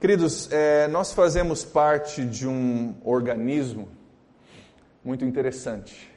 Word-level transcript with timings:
Queridos, 0.00 0.50
é, 0.50 0.88
nós 0.88 1.12
fazemos 1.12 1.62
parte 1.62 2.24
de 2.24 2.48
um 2.48 2.94
organismo 3.04 3.86
muito 5.04 5.26
interessante. 5.26 6.10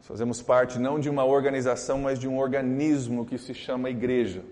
Fazemos 0.00 0.42
parte 0.42 0.76
não 0.80 0.98
de 0.98 1.08
uma 1.08 1.24
organização, 1.24 2.00
mas 2.00 2.18
de 2.18 2.26
um 2.26 2.36
organismo 2.36 3.24
que 3.24 3.38
se 3.38 3.54
chama 3.54 3.90
igreja. 3.90 4.42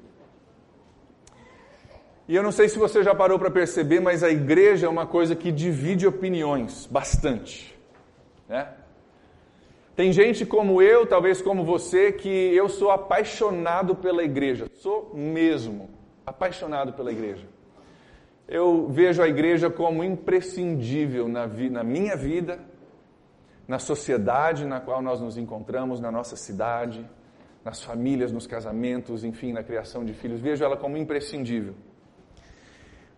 E 2.29 2.37
eu 2.37 2.45
não 2.45 2.53
sei 2.53 2.69
se 2.69 2.79
você 2.79 3.03
já 3.03 3.12
parou 3.12 3.40
para 3.40 3.50
perceber, 3.50 3.98
mas 3.98 4.22
a 4.22 4.30
igreja 4.30 4.86
é 4.86 4.88
uma 4.88 5.04
coisa 5.04 5.34
que 5.34 5.50
divide 5.50 6.06
opiniões 6.06 6.86
bastante. 6.86 7.76
Né? 8.48 8.68
Tem 9.96 10.12
gente 10.12 10.46
como 10.46 10.80
eu, 10.80 11.04
talvez 11.08 11.42
como 11.42 11.64
você, 11.64 12.12
que 12.12 12.28
eu 12.28 12.68
sou 12.68 12.92
apaixonado 12.92 13.96
pela 13.96 14.22
igreja. 14.22 14.68
Sou 14.74 15.10
mesmo 15.12 15.90
apaixonado 16.24 16.92
pela 16.92 17.10
igreja. 17.10 17.52
Eu 18.48 18.88
vejo 18.88 19.23
a 19.23 19.29
igreja 19.29 19.70
como 19.70 20.02
imprescindível 20.05 21.28
na, 21.28 21.46
vi, 21.46 21.70
na 21.70 21.83
minha 21.83 22.16
vida, 22.16 22.59
na 23.66 23.78
sociedade 23.78 24.66
na 24.66 24.80
qual 24.80 25.00
nós 25.00 25.20
nos 25.20 25.38
encontramos, 25.38 26.00
na 26.00 26.10
nossa 26.10 26.37
cidade, 26.37 27.09
nas 27.64 27.83
famílias, 27.83 28.33
nos 28.33 28.47
casamentos, 28.47 29.24
enfim, 29.24 29.52
na 29.52 29.62
criação 29.62 30.05
de 30.05 30.12
filhos. 30.12 30.41
Vejo 30.41 30.64
ela 30.64 30.77
como 30.77 30.97
imprescindível. 30.97 31.74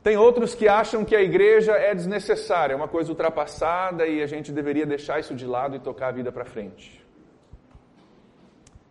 Tem 0.03 0.19
outros 0.19 0.55
que 0.55 0.69
acham 0.69 1.03
que 1.03 1.17
a 1.17 1.23
igreja 1.23 1.73
é 1.73 1.95
desnecessária, 1.95 2.75
é 2.75 2.77
uma 2.77 2.87
coisa 2.87 3.11
ultrapassada 3.11 4.07
e 4.07 4.23
a 4.23 4.27
gente 4.27 4.53
deveria 4.53 4.85
deixar 4.85 5.19
isso 5.19 5.35
de 5.35 5.47
lado 5.47 5.77
e 5.77 5.81
tocar 5.81 6.09
a 6.09 6.13
vida 6.13 6.31
para 6.31 6.45
frente. 6.45 7.03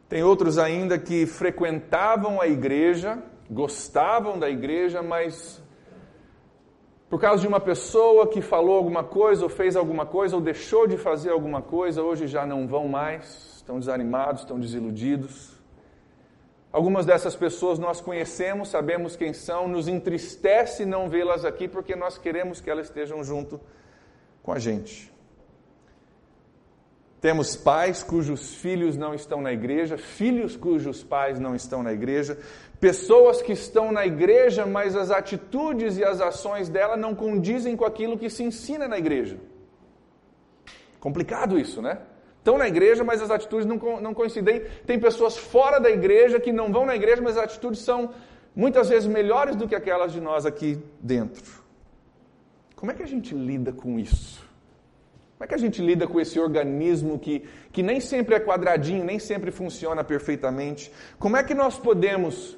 Tem 0.10 0.24
outros 0.24 0.58
ainda 0.58 0.98
que 0.98 1.28
frequentavam 1.28 2.42
a 2.42 2.48
igreja, 2.48 3.22
gostavam 3.50 4.40
da 4.40 4.50
igreja, 4.50 5.04
mas 5.04 5.63
por 7.14 7.22
causa 7.22 7.44
de 7.44 7.48
uma 7.48 7.60
pessoa 7.60 8.26
que 8.26 8.42
falou 8.42 8.76
alguma 8.76 9.04
coisa, 9.04 9.44
ou 9.44 9.50
fez 9.50 9.76
alguma 9.76 10.04
coisa, 10.04 10.36
ou 10.36 10.42
deixou 10.42 10.88
de 10.88 10.98
fazer 10.98 11.30
alguma 11.30 11.62
coisa, 11.62 12.02
hoje 12.02 12.26
já 12.26 12.44
não 12.44 12.68
vão 12.68 12.88
mais, 12.88 13.58
estão 13.58 13.78
desanimados, 13.78 14.42
estão 14.42 14.60
desiludidos. 14.60 15.62
Algumas 16.72 17.06
dessas 17.06 17.36
pessoas 17.36 17.78
nós 17.78 18.02
conhecemos, 18.02 18.70
sabemos 18.70 19.16
quem 19.16 19.32
são, 19.32 19.68
nos 19.68 19.88
entristece 19.88 20.88
não 20.88 21.08
vê-las 21.08 21.46
aqui 21.46 21.68
porque 21.68 21.96
nós 21.96 22.18
queremos 22.18 22.60
que 22.60 22.68
elas 22.68 22.88
estejam 22.88 23.24
junto 23.24 23.62
com 24.42 24.52
a 24.52 24.58
gente. 24.58 25.13
Temos 27.24 27.56
pais 27.56 28.04
cujos 28.04 28.56
filhos 28.56 28.98
não 28.98 29.14
estão 29.14 29.40
na 29.42 29.54
igreja, 29.54 29.98
filhos 29.98 30.58
cujos 30.58 31.06
pais 31.06 31.40
não 31.40 31.56
estão 31.56 31.82
na 31.82 31.94
igreja, 31.94 32.38
pessoas 32.82 33.42
que 33.42 33.54
estão 33.54 33.94
na 33.94 34.06
igreja, 34.06 34.66
mas 34.66 34.94
as 34.94 35.10
atitudes 35.10 35.98
e 35.98 36.04
as 36.04 36.20
ações 36.20 36.68
dela 36.68 36.98
não 36.98 37.16
condizem 37.16 37.78
com 37.78 37.86
aquilo 37.86 38.18
que 38.18 38.30
se 38.30 38.44
ensina 38.44 38.90
na 38.90 38.98
igreja. 38.98 39.38
Complicado 41.00 41.58
isso, 41.58 41.82
né? 41.82 42.00
estão 42.40 42.58
na 42.58 42.68
igreja, 42.68 43.06
mas 43.06 43.22
as 43.22 43.32
atitudes 43.32 43.66
não, 43.66 43.78
não 44.02 44.14
coincidem. 44.14 44.60
Tem 44.86 45.00
pessoas 45.00 45.38
fora 45.38 45.80
da 45.80 45.90
igreja 45.90 46.42
que 46.42 46.52
não 46.52 46.74
vão 46.74 46.86
na 46.86 46.94
igreja, 46.94 47.22
mas 47.22 47.38
as 47.38 47.46
atitudes 47.46 47.80
são 47.80 48.14
muitas 48.54 48.90
vezes 48.90 49.08
melhores 49.08 49.56
do 49.56 49.66
que 49.66 49.76
aquelas 49.76 50.12
de 50.12 50.20
nós 50.20 50.46
aqui 50.46 50.78
dentro. 51.00 51.64
Como 52.76 52.92
é 52.92 52.94
que 52.94 53.02
a 53.02 53.08
gente 53.08 53.34
lida 53.34 53.72
com 53.72 53.98
isso? 53.98 54.44
Como 55.38 55.46
é 55.46 55.48
que 55.48 55.56
a 55.56 55.58
gente 55.58 55.82
lida 55.82 56.08
com 56.08 56.20
esse 56.20 56.40
organismo 56.40 57.20
que, 57.20 57.44
que 57.72 57.84
nem 57.84 58.00
sempre 58.00 58.36
é 58.36 58.40
quadradinho, 58.40 59.04
nem 59.04 59.20
sempre 59.20 59.52
funciona 59.52 60.04
perfeitamente? 60.04 60.92
Como 61.20 61.36
é 61.36 61.44
que 61.44 61.54
nós 61.54 61.78
podemos, 61.78 62.58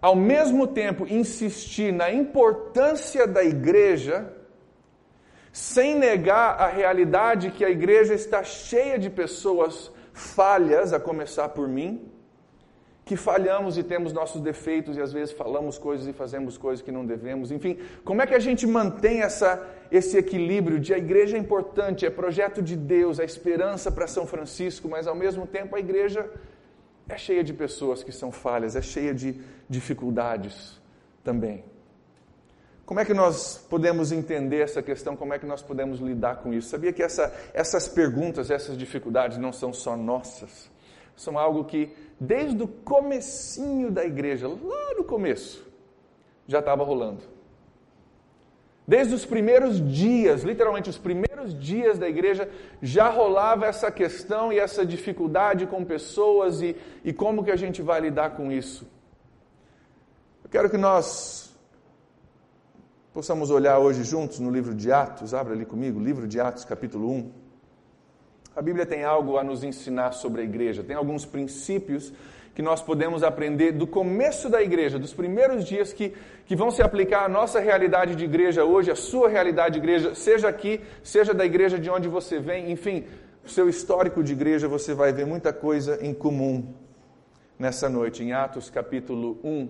ao 0.00 0.16
mesmo 0.16 0.66
tempo, 0.66 1.06
insistir 1.06 1.92
na 1.92 2.10
importância 2.10 3.26
da 3.26 3.44
igreja 3.44 4.32
sem 5.52 5.94
negar 5.94 6.60
a 6.60 6.66
realidade 6.66 7.52
que 7.52 7.64
a 7.64 7.70
igreja 7.70 8.12
está 8.12 8.42
cheia 8.42 8.98
de 8.98 9.08
pessoas 9.08 9.92
falhas, 10.12 10.92
a 10.92 10.98
começar 10.98 11.50
por 11.50 11.68
mim, 11.68 12.10
que 13.04 13.16
falhamos 13.16 13.76
e 13.76 13.82
temos 13.82 14.12
nossos 14.12 14.40
defeitos 14.40 14.96
e 14.96 15.00
às 15.00 15.12
vezes 15.12 15.34
falamos 15.34 15.76
coisas 15.76 16.06
e 16.06 16.12
fazemos 16.12 16.56
coisas 16.56 16.82
que 16.82 16.90
não 16.90 17.04
devemos. 17.04 17.50
Enfim, 17.50 17.78
como 18.02 18.22
é 18.22 18.26
que 18.26 18.34
a 18.34 18.38
gente 18.38 18.66
mantém 18.66 19.20
essa, 19.20 19.62
esse 19.92 20.16
equilíbrio 20.16 20.80
de 20.80 20.94
a 20.94 20.98
igreja 20.98 21.36
é 21.36 21.40
importante, 21.40 22.06
é 22.06 22.10
projeto 22.10 22.62
de 22.62 22.74
Deus, 22.74 23.18
é 23.18 23.24
esperança 23.24 23.92
para 23.92 24.06
São 24.06 24.26
Francisco, 24.26 24.88
mas 24.88 25.06
ao 25.06 25.14
mesmo 25.14 25.46
tempo 25.46 25.76
a 25.76 25.78
igreja 25.78 26.30
é 27.06 27.18
cheia 27.18 27.44
de 27.44 27.52
pessoas 27.52 28.02
que 28.02 28.10
são 28.10 28.32
falhas, 28.32 28.74
é 28.74 28.80
cheia 28.80 29.12
de 29.12 29.38
dificuldades 29.68 30.80
também. 31.22 31.62
Como 32.86 33.00
é 33.00 33.04
que 33.04 33.14
nós 33.14 33.58
podemos 33.68 34.12
entender 34.12 34.60
essa 34.60 34.82
questão? 34.82 35.14
Como 35.14 35.32
é 35.34 35.38
que 35.38 35.46
nós 35.46 35.62
podemos 35.62 36.00
lidar 36.00 36.36
com 36.36 36.52
isso? 36.52 36.68
Sabia 36.68 36.92
que 36.92 37.02
essa, 37.02 37.34
essas 37.52 37.86
perguntas, 37.86 38.50
essas 38.50 38.76
dificuldades 38.76 39.36
não 39.36 39.52
são 39.52 39.72
só 39.72 39.96
nossas. 39.96 40.70
São 41.16 41.38
algo 41.38 41.64
que, 41.64 41.92
desde 42.18 42.62
o 42.62 42.68
comecinho 42.68 43.90
da 43.90 44.04
igreja, 44.04 44.48
lá 44.48 44.94
no 44.96 45.04
começo, 45.04 45.64
já 46.46 46.58
estava 46.58 46.84
rolando. 46.84 47.22
Desde 48.86 49.14
os 49.14 49.24
primeiros 49.24 49.80
dias, 49.80 50.42
literalmente 50.42 50.90
os 50.90 50.98
primeiros 50.98 51.58
dias 51.58 51.98
da 51.98 52.06
igreja, 52.06 52.50
já 52.82 53.08
rolava 53.08 53.64
essa 53.64 53.90
questão 53.90 54.52
e 54.52 54.58
essa 54.58 54.84
dificuldade 54.84 55.66
com 55.66 55.82
pessoas 55.84 56.60
e, 56.60 56.76
e 57.02 57.12
como 57.12 57.42
que 57.42 57.50
a 57.50 57.56
gente 57.56 57.80
vai 57.80 58.00
lidar 58.00 58.36
com 58.36 58.52
isso. 58.52 58.86
Eu 60.42 60.50
quero 60.50 60.68
que 60.68 60.76
nós 60.76 61.56
possamos 63.14 63.50
olhar 63.50 63.78
hoje 63.78 64.04
juntos 64.04 64.38
no 64.38 64.50
livro 64.50 64.74
de 64.74 64.92
Atos, 64.92 65.32
abra 65.32 65.54
ali 65.54 65.64
comigo, 65.64 65.98
livro 65.98 66.28
de 66.28 66.38
Atos, 66.38 66.64
capítulo 66.64 67.10
1. 67.10 67.43
A 68.56 68.62
Bíblia 68.62 68.86
tem 68.86 69.04
algo 69.04 69.36
a 69.36 69.44
nos 69.44 69.64
ensinar 69.64 70.12
sobre 70.12 70.42
a 70.42 70.44
igreja, 70.44 70.82
tem 70.82 70.94
alguns 70.94 71.24
princípios 71.24 72.12
que 72.54 72.62
nós 72.62 72.80
podemos 72.80 73.24
aprender 73.24 73.72
do 73.72 73.86
começo 73.86 74.48
da 74.48 74.62
igreja, 74.62 74.96
dos 74.96 75.12
primeiros 75.12 75.64
dias 75.64 75.92
que, 75.92 76.12
que 76.46 76.54
vão 76.54 76.70
se 76.70 76.80
aplicar 76.80 77.24
à 77.24 77.28
nossa 77.28 77.58
realidade 77.58 78.14
de 78.14 78.24
igreja 78.24 78.64
hoje, 78.64 78.92
à 78.92 78.94
sua 78.94 79.28
realidade 79.28 79.74
de 79.74 79.80
igreja, 79.80 80.14
seja 80.14 80.48
aqui, 80.48 80.80
seja 81.02 81.34
da 81.34 81.44
igreja 81.44 81.80
de 81.80 81.90
onde 81.90 82.08
você 82.08 82.38
vem, 82.38 82.70
enfim, 82.70 83.04
o 83.44 83.48
seu 83.48 83.68
histórico 83.68 84.22
de 84.22 84.32
igreja, 84.32 84.68
você 84.68 84.94
vai 84.94 85.12
ver 85.12 85.26
muita 85.26 85.52
coisa 85.52 85.98
em 86.00 86.14
comum 86.14 86.72
nessa 87.58 87.88
noite, 87.88 88.22
em 88.22 88.32
Atos 88.32 88.70
capítulo 88.70 89.38
1, 89.42 89.68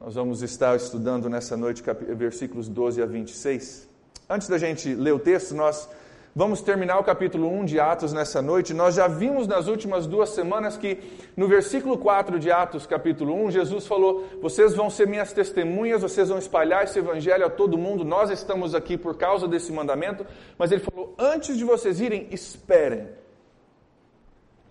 nós 0.00 0.16
vamos 0.16 0.42
estar 0.42 0.76
estudando 0.76 1.30
nessa 1.30 1.56
noite 1.56 1.82
versículos 2.16 2.68
12 2.68 3.00
a 3.00 3.06
26. 3.06 3.88
Antes 4.28 4.48
da 4.48 4.58
gente 4.58 4.92
ler 4.94 5.12
o 5.12 5.18
texto, 5.18 5.54
nós 5.54 5.88
vamos 6.34 6.60
terminar 6.60 6.98
o 6.98 7.04
capítulo 7.04 7.48
1 7.48 7.64
de 7.64 7.78
Atos 7.78 8.12
nessa 8.12 8.42
noite. 8.42 8.74
Nós 8.74 8.94
já 8.94 9.06
vimos 9.06 9.46
nas 9.46 9.68
últimas 9.68 10.06
duas 10.06 10.30
semanas 10.30 10.76
que 10.76 10.98
no 11.36 11.46
versículo 11.46 11.96
4 11.96 12.38
de 12.38 12.50
Atos, 12.50 12.86
capítulo 12.86 13.34
1, 13.46 13.50
Jesus 13.52 13.86
falou: 13.86 14.24
Vocês 14.42 14.74
vão 14.74 14.90
ser 14.90 15.06
minhas 15.06 15.32
testemunhas, 15.32 16.02
vocês 16.02 16.28
vão 16.28 16.38
espalhar 16.38 16.84
esse 16.84 16.98
evangelho 16.98 17.46
a 17.46 17.50
todo 17.50 17.78
mundo. 17.78 18.04
Nós 18.04 18.30
estamos 18.30 18.74
aqui 18.74 18.96
por 18.96 19.16
causa 19.16 19.46
desse 19.46 19.72
mandamento. 19.72 20.26
Mas 20.58 20.72
ele 20.72 20.82
falou: 20.82 21.14
Antes 21.18 21.56
de 21.56 21.64
vocês 21.64 22.00
irem, 22.00 22.28
esperem 22.30 23.08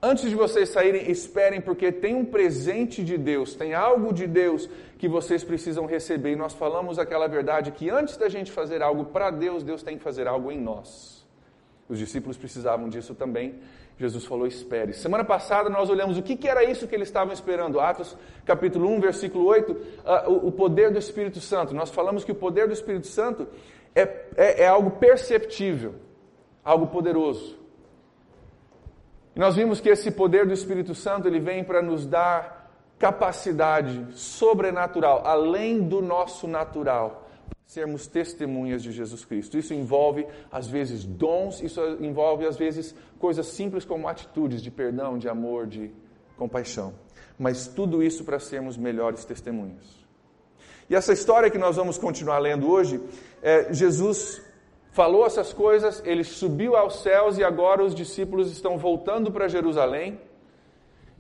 Antes 0.06 0.30
de 0.30 0.36
vocês 0.36 0.68
saírem, 0.68 1.10
esperem, 1.10 1.62
porque 1.62 1.90
tem 1.90 2.14
um 2.14 2.26
presente 2.26 3.02
de 3.02 3.18
Deus, 3.18 3.56
tem 3.56 3.74
algo 3.74 4.12
de 4.12 4.28
Deus 4.28 4.70
que 4.98 5.08
vocês 5.08 5.46
precisam 5.46 5.86
receber. 5.86 6.34
E 6.34 6.36
nós 6.36 6.54
falamos 6.54 7.00
aquela 7.00 7.26
verdade 7.26 7.72
que 7.72 7.90
antes 7.90 8.18
da 8.18 8.28
gente 8.28 8.52
fazer 8.52 8.82
algo 8.82 9.06
para 9.06 9.32
Deus, 9.32 9.64
Deus 9.64 9.82
tem 9.82 9.98
que 9.98 10.04
fazer 10.04 10.28
algo 10.28 10.52
em 10.52 10.60
nós. 10.60 11.23
Os 11.90 12.00
discípulos 12.00 12.38
precisavam 12.38 12.88
disso 12.90 13.14
também. 13.14 13.60
Jesus 13.98 14.26
falou: 14.26 14.48
espere. 14.48 14.94
Semana 14.94 15.24
passada 15.24 15.70
nós 15.70 15.90
olhamos 15.90 16.18
o 16.18 16.24
que, 16.24 16.48
era 16.48 16.64
isso 16.64 16.88
que 16.88 16.96
eles 16.96 17.08
estavam 17.08 17.34
esperando. 17.34 17.80
Atos 17.80 18.18
capítulo 18.46 18.90
1, 18.90 19.00
versículo 19.00 19.46
8, 19.46 19.72
uh, 19.72 19.78
o, 20.32 20.48
o, 20.48 20.52
poder 20.52 20.92
do 20.92 20.98
Espírito 20.98 21.40
Santo. 21.40 21.74
Nós 21.74 21.90
falamos 21.90 22.24
que 22.24 22.32
o 22.32 22.36
poder 22.36 22.68
do 22.68 22.74
Espírito 22.74 23.08
Santo 23.08 23.48
é, 23.94 24.02
é, 24.36 24.64
é 24.64 24.68
algo 24.68 24.92
perceptível, 24.92 25.96
algo 26.64 26.88
poderoso. 26.88 27.60
E 29.36 29.40
nós 29.40 29.56
vimos 29.56 29.82
que 29.82 29.90
esse 29.90 30.12
poder 30.12 30.46
do 30.46 30.54
Espírito 30.54 30.94
Santo 30.94 31.28
ele 31.28 31.40
vem 31.40 31.64
para 31.64 31.82
nos 31.82 32.06
dar 32.06 32.64
capacidade 33.00 34.08
sobrenatural, 34.12 35.24
além 35.26 35.82
do 35.82 36.02
nosso 36.02 36.48
natural, 36.48 37.23
sermos 37.66 38.08
testemunhas 38.08 38.84
de 38.84 38.92
Jesus 38.92 39.26
Cristo. 39.26 39.58
Isso 39.58 39.74
envolve, 39.74 40.28
às 40.52 40.68
vezes, 40.68 41.04
dons, 41.04 41.62
isso 41.62 41.82
envolve, 42.00 42.46
às 42.46 42.58
vezes, 42.58 42.94
coisas 43.20 43.48
simples 43.48 43.86
como 43.86 44.08
atitudes 44.08 44.62
de 44.62 44.70
perdão, 44.70 45.18
de 45.18 45.28
amor, 45.30 45.68
de 45.68 45.92
compaixão. 46.38 46.94
Mas 47.38 47.68
tudo 47.68 48.04
isso 48.04 48.24
para 48.24 48.40
sermos 48.40 48.78
melhores 48.78 49.26
testemunhas. 49.26 50.04
E 50.90 50.96
essa 50.96 51.14
história 51.14 51.50
que 51.50 51.58
nós 51.58 51.76
vamos 51.76 51.98
continuar 51.98 52.40
lendo 52.40 52.70
hoje, 52.70 53.02
é 53.42 53.74
Jesus 53.74 54.42
falou 54.92 55.26
essas 55.26 55.52
coisas, 55.52 56.04
ele 56.06 56.24
subiu 56.24 56.76
aos 56.76 57.02
céus 57.02 57.38
e 57.38 57.44
agora 57.44 57.84
os 57.84 57.96
discípulos 57.96 58.52
estão 58.52 58.78
voltando 58.78 59.32
para 59.32 59.48
Jerusalém. 59.48 60.20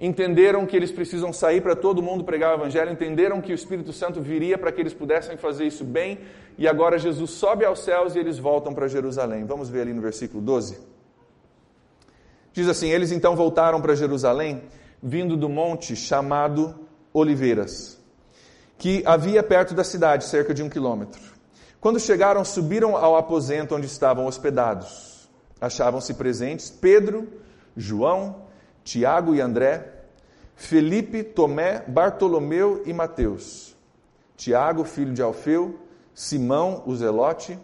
Entenderam 0.06 0.66
que 0.66 0.76
eles 0.76 0.92
precisam 0.92 1.32
sair 1.32 1.62
para 1.62 1.78
todo 1.78 2.04
mundo 2.04 2.26
pregar 2.26 2.52
o 2.52 2.60
Evangelho, 2.60 2.92
entenderam 2.92 3.40
que 3.40 3.54
o 3.54 3.56
Espírito 3.56 3.94
Santo 3.94 4.20
viria 4.20 4.58
para 4.58 4.70
que 4.70 4.82
eles 4.82 4.94
pudessem 4.94 5.38
fazer 5.38 5.66
isso 5.66 5.86
bem, 5.86 6.20
e 6.58 6.68
agora 6.68 7.00
Jesus 7.00 7.32
sobe 7.32 7.64
aos 7.64 7.80
céus 7.80 8.14
e 8.14 8.20
eles 8.20 8.38
voltam 8.38 8.74
para 8.74 8.90
Jerusalém. 8.90 9.46
Vamos 9.46 9.70
ver 9.70 9.84
ali 9.84 9.94
no 9.94 10.02
versículo 10.02 10.44
12. 10.44 10.78
Diz 12.52 12.68
assim: 12.68 12.90
Eles 12.90 13.14
então 13.14 13.34
voltaram 13.34 13.82
para 13.82 13.96
Jerusalém, 13.96 14.64
vindo 15.02 15.38
do 15.38 15.48
monte 15.48 15.96
chamado 15.96 16.76
Oliveiras, 17.14 17.98
que 18.78 19.02
havia 19.06 19.42
perto 19.42 19.74
da 19.74 19.86
cidade, 19.86 20.26
cerca 20.26 20.54
de 20.54 20.62
um 20.62 20.70
quilômetro. 20.70 21.22
Quando 21.80 21.98
chegaram, 21.98 22.44
subiram 22.44 22.98
ao 22.98 23.16
aposento 23.16 23.74
onde 23.74 23.86
estavam 23.86 24.26
hospedados. 24.26 25.30
Achavam-se 25.62 26.14
presentes 26.16 26.70
Pedro, 26.70 27.28
João, 27.76 28.44
Tiago 28.84 29.34
e 29.34 29.40
André, 29.40 29.93
Felipe, 30.56 31.24
Tomé, 31.24 31.84
Bartolomeu 31.88 32.84
e 32.86 32.94
Mateus, 32.94 33.76
Tiago, 34.38 34.84
filho 34.84 35.14
de 35.14 35.22
Alfeu, 35.22 35.80
Simão, 36.14 36.84
o 36.86 36.96
Zelote, 36.96 37.58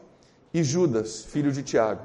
e 0.54 0.64
Judas, 0.64 1.26
filho 1.26 1.52
de 1.52 1.64
Tiago. 1.64 2.02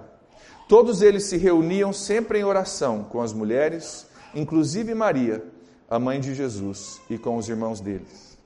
Todos 0.69 1.03
eles 1.03 1.25
se 1.25 1.37
reuniam 1.37 1.93
sempre 1.93 2.39
em 2.39 2.45
oração 2.45 3.05
com 3.05 3.21
as 3.21 3.33
mulheres, 3.33 4.07
inclusive 4.35 4.95
Maria, 4.95 5.45
a 5.89 5.99
mãe 5.99 6.21
de 6.21 6.35
Jesus, 6.35 7.01
e 7.09 7.19
com 7.19 7.37
os 7.37 7.49
irmãos 7.49 7.81
deles. 7.81 8.39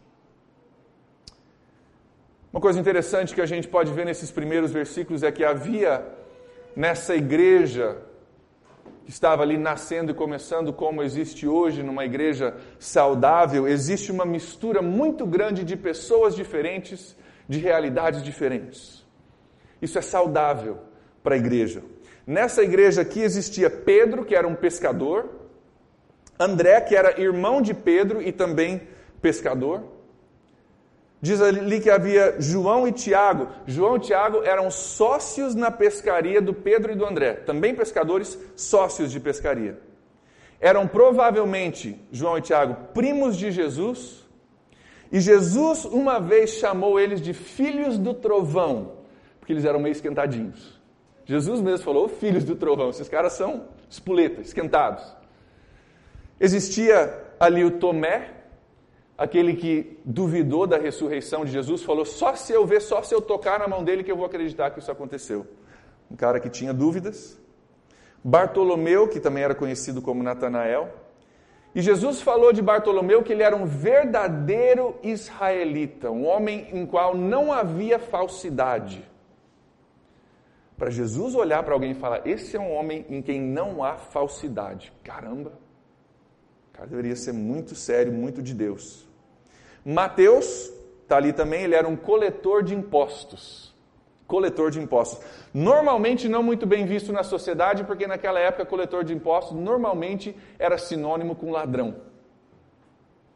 Uma 2.53 2.61
coisa 2.61 2.81
interessante 2.81 3.35
que 3.35 3.41
a 3.41 3.47
gente 3.47 3.69
pode 3.69 3.93
ver 3.93 4.07
nesses 4.07 4.31
primeiros 4.31 4.73
versículos 4.73 5.23
é 5.23 5.31
que 5.31 5.45
havia 5.45 6.05
nessa 6.75 7.15
igreja 7.15 7.99
que 9.09 9.13
estava 9.13 9.43
ali 9.43 9.57
nascendo 9.57 10.11
e 10.11 10.15
começando 10.15 10.71
como 10.71 11.03
existe 11.03 11.49
hoje 11.49 11.83
numa 11.83 12.05
igreja 12.05 12.55
saudável, 12.79 13.67
existe 13.67 14.13
uma 14.13 14.27
mistura 14.27 14.83
muito 14.83 15.25
grande 15.25 15.65
de 15.65 15.79
pessoas 15.79 16.37
diferentes, 16.37 17.17
de 17.49 17.59
realidades 17.59 18.23
diferentes. 18.23 19.03
Isso 19.81 19.99
é 19.99 20.03
saudável 20.03 20.81
para 21.23 21.37
a 21.37 21.39
igreja. 21.39 21.83
Nessa 22.27 22.63
igreja 22.63 23.01
aqui 23.01 23.21
existia 23.21 23.71
Pedro, 23.71 24.27
que 24.27 24.35
era 24.35 24.47
um 24.47 24.55
pescador, 24.55 25.27
André, 26.39 26.79
que 26.83 26.95
era 26.95 27.19
irmão 27.19 27.63
de 27.63 27.73
Pedro 27.73 28.21
e 28.21 28.31
também 28.31 28.83
pescador, 29.23 29.85
Diz 31.21 31.41
ali 31.41 31.81
que 31.81 31.91
havia 31.91 32.37
João 32.39 32.87
e 32.87 32.93
Tiago. 32.93 33.49
João 33.67 33.97
e 33.97 34.01
Tiago 34.01 34.43
eram 34.45 34.71
sócios 34.71 35.55
na 35.55 35.71
pescaria 35.71 36.41
do 36.41 36.55
Pedro 36.55 36.93
e 36.93 36.95
do 36.95 37.05
André, 37.05 37.35
também 37.35 37.75
pescadores, 37.75 38.39
sócios 38.57 39.11
de 39.11 39.19
pescaria. 39.19 39.79
Eram 40.61 40.87
provavelmente, 40.87 42.01
João 42.13 42.39
e 42.39 42.41
Tiago, 42.41 42.77
primos 42.95 43.37
de 43.37 43.51
Jesus, 43.51 44.27
e 45.11 45.21
Jesus 45.21 45.85
uma 45.85 46.21
vez 46.21 46.51
chamou 46.51 47.01
eles 47.01 47.21
de 47.21 47.33
filhos 47.33 47.99
do 47.99 48.15
trovão, 48.15 48.93
porque 49.41 49.53
eles 49.53 49.65
eram 49.65 49.81
meio 49.81 49.93
esquentadinhos. 49.93 50.79
Jesus 51.25 51.61
mesmo 51.61 51.85
falou, 51.85 52.09
filhos 52.09 52.45
do 52.45 52.55
trovão, 52.55 52.91
esses 52.91 53.09
caras 53.09 53.33
são 53.33 53.69
espoletas, 53.89 54.49
esquentados. 54.49 55.05
Existia 56.41 57.27
ali 57.41 57.65
o 57.65 57.73
Tomé, 57.73 58.38
aquele 59.19 59.57
que 59.57 59.99
duvidou 60.05 60.65
da 60.65 60.79
ressurreição 60.79 61.45
de 61.45 61.51
Jesus, 61.51 61.83
falou: 61.83 62.05
só 62.05 62.37
se 62.37 62.53
eu 62.53 62.65
ver, 62.65 62.81
só 62.81 63.03
se 63.03 63.13
eu 63.13 63.21
tocar 63.21 63.59
na 63.59 63.67
mão 63.67 63.83
dele 63.83 64.05
que 64.05 64.13
eu 64.13 64.17
vou 64.17 64.25
acreditar 64.25 64.71
que 64.71 64.79
isso 64.79 64.93
aconteceu. 64.93 65.45
Um 66.09 66.15
cara 66.15 66.39
que 66.39 66.49
tinha 66.49 66.73
dúvidas. 66.73 67.37
Bartolomeu, 68.23 69.09
que 69.09 69.21
também 69.21 69.43
era 69.43 69.55
conhecido 69.55 70.01
como 70.01 70.23
Natanael. 70.23 70.89
E 71.75 71.83
Jesus 71.83 72.21
falou 72.21 72.53
de 72.53 72.63
Bartolomeu 72.63 73.23
que 73.23 73.33
ele 73.33 73.43
era 73.43 73.55
um 73.55 73.67
verdadeiro 73.67 74.97
israelita, 75.03 76.11
um 76.11 76.27
homem 76.27 76.69
em 76.73 76.87
qual 76.87 77.17
não 77.17 77.53
havia 77.53 77.99
falsidade. 77.99 79.05
Para 80.77 80.91
Jesus 80.91 81.35
olhar 81.35 81.63
para 81.63 81.75
alguém 81.75 81.91
e 81.91 81.95
falar: 81.95 82.27
Esse 82.27 82.57
é 82.57 82.61
um 82.61 82.73
homem 82.73 83.05
em 83.09 83.21
quem 83.21 83.41
não 83.41 83.83
há 83.83 83.97
falsidade. 83.97 84.93
Caramba! 85.03 85.53
O 86.69 86.77
cara 86.77 86.89
deveria 86.89 87.17
ser 87.17 87.33
muito 87.33 87.75
sério, 87.75 88.13
muito 88.13 88.41
de 88.41 88.55
Deus. 88.55 89.08
Mateus, 89.85 90.73
está 91.03 91.17
ali 91.17 91.33
também, 91.33 91.63
ele 91.63 91.75
era 91.75 91.89
um 91.89 91.97
coletor 91.97 92.63
de 92.63 92.75
impostos. 92.75 93.75
Coletor 94.27 94.71
de 94.71 94.79
impostos. 94.79 95.25
Normalmente 95.55 96.29
não 96.29 96.43
muito 96.43 96.67
bem 96.67 96.85
visto 96.85 97.13
na 97.13 97.23
sociedade, 97.23 97.85
porque 97.85 98.07
naquela 98.07 98.39
época 98.39 98.67
coletor 98.67 99.03
de 99.03 99.15
impostos 99.15 99.57
normalmente 99.57 100.37
era 100.59 100.77
sinônimo 100.77 101.35
com 101.35 101.51
ladrão. 101.51 101.97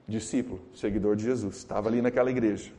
Discípulo, 0.07 0.61
seguidor 0.75 1.17
de 1.17 1.25
Jesus, 1.25 1.57
estava 1.57 1.89
ali 1.89 2.03
naquela 2.03 2.31
igreja. 2.31 2.73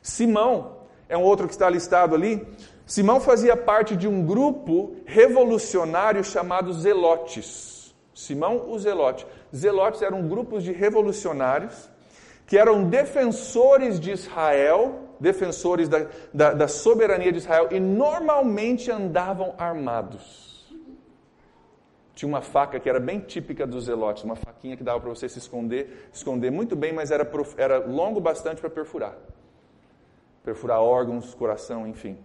Simão 0.00 0.78
é 1.08 1.16
um 1.16 1.22
outro 1.22 1.46
que 1.46 1.52
está 1.52 1.68
listado 1.68 2.14
ali. 2.14 2.46
Simão 2.86 3.20
fazia 3.20 3.56
parte 3.56 3.94
de 3.94 4.08
um 4.08 4.24
grupo 4.24 4.96
revolucionário 5.04 6.24
chamado 6.24 6.72
Zelotes. 6.72 7.94
Simão 8.14 8.70
o 8.70 8.78
Zelote. 8.78 9.26
Zelotes 9.54 10.00
eram 10.00 10.26
grupos 10.26 10.64
de 10.64 10.72
revolucionários 10.72 11.91
que 12.52 12.58
eram 12.58 12.84
defensores 12.84 13.98
de 13.98 14.10
Israel, 14.10 15.08
defensores 15.18 15.88
da, 15.88 16.06
da, 16.34 16.52
da 16.52 16.68
soberania 16.68 17.32
de 17.32 17.38
Israel, 17.38 17.68
e 17.70 17.80
normalmente 17.80 18.90
andavam 18.90 19.54
armados. 19.56 20.70
Tinha 22.14 22.28
uma 22.28 22.42
faca 22.42 22.78
que 22.78 22.90
era 22.90 23.00
bem 23.00 23.20
típica 23.20 23.66
dos 23.66 23.86
zelotes, 23.86 24.22
uma 24.22 24.36
faquinha 24.36 24.76
que 24.76 24.84
dava 24.84 25.00
para 25.00 25.08
você 25.08 25.30
se 25.30 25.38
esconder, 25.38 26.10
esconder 26.12 26.50
muito 26.50 26.76
bem, 26.76 26.92
mas 26.92 27.10
era, 27.10 27.26
era 27.56 27.78
longo 27.78 28.20
bastante 28.20 28.60
para 28.60 28.68
perfurar. 28.68 29.16
Perfurar 30.44 30.82
órgãos, 30.82 31.32
coração, 31.32 31.88
enfim. 31.88 32.18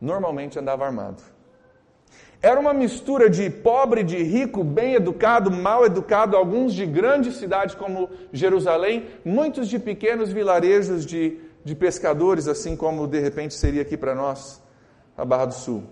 Normalmente 0.00 0.58
andava 0.58 0.84
armado. 0.84 1.22
Era 2.42 2.58
uma 2.58 2.74
mistura 2.74 3.30
de 3.30 3.48
pobre, 3.48 4.02
de 4.02 4.20
rico, 4.20 4.64
bem 4.64 4.94
educado, 4.94 5.48
mal 5.48 5.86
educado, 5.86 6.36
alguns 6.36 6.74
de 6.74 6.84
grandes 6.84 7.36
cidades 7.36 7.76
como 7.76 8.10
Jerusalém, 8.32 9.06
muitos 9.24 9.68
de 9.68 9.78
pequenos 9.78 10.32
vilarejos 10.32 11.06
de, 11.06 11.38
de 11.64 11.76
pescadores, 11.76 12.48
assim 12.48 12.74
como 12.74 13.06
de 13.06 13.20
repente 13.20 13.54
seria 13.54 13.82
aqui 13.82 13.96
para 13.96 14.12
nós 14.12 14.60
a 15.16 15.24
Barra 15.24 15.44
do 15.44 15.54
Sul. 15.54 15.84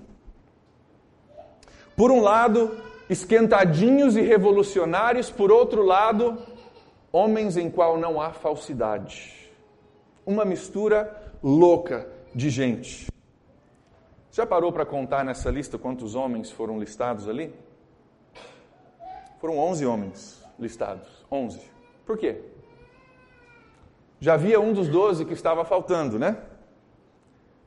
Por 1.97 2.11
um 2.11 2.21
lado, 2.21 2.77
esquentadinhos 3.09 4.17
e 4.17 4.21
revolucionários, 4.21 5.31
por 5.31 5.53
outro 5.53 5.85
lado, 5.85 6.37
homens 7.13 7.57
em 7.57 7.71
qual 7.71 7.97
não 7.97 8.21
há 8.21 8.33
falsidade. 8.33 9.53
Uma 10.27 10.45
mistura 10.45 11.17
louca 11.41 12.09
de 12.35 12.51
gente. 12.51 13.07
Já 14.33 14.47
parou 14.47 14.73
para 14.73 14.87
contar 14.87 15.25
nessa 15.25 15.51
lista 15.51 15.77
quantos 15.77 16.15
homens 16.15 16.51
foram 16.51 16.79
listados 16.79 17.29
ali? 17.29 17.53
Foram 19.41 19.59
11 19.59 19.87
homens 19.87 20.45
listados. 20.59 21.09
11. 21.31 21.61
Por 22.07 22.17
quê? 22.17 22.41
Já 24.21 24.35
havia 24.35 24.61
um 24.61 24.73
dos 24.73 24.89
12 24.89 25.25
que 25.25 25.33
estava 25.33 25.65
faltando, 25.65 26.19
né? 26.19 26.37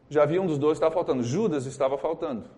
Já 0.07 0.23
havia 0.23 0.41
um 0.41 0.45
dos 0.45 0.57
12 0.57 0.79
que 0.79 0.85
estava 0.85 0.93
faltando. 0.93 1.23
Judas 1.23 1.65
estava 1.65 1.97
faltando. 1.97 2.49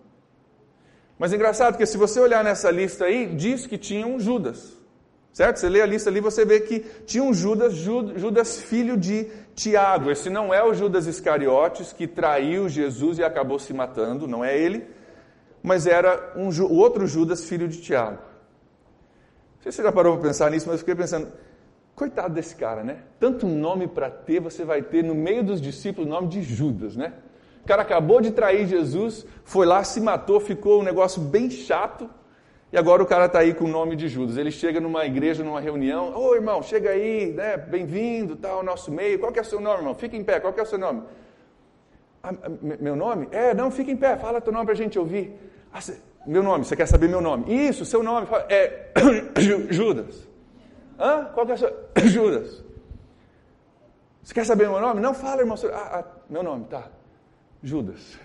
Mas 1.18 1.32
é 1.32 1.36
engraçado 1.36 1.78
que 1.78 1.86
se 1.86 1.96
você 1.96 2.20
olhar 2.20 2.44
nessa 2.44 2.70
lista 2.70 3.06
aí, 3.06 3.34
diz 3.34 3.66
que 3.66 3.78
tinham 3.78 4.20
Judas. 4.20 4.75
Certo? 5.36 5.58
Você 5.58 5.68
lê 5.68 5.82
a 5.82 5.86
lista 5.86 6.08
ali, 6.08 6.18
você 6.18 6.46
vê 6.46 6.60
que 6.60 6.80
tinha 7.04 7.22
um 7.22 7.34
Judas, 7.34 7.74
Judas 7.74 8.58
filho 8.58 8.96
de 8.96 9.24
Tiago. 9.54 10.10
Esse 10.10 10.30
não 10.30 10.54
é 10.54 10.64
o 10.64 10.72
Judas 10.72 11.06
Iscariotes 11.06 11.92
que 11.92 12.06
traiu 12.06 12.70
Jesus 12.70 13.18
e 13.18 13.22
acabou 13.22 13.58
se 13.58 13.74
matando, 13.74 14.26
não 14.26 14.42
é 14.42 14.58
ele, 14.58 14.86
mas 15.62 15.86
era 15.86 16.32
um, 16.36 16.48
o 16.48 16.78
outro 16.78 17.06
Judas, 17.06 17.44
filho 17.44 17.68
de 17.68 17.82
Tiago. 17.82 18.16
Não 19.56 19.62
sei 19.62 19.72
se 19.72 19.76
você 19.76 19.82
já 19.82 19.92
parou 19.92 20.16
para 20.16 20.28
pensar 20.28 20.50
nisso, 20.50 20.68
mas 20.68 20.76
eu 20.76 20.78
fiquei 20.78 20.94
pensando, 20.94 21.30
coitado 21.94 22.32
desse 22.32 22.56
cara, 22.56 22.82
né? 22.82 23.00
Tanto 23.20 23.46
nome 23.46 23.86
para 23.86 24.08
ter, 24.08 24.40
você 24.40 24.64
vai 24.64 24.80
ter 24.80 25.04
no 25.04 25.14
meio 25.14 25.44
dos 25.44 25.60
discípulos 25.60 26.08
o 26.08 26.10
nome 26.10 26.28
de 26.28 26.40
Judas, 26.40 26.96
né? 26.96 27.12
O 27.62 27.66
cara 27.66 27.82
acabou 27.82 28.22
de 28.22 28.30
trair 28.30 28.66
Jesus, 28.66 29.26
foi 29.44 29.66
lá, 29.66 29.84
se 29.84 30.00
matou, 30.00 30.40
ficou 30.40 30.80
um 30.80 30.82
negócio 30.82 31.20
bem 31.20 31.50
chato. 31.50 32.08
E 32.72 32.76
agora 32.76 33.02
o 33.02 33.06
cara 33.06 33.26
está 33.26 33.38
aí 33.38 33.54
com 33.54 33.64
o 33.64 33.68
nome 33.68 33.94
de 33.94 34.08
Judas. 34.08 34.36
Ele 34.36 34.50
chega 34.50 34.80
numa 34.80 35.06
igreja, 35.06 35.44
numa 35.44 35.60
reunião. 35.60 36.12
Ô 36.16 36.34
irmão, 36.34 36.62
chega 36.62 36.90
aí, 36.90 37.32
né? 37.32 37.56
Bem-vindo, 37.56 38.34
tá 38.34 38.50
ao 38.50 38.62
nosso 38.62 38.90
meio. 38.90 39.18
Qual 39.18 39.32
que 39.32 39.38
é 39.38 39.42
o 39.42 39.44
seu 39.44 39.60
nome, 39.60 39.78
irmão? 39.78 39.94
Fica 39.94 40.16
em 40.16 40.24
pé, 40.24 40.40
qual 40.40 40.52
que 40.52 40.58
é 40.58 40.62
o 40.62 40.66
seu 40.66 40.78
nome? 40.78 41.02
Ah, 42.22 42.32
meu 42.80 42.96
nome? 42.96 43.28
É, 43.30 43.54
não, 43.54 43.70
fica 43.70 43.90
em 43.90 43.96
pé, 43.96 44.16
fala 44.16 44.40
teu 44.40 44.52
nome 44.52 44.64
para 44.64 44.74
a 44.74 44.76
gente 44.76 44.98
ouvir. 44.98 45.32
Ah, 45.72 45.80
cê, 45.80 45.96
meu 46.26 46.42
nome, 46.42 46.64
você 46.64 46.74
quer 46.74 46.86
saber 46.86 47.08
meu 47.08 47.20
nome? 47.20 47.44
Isso, 47.68 47.84
seu 47.84 48.02
nome. 48.02 48.26
Fala, 48.26 48.46
é 48.48 48.90
Judas. 49.70 50.26
Hã? 50.98 51.26
Qual 51.32 51.46
que 51.46 51.52
é 51.52 51.54
o 51.54 51.58
seu? 51.58 51.72
Judas. 52.04 52.64
Você 54.24 54.34
quer 54.34 54.44
saber 54.44 54.68
meu 54.68 54.80
nome? 54.80 55.00
Não, 55.00 55.14
fala, 55.14 55.40
irmão. 55.42 55.56
Ah, 55.72 56.00
ah, 56.00 56.04
meu 56.28 56.42
nome, 56.42 56.64
tá. 56.64 56.88
Judas. 57.62 58.18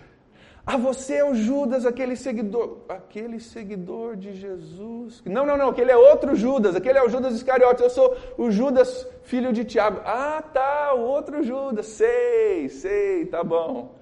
Ah, 0.74 0.78
você 0.78 1.16
é 1.16 1.26
o 1.30 1.36
Judas, 1.36 1.86
aquele 1.86 2.16
seguidor, 2.16 2.78
aquele 2.88 3.42
seguidor 3.42 4.16
de 4.16 4.34
Jesus. 4.34 5.22
Não, 5.26 5.46
não, 5.46 5.58
não, 5.58 5.68
aquele 5.68 5.92
é 5.92 5.98
outro 5.98 6.34
Judas, 6.34 6.78
aquele 6.78 6.98
é 6.98 7.04
o 7.04 7.10
Judas 7.10 7.36
Iscariotes. 7.36 7.84
Eu 7.84 7.90
sou 7.90 8.16
o 8.38 8.50
Judas, 8.50 9.06
filho 9.24 9.52
de 9.52 9.66
Tiago. 9.66 10.00
Ah, 10.06 10.42
tá, 10.42 10.94
o 10.94 11.02
outro 11.02 11.44
Judas. 11.44 11.88
Sei, 11.88 12.70
sei, 12.70 13.26
tá 13.26 13.44
bom. 13.44 14.00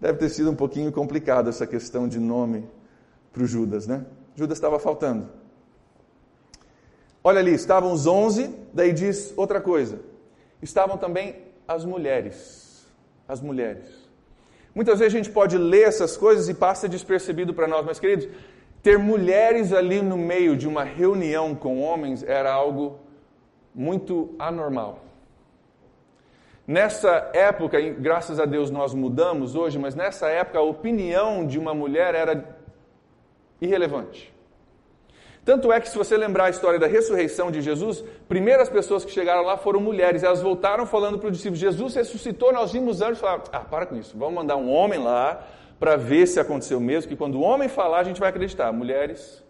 Deve 0.00 0.18
ter 0.18 0.30
sido 0.30 0.50
um 0.50 0.56
pouquinho 0.56 0.90
complicado 0.90 1.48
essa 1.48 1.64
questão 1.64 2.08
de 2.08 2.18
nome 2.18 2.68
para 3.32 3.44
o 3.44 3.46
Judas, 3.46 3.86
né? 3.86 4.04
Judas 4.34 4.58
estava 4.58 4.80
faltando. 4.80 5.28
Olha 7.22 7.38
ali, 7.38 7.54
estavam 7.54 7.92
os 7.92 8.04
onze, 8.04 8.52
daí 8.72 8.92
diz 8.92 9.32
outra 9.36 9.60
coisa. 9.60 10.00
Estavam 10.60 10.98
também 10.98 11.36
as 11.68 11.84
mulheres. 11.84 12.84
As 13.28 13.40
mulheres. 13.40 14.03
Muitas 14.74 14.98
vezes 14.98 15.14
a 15.14 15.16
gente 15.16 15.30
pode 15.30 15.56
ler 15.56 15.86
essas 15.86 16.16
coisas 16.16 16.48
e 16.48 16.54
passa 16.54 16.88
despercebido 16.88 17.54
para 17.54 17.68
nós, 17.68 17.86
mas 17.86 18.00
queridos, 18.00 18.28
ter 18.82 18.98
mulheres 18.98 19.72
ali 19.72 20.02
no 20.02 20.18
meio 20.18 20.56
de 20.56 20.66
uma 20.66 20.82
reunião 20.82 21.54
com 21.54 21.80
homens 21.80 22.24
era 22.24 22.52
algo 22.52 22.98
muito 23.74 24.34
anormal. 24.38 24.98
Nessa 26.66 27.30
época, 27.32 27.80
graças 27.80 28.40
a 28.40 28.46
Deus 28.46 28.70
nós 28.70 28.92
mudamos 28.92 29.54
hoje, 29.54 29.78
mas 29.78 29.94
nessa 29.94 30.28
época 30.28 30.58
a 30.58 30.62
opinião 30.62 31.46
de 31.46 31.58
uma 31.58 31.72
mulher 31.72 32.14
era 32.14 32.58
irrelevante. 33.60 34.33
Tanto 35.44 35.70
é 35.70 35.78
que, 35.78 35.90
se 35.90 35.98
você 35.98 36.16
lembrar 36.16 36.46
a 36.46 36.50
história 36.50 36.78
da 36.78 36.86
ressurreição 36.86 37.50
de 37.50 37.60
Jesus, 37.60 38.02
primeiras 38.26 38.70
pessoas 38.70 39.04
que 39.04 39.10
chegaram 39.10 39.42
lá 39.42 39.58
foram 39.58 39.78
mulheres. 39.78 40.22
Elas 40.22 40.40
voltaram 40.40 40.86
falando 40.86 41.18
para 41.18 41.26
os 41.26 41.36
discípulos: 41.36 41.58
Jesus 41.58 41.94
ressuscitou, 41.94 42.52
nós 42.52 42.72
vimos 42.72 43.02
anjos. 43.02 43.18
Falaram: 43.18 43.44
Ah, 43.52 43.60
para 43.60 43.84
com 43.84 43.94
isso, 43.96 44.16
vamos 44.16 44.34
mandar 44.34 44.56
um 44.56 44.72
homem 44.72 44.98
lá 44.98 45.46
para 45.78 45.96
ver 45.96 46.26
se 46.26 46.40
aconteceu 46.40 46.80
mesmo. 46.80 47.10
Que 47.10 47.16
quando 47.16 47.34
o 47.34 47.42
homem 47.42 47.68
falar, 47.68 47.98
a 47.98 48.04
gente 48.04 48.18
vai 48.18 48.30
acreditar. 48.30 48.72
Mulheres, 48.72 49.44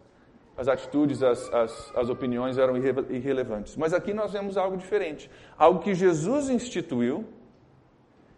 as 0.57 0.67
atitudes, 0.67 1.23
as, 1.23 1.53
as, 1.55 1.93
as 1.95 2.09
opiniões 2.09 2.59
eram 2.59 2.77
irre 2.77 2.93
irrelevantes. 3.11 3.77
Mas 3.77 3.95
aqui 3.95 4.13
nós 4.13 4.33
vemos 4.33 4.57
algo 4.57 4.77
diferente. 4.77 5.31
Algo 5.57 5.79
que 5.79 5.95
Jesus 5.95 6.49
instituiu. 6.49 7.25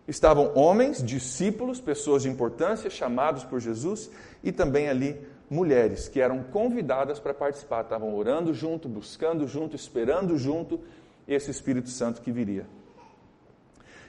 Estavam 0.07 0.53
homens, 0.55 1.03
discípulos, 1.03 1.81
pessoas 1.81 2.23
de 2.23 2.29
importância, 2.29 2.89
chamados 2.89 3.43
por 3.43 3.59
Jesus, 3.59 4.09
e 4.41 4.53
também 4.53 4.89
ali 4.89 5.19
mulheres 5.49 6.09
que 6.09 6.21
eram 6.21 6.43
convidadas 6.43 7.19
para 7.19 7.33
participar, 7.35 7.83
estavam 7.83 8.15
orando 8.15 8.53
junto, 8.53 8.89
buscando 8.89 9.47
junto, 9.47 9.77
esperando 9.77 10.37
junto 10.37 10.81
esse 11.27 11.51
Espírito 11.51 11.89
Santo 11.89 12.21
que 12.21 12.33
viria. 12.33 12.67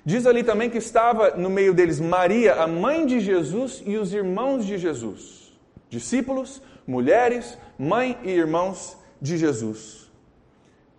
Diz 0.03 0.25
ali 0.25 0.43
também 0.43 0.69
que 0.69 0.77
estava 0.77 1.31
no 1.31 1.49
meio 1.49 1.73
deles 1.73 1.99
Maria, 1.99 2.55
a 2.55 2.67
mãe 2.67 3.05
de 3.05 3.19
Jesus, 3.19 3.83
e 3.85 3.97
os 3.97 4.13
irmãos 4.13 4.65
de 4.65 4.77
Jesus. 4.77 5.53
Discípulos, 5.89 6.61
mulheres, 6.85 7.57
mãe 7.77 8.17
e 8.23 8.29
irmãos 8.29 8.97
de 9.21 9.37
Jesus. 9.37 10.09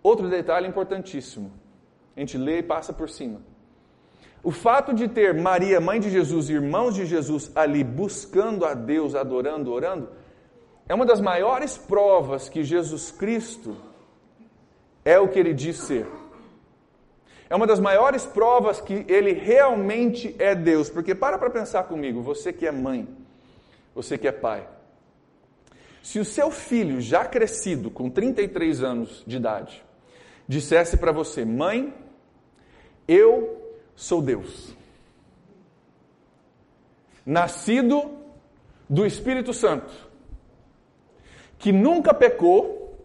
Outro 0.03 0.29
detalhe 0.29 0.67
importantíssimo. 0.67 1.51
A 2.15 2.19
gente 2.19 2.37
lê 2.37 2.59
e 2.59 2.63
passa 2.63 2.93
por 2.93 3.09
cima. 3.09 3.41
O 4.41 4.51
fato 4.51 4.93
de 4.93 5.07
ter 5.07 5.33
Maria, 5.33 5.81
mãe 5.81 5.99
de 5.99 6.09
Jesus, 6.09 6.49
e 6.49 6.53
irmãos 6.53 6.95
de 6.95 7.05
Jesus 7.05 7.51
ali 7.55 7.83
buscando 7.83 8.63
a 8.63 8.73
Deus, 8.73 9.15
adorando, 9.15 9.71
orando, 9.71 10.09
é 10.89 10.93
uma 10.95 11.05
das 11.05 11.21
maiores 11.21 11.77
provas 11.77 12.49
que 12.49 12.63
Jesus 12.63 13.11
Cristo 13.11 13.77
é 15.05 15.19
o 15.19 15.29
que 15.29 15.37
ele 15.37 15.53
diz 15.53 15.77
ser. 15.77 16.07
É 17.47 17.55
uma 17.55 17.67
das 17.67 17.79
maiores 17.79 18.25
provas 18.25 18.81
que 18.81 19.05
ele 19.07 19.33
realmente 19.33 20.35
é 20.39 20.55
Deus. 20.55 20.89
Porque 20.89 21.13
para 21.13 21.37
para 21.37 21.51
pensar 21.51 21.83
comigo, 21.83 22.23
você 22.23 22.51
que 22.51 22.65
é 22.65 22.71
mãe, 22.71 23.07
você 23.93 24.17
que 24.17 24.27
é 24.27 24.31
pai. 24.31 24.67
Se 26.01 26.19
o 26.19 26.25
seu 26.25 26.49
filho, 26.49 26.99
já 26.99 27.23
crescido, 27.23 27.91
com 27.91 28.09
33 28.09 28.81
anos 28.81 29.23
de 29.27 29.37
idade, 29.37 29.85
dissesse 30.47 30.97
para 30.97 31.11
você, 31.11 31.45
mãe, 31.45 31.93
eu 33.07 33.61
sou 33.95 34.23
Deus. 34.23 34.75
Nascido 37.23 38.17
do 38.89 39.05
Espírito 39.05 39.53
Santo 39.53 40.08
que 41.59 41.71
nunca 41.73 42.13
pecou, 42.13 42.97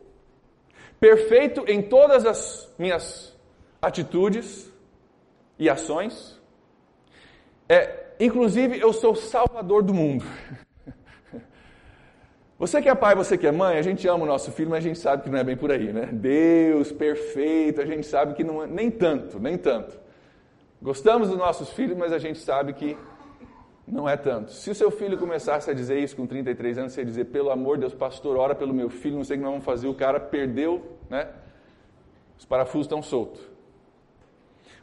perfeito 0.98 1.64
em 1.68 1.82
todas 1.82 2.24
as 2.24 2.72
minhas 2.78 3.36
atitudes 3.82 4.72
e 5.58 5.68
ações. 5.68 6.40
É, 7.68 8.14
inclusive, 8.20 8.78
eu 8.78 8.92
sou 8.92 9.14
salvador 9.14 9.82
do 9.82 9.92
mundo. 9.92 10.24
Você 12.56 12.80
que 12.80 12.88
é 12.88 12.94
pai, 12.94 13.16
você 13.16 13.36
que 13.36 13.48
é 13.48 13.52
mãe, 13.52 13.76
a 13.76 13.82
gente 13.82 14.06
ama 14.06 14.22
o 14.22 14.26
nosso 14.26 14.52
filho, 14.52 14.70
mas 14.70 14.78
a 14.78 14.88
gente 14.88 14.98
sabe 14.98 15.24
que 15.24 15.28
não 15.28 15.38
é 15.38 15.44
bem 15.44 15.56
por 15.56 15.72
aí, 15.72 15.92
né? 15.92 16.08
Deus 16.12 16.92
perfeito, 16.92 17.80
a 17.80 17.84
gente 17.84 18.06
sabe 18.06 18.32
que 18.34 18.44
não 18.44 18.62
é, 18.62 18.66
nem 18.66 18.92
tanto, 18.92 19.40
nem 19.40 19.58
tanto. 19.58 19.98
Gostamos 20.80 21.28
dos 21.28 21.36
nossos 21.36 21.70
filhos, 21.70 21.98
mas 21.98 22.12
a 22.12 22.18
gente 22.18 22.38
sabe 22.38 22.72
que 22.72 22.96
não 23.86 24.08
é 24.08 24.16
tanto. 24.16 24.52
Se 24.52 24.70
o 24.70 24.74
seu 24.74 24.90
filho 24.90 25.18
começasse 25.18 25.70
a 25.70 25.74
dizer 25.74 25.98
isso 25.98 26.16
com 26.16 26.26
33 26.26 26.78
anos, 26.78 26.92
você 26.92 27.00
ia 27.00 27.06
dizer, 27.06 27.24
pelo 27.26 27.50
amor 27.50 27.76
de 27.76 27.82
Deus, 27.82 27.94
pastor, 27.94 28.36
ora 28.36 28.54
pelo 28.54 28.72
meu 28.72 28.88
filho, 28.88 29.16
não 29.16 29.24
sei 29.24 29.36
o 29.36 29.38
que 29.38 29.44
nós 29.44 29.52
vamos 29.52 29.64
fazer. 29.64 29.88
O 29.88 29.94
cara 29.94 30.18
perdeu, 30.18 30.98
né? 31.10 31.28
Os 32.38 32.44
parafusos 32.44 32.86
estão 32.86 33.02
soltos. 33.02 33.40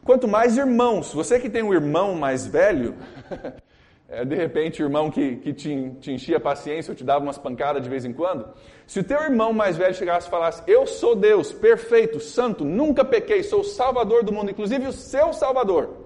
Quanto 0.03 0.27
mais 0.27 0.57
irmãos, 0.57 1.13
você 1.13 1.39
que 1.39 1.49
tem 1.49 1.61
um 1.61 1.73
irmão 1.73 2.15
mais 2.15 2.45
velho, 2.45 2.95
é, 4.09 4.25
de 4.25 4.35
repente 4.35 4.81
o 4.81 4.85
irmão 4.85 5.11
que, 5.11 5.35
que 5.37 5.53
te, 5.53 5.91
te 5.99 6.11
enchia 6.11 6.37
a 6.37 6.39
paciência 6.39 6.91
ou 6.91 6.95
te 6.95 7.03
dava 7.03 7.23
umas 7.23 7.37
pancadas 7.37 7.83
de 7.83 7.89
vez 7.89 8.03
em 8.03 8.11
quando, 8.11 8.47
se 8.87 8.99
o 8.99 9.03
teu 9.03 9.21
irmão 9.21 9.53
mais 9.53 9.77
velho 9.77 9.93
chegasse 9.93 10.27
e 10.27 10.31
falasse, 10.31 10.63
eu 10.65 10.87
sou 10.87 11.15
Deus, 11.15 11.51
perfeito, 11.53 12.19
santo, 12.19 12.65
nunca 12.65 13.05
pequei, 13.05 13.43
sou 13.43 13.61
o 13.61 13.63
salvador 13.63 14.23
do 14.23 14.33
mundo, 14.33 14.49
inclusive 14.49 14.87
o 14.87 14.93
seu 14.93 15.33
salvador, 15.33 16.00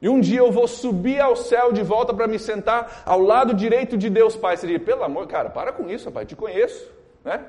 e 0.00 0.08
um 0.08 0.20
dia 0.20 0.38
eu 0.38 0.52
vou 0.52 0.68
subir 0.68 1.20
ao 1.20 1.34
céu 1.34 1.72
de 1.72 1.82
volta 1.82 2.12
para 2.12 2.28
me 2.28 2.38
sentar 2.38 3.02
ao 3.06 3.20
lado 3.20 3.54
direito 3.54 3.96
de 3.96 4.10
Deus 4.10 4.36
Pai. 4.36 4.56
Você 4.56 4.66
diria, 4.66 4.84
pelo 4.84 5.02
amor, 5.02 5.26
cara, 5.26 5.48
para 5.48 5.72
com 5.72 5.88
isso, 5.88 6.10
pai, 6.12 6.26
te 6.26 6.36
conheço, 6.36 6.90
né? 7.24 7.46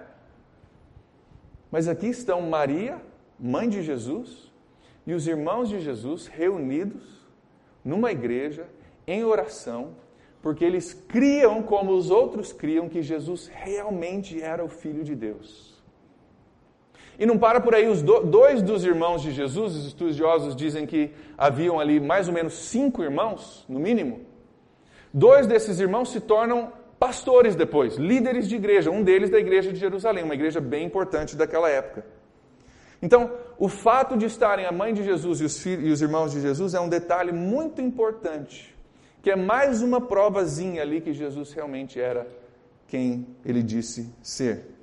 Mas 1.69 1.87
aqui 1.87 2.07
estão 2.07 2.41
Maria, 2.41 3.01
mãe 3.37 3.67
de 3.67 3.83
Jesus, 3.83 4.49
e 5.05 5.13
os 5.13 5.27
irmãos 5.27 5.67
de 5.67 5.79
Jesus 5.79 6.27
reunidos 6.27 7.03
numa 7.83 8.11
igreja, 8.11 8.65
em 9.05 9.23
oração, 9.23 9.95
porque 10.41 10.63
eles 10.63 10.93
criam 10.93 11.61
como 11.63 11.91
os 11.91 12.09
outros 12.09 12.51
criam 12.53 12.89
que 12.89 13.01
Jesus 13.01 13.47
realmente 13.47 14.41
era 14.41 14.63
o 14.63 14.69
Filho 14.69 15.03
de 15.03 15.15
Deus. 15.15 15.76
E 17.19 17.25
não 17.25 17.37
para 17.37 17.59
por 17.59 17.73
aí, 17.73 17.87
os 17.87 18.01
do, 18.01 18.21
dois 18.21 18.61
dos 18.61 18.85
irmãos 18.85 19.21
de 19.21 19.31
Jesus, 19.31 19.75
os 19.75 19.85
estudiosos 19.87 20.55
dizem 20.55 20.85
que 20.85 21.11
haviam 21.37 21.79
ali 21.79 21.99
mais 21.99 22.27
ou 22.27 22.33
menos 22.33 22.53
cinco 22.53 23.01
irmãos, 23.01 23.65
no 23.67 23.79
mínimo. 23.79 24.21
Dois 25.11 25.47
desses 25.47 25.79
irmãos 25.79 26.11
se 26.11 26.19
tornam 26.19 26.71
pastores 26.99 27.55
depois, 27.55 27.95
líderes 27.95 28.47
de 28.47 28.55
igreja, 28.55 28.91
um 28.91 29.03
deles 29.03 29.29
da 29.29 29.39
igreja 29.39 29.73
de 29.73 29.79
Jerusalém, 29.79 30.23
uma 30.23 30.35
igreja 30.35 30.61
bem 30.61 30.85
importante 30.85 31.35
daquela 31.35 31.69
época. 31.69 32.05
Então, 33.01 33.31
o 33.57 33.67
fato 33.67 34.17
de 34.17 34.25
estarem 34.25 34.65
a 34.65 34.71
mãe 34.71 34.93
de 34.93 35.03
Jesus 35.03 35.39
e 35.41 35.43
os, 35.43 35.59
filhos, 35.59 35.85
e 35.87 35.91
os 35.91 36.01
irmãos 36.01 36.31
de 36.31 36.41
Jesus 36.41 36.73
é 36.73 36.79
um 36.79 36.89
detalhe 36.89 37.31
muito 37.31 37.81
importante, 37.81 38.75
que 39.21 39.31
é 39.31 39.35
mais 39.35 39.81
uma 39.81 40.01
provazinha 40.01 40.81
ali 40.81 41.01
que 41.01 41.13
Jesus 41.13 41.51
realmente 41.53 41.99
era 41.99 42.27
quem 42.87 43.27
ele 43.45 43.61
disse 43.61 44.11
ser. 44.21 44.76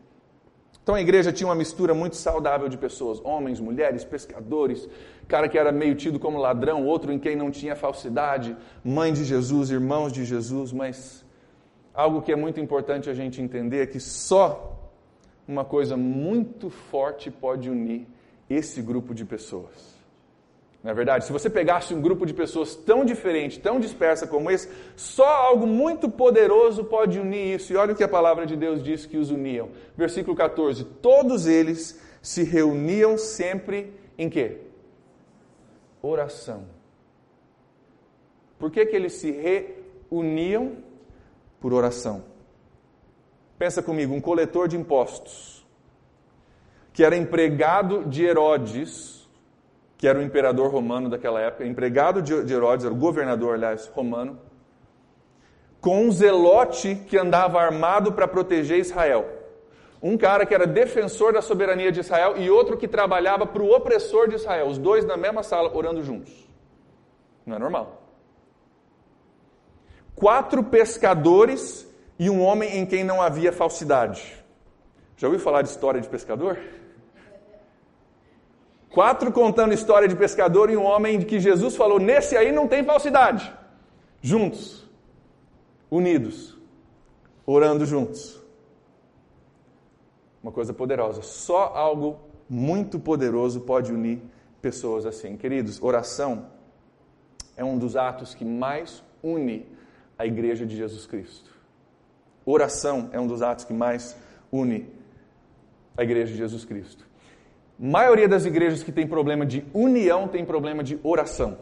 Então 0.85 0.95
a 0.95 1.01
igreja 1.01 1.33
tinha 1.33 1.49
uma 1.49 1.55
mistura 1.55 1.95
muito 1.95 2.15
saudável 2.15 2.69
de 2.69 2.77
pessoas, 2.77 3.19
homens, 3.25 3.59
mulheres, 3.59 4.05
pescadores, 4.05 4.87
cara 5.27 5.49
que 5.49 5.57
era 5.57 5.73
meio 5.73 5.95
tido 5.95 6.21
como 6.21 6.37
ladrão, 6.39 6.85
outro 6.85 7.11
em 7.11 7.19
quem 7.19 7.35
não 7.35 7.51
tinha 7.51 7.75
falsidade, 7.75 8.55
mãe 8.85 9.11
de 9.11 9.25
Jesus, 9.25 9.71
irmãos 9.71 10.13
de 10.13 10.27
Jesus, 10.27 10.75
mas 10.75 11.25
algo 11.95 12.21
que 12.21 12.31
é 12.31 12.37
muito 12.37 12.61
importante 12.61 13.09
a 13.09 13.15
gente 13.15 13.41
entender 13.41 13.79
é 13.79 13.87
que 13.87 13.99
só 13.99 14.91
uma 15.49 15.65
coisa 15.65 15.97
muito 15.97 16.69
forte 16.69 17.31
pode 17.31 17.71
unir 17.71 18.07
esse 18.51 18.83
grupo 18.83 19.15
de 19.15 19.25
pessoas. 19.25 19.94
Não 20.85 20.91
é 20.91 20.95
verdade? 20.95 21.25
Se 21.25 21.33
você 21.33 21.49
pegasse 21.49 21.95
um 21.95 22.03
grupo 22.03 22.27
de 22.27 22.35
pessoas 22.35 22.77
tão 22.77 23.07
diferente, 23.07 23.59
tão 23.59 23.81
dispersa 23.81 24.27
como 24.27 24.51
esse, 24.51 24.69
só 24.95 25.27
algo 25.27 25.67
muito 25.67 26.11
poderoso 26.11 26.85
pode 26.85 27.19
unir 27.19 27.55
isso. 27.55 27.73
E 27.73 27.77
olha 27.77 27.95
o 27.95 27.97
que 27.97 28.05
a 28.05 28.09
palavra 28.09 28.45
de 28.45 28.55
Deus 28.55 28.85
diz 28.85 29.07
que 29.07 29.17
os 29.17 29.31
uniam. 29.31 29.71
Versículo 29.97 30.37
14: 30.37 30.85
Todos 31.01 31.47
eles 31.47 31.99
se 32.21 32.45
reuniam 32.45 33.17
sempre 33.17 33.95
em 34.19 34.29
quê? 34.29 34.59
Oração. 36.03 36.67
Por 38.59 38.71
que, 38.71 38.85
que 38.85 38.95
eles 38.95 39.15
se 39.15 39.31
reuniam? 39.31 40.85
Por 41.61 41.73
oração. 41.73 42.25
Pensa 43.59 43.83
comigo, 43.83 44.13
um 44.13 44.21
coletor 44.21 44.69
de 44.69 44.77
impostos, 44.77 45.67
que 46.93 47.03
era 47.03 47.17
empregado 47.17 48.05
de 48.05 48.23
Herodes, 48.23 49.14
que 50.05 50.09
era 50.09 50.19
o 50.19 50.23
imperador 50.23 50.71
romano 50.71 51.09
daquela 51.09 51.41
época, 51.41 51.65
empregado 51.65 52.21
de 52.21 52.53
Herodes, 52.53 52.85
era 52.85 52.93
o 52.93 52.99
governador, 52.99 53.55
aliás, 53.55 53.87
romano. 53.87 54.39
com 55.81 56.05
um 56.05 56.13
zelote 56.13 56.95
que 57.09 57.17
andava 57.17 57.59
armado 57.59 58.13
para 58.13 58.29
proteger 58.29 58.79
Israel. 58.79 59.27
Um 60.03 60.19
cara 60.19 60.45
que 60.45 60.55
era 60.55 60.67
defensor 60.67 61.33
da 61.33 61.41
soberania 61.41 61.91
de 61.91 62.01
Israel 62.01 62.37
e 62.37 62.51
outro 62.51 62.77
que 62.77 62.87
trabalhava 62.87 63.47
para 63.47 63.63
o 63.63 63.75
opressor 63.75 64.29
de 64.29 64.35
Israel. 64.35 64.67
Os 64.67 64.77
dois 64.77 65.07
na 65.07 65.17
mesma 65.17 65.43
sala, 65.43 65.75
orando 65.75 66.03
juntos. 66.03 66.35
Não 67.47 67.57
é 67.57 67.59
normal. 67.59 68.03
Quatro 70.15 70.65
pescadores 70.65 71.91
e 72.19 72.29
um 72.29 72.43
homem 72.43 72.77
em 72.77 72.85
quem 72.85 73.05
não 73.05 73.23
havia 73.23 73.53
falsidade. 73.53 74.37
Já 75.17 75.29
ouviu 75.29 75.41
falar 75.41 75.63
de 75.63 75.71
história 75.71 75.99
de 75.99 76.11
pescador? 76.11 76.59
Quatro 78.95 79.33
contando 79.33 79.75
história 79.75 80.07
de 80.07 80.15
pescador 80.15 80.71
e 80.71 80.77
um 80.77 80.85
homem 80.85 81.21
que 81.21 81.41
Jesus 81.41 81.75
falou: 81.75 81.99
nesse 81.99 82.37
aí 82.37 82.53
não 82.53 82.69
tem 82.69 82.85
falsidade. 82.85 83.53
Juntos, 84.23 84.89
unidos, 85.91 86.57
orando 87.45 87.85
juntos. 87.85 88.41
Uma 90.41 90.53
coisa 90.53 90.73
poderosa. 90.73 91.23
Só 91.23 91.73
algo 91.75 92.21
muito 92.49 93.01
poderoso 93.01 93.63
pode 93.63 93.93
unir 93.93 94.23
pessoas 94.63 95.05
assim. 95.07 95.37
Queridos, 95.37 95.83
oração 95.83 96.47
é 97.57 97.65
um 97.65 97.77
dos 97.77 97.97
atos 97.97 98.33
que 98.33 98.45
mais 98.45 99.03
une 99.25 99.67
a 100.17 100.25
igreja 100.25 100.65
de 100.65 100.77
Jesus 100.77 101.05
Cristo. 101.05 101.51
Oração 102.47 103.09
é 103.11 103.19
um 103.19 103.27
dos 103.27 103.43
atos 103.43 103.65
que 103.65 103.73
mais 103.73 104.17
une 104.53 104.89
a 105.97 106.05
igreja 106.05 106.31
de 106.31 106.39
Jesus 106.39 106.65
Cristo. 106.65 107.05
Maioria 107.79 108.29
das 108.29 108.45
igrejas 108.45 108.83
que 108.83 108.93
tem 108.93 109.07
problema 109.07 109.45
de 109.45 109.65
união 109.73 110.29
tem 110.29 110.45
problema 110.45 110.83
de 110.83 110.99
oração. 111.03 111.59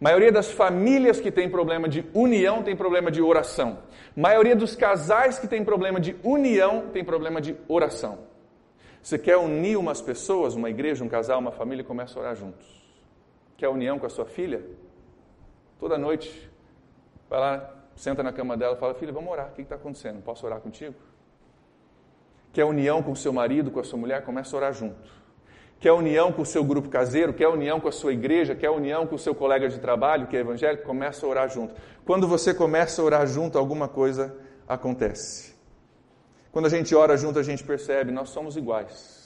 Maioria 0.00 0.30
das 0.30 0.50
famílias 0.50 1.20
que 1.20 1.30
tem 1.30 1.50
problema 1.50 1.88
de 1.88 2.06
união 2.14 2.62
tem 2.62 2.76
problema 2.76 3.10
de 3.10 3.20
oração. 3.20 3.78
Maioria 4.16 4.54
dos 4.54 4.76
casais 4.76 5.38
que 5.38 5.48
tem 5.48 5.64
problema 5.64 6.00
de 6.00 6.16
união 6.22 6.88
tem 6.92 7.04
problema 7.04 7.40
de 7.40 7.56
oração. 7.66 8.20
Você 9.02 9.18
quer 9.18 9.36
unir 9.36 9.76
umas 9.76 10.00
pessoas, 10.00 10.54
uma 10.54 10.70
igreja, 10.70 11.04
um 11.04 11.08
casal, 11.08 11.40
uma 11.40 11.50
família, 11.50 11.84
começa 11.84 12.18
a 12.18 12.22
orar 12.22 12.36
juntos. 12.36 12.66
Quer 13.56 13.68
união 13.68 13.98
com 13.98 14.06
a 14.06 14.10
sua 14.10 14.24
filha? 14.24 14.62
Toda 15.80 15.98
noite, 15.98 16.48
vai 17.28 17.40
lá, 17.40 17.74
senta 17.96 18.22
na 18.22 18.32
cama 18.32 18.56
dela 18.56 18.76
e 18.76 18.78
fala: 18.78 18.94
Filha, 18.94 19.12
vamos 19.12 19.30
orar, 19.30 19.48
o 19.48 19.52
que 19.52 19.62
está 19.62 19.74
acontecendo? 19.74 20.22
Posso 20.22 20.46
orar 20.46 20.60
contigo? 20.60 20.94
Quer 22.52 22.64
união 22.64 23.02
com 23.02 23.12
o 23.12 23.16
seu 23.16 23.32
marido, 23.32 23.70
com 23.70 23.80
a 23.80 23.84
sua 23.84 23.98
mulher? 23.98 24.24
Começa 24.24 24.54
a 24.54 24.58
orar 24.58 24.72
junto. 24.72 25.17
Quer 25.80 25.92
união 25.92 26.32
com 26.32 26.42
o 26.42 26.46
seu 26.46 26.64
grupo 26.64 26.88
caseiro? 26.88 27.32
Quer 27.32 27.48
união 27.48 27.78
com 27.78 27.88
a 27.88 27.92
sua 27.92 28.12
igreja? 28.12 28.54
Quer 28.54 28.70
união 28.70 29.06
com 29.06 29.14
o 29.14 29.18
seu 29.18 29.34
colega 29.34 29.68
de 29.68 29.78
trabalho 29.78 30.26
que 30.26 30.36
é 30.36 30.40
evangélico? 30.40 30.84
Começa 30.84 31.24
a 31.24 31.28
orar 31.28 31.48
junto. 31.48 31.74
Quando 32.04 32.26
você 32.26 32.52
começa 32.52 33.00
a 33.00 33.04
orar 33.04 33.26
junto, 33.26 33.56
alguma 33.56 33.86
coisa 33.86 34.34
acontece. 34.66 35.54
Quando 36.50 36.66
a 36.66 36.68
gente 36.68 36.94
ora 36.94 37.16
junto, 37.16 37.38
a 37.38 37.42
gente 37.42 37.62
percebe, 37.62 38.10
nós 38.10 38.30
somos 38.30 38.56
iguais. 38.56 39.18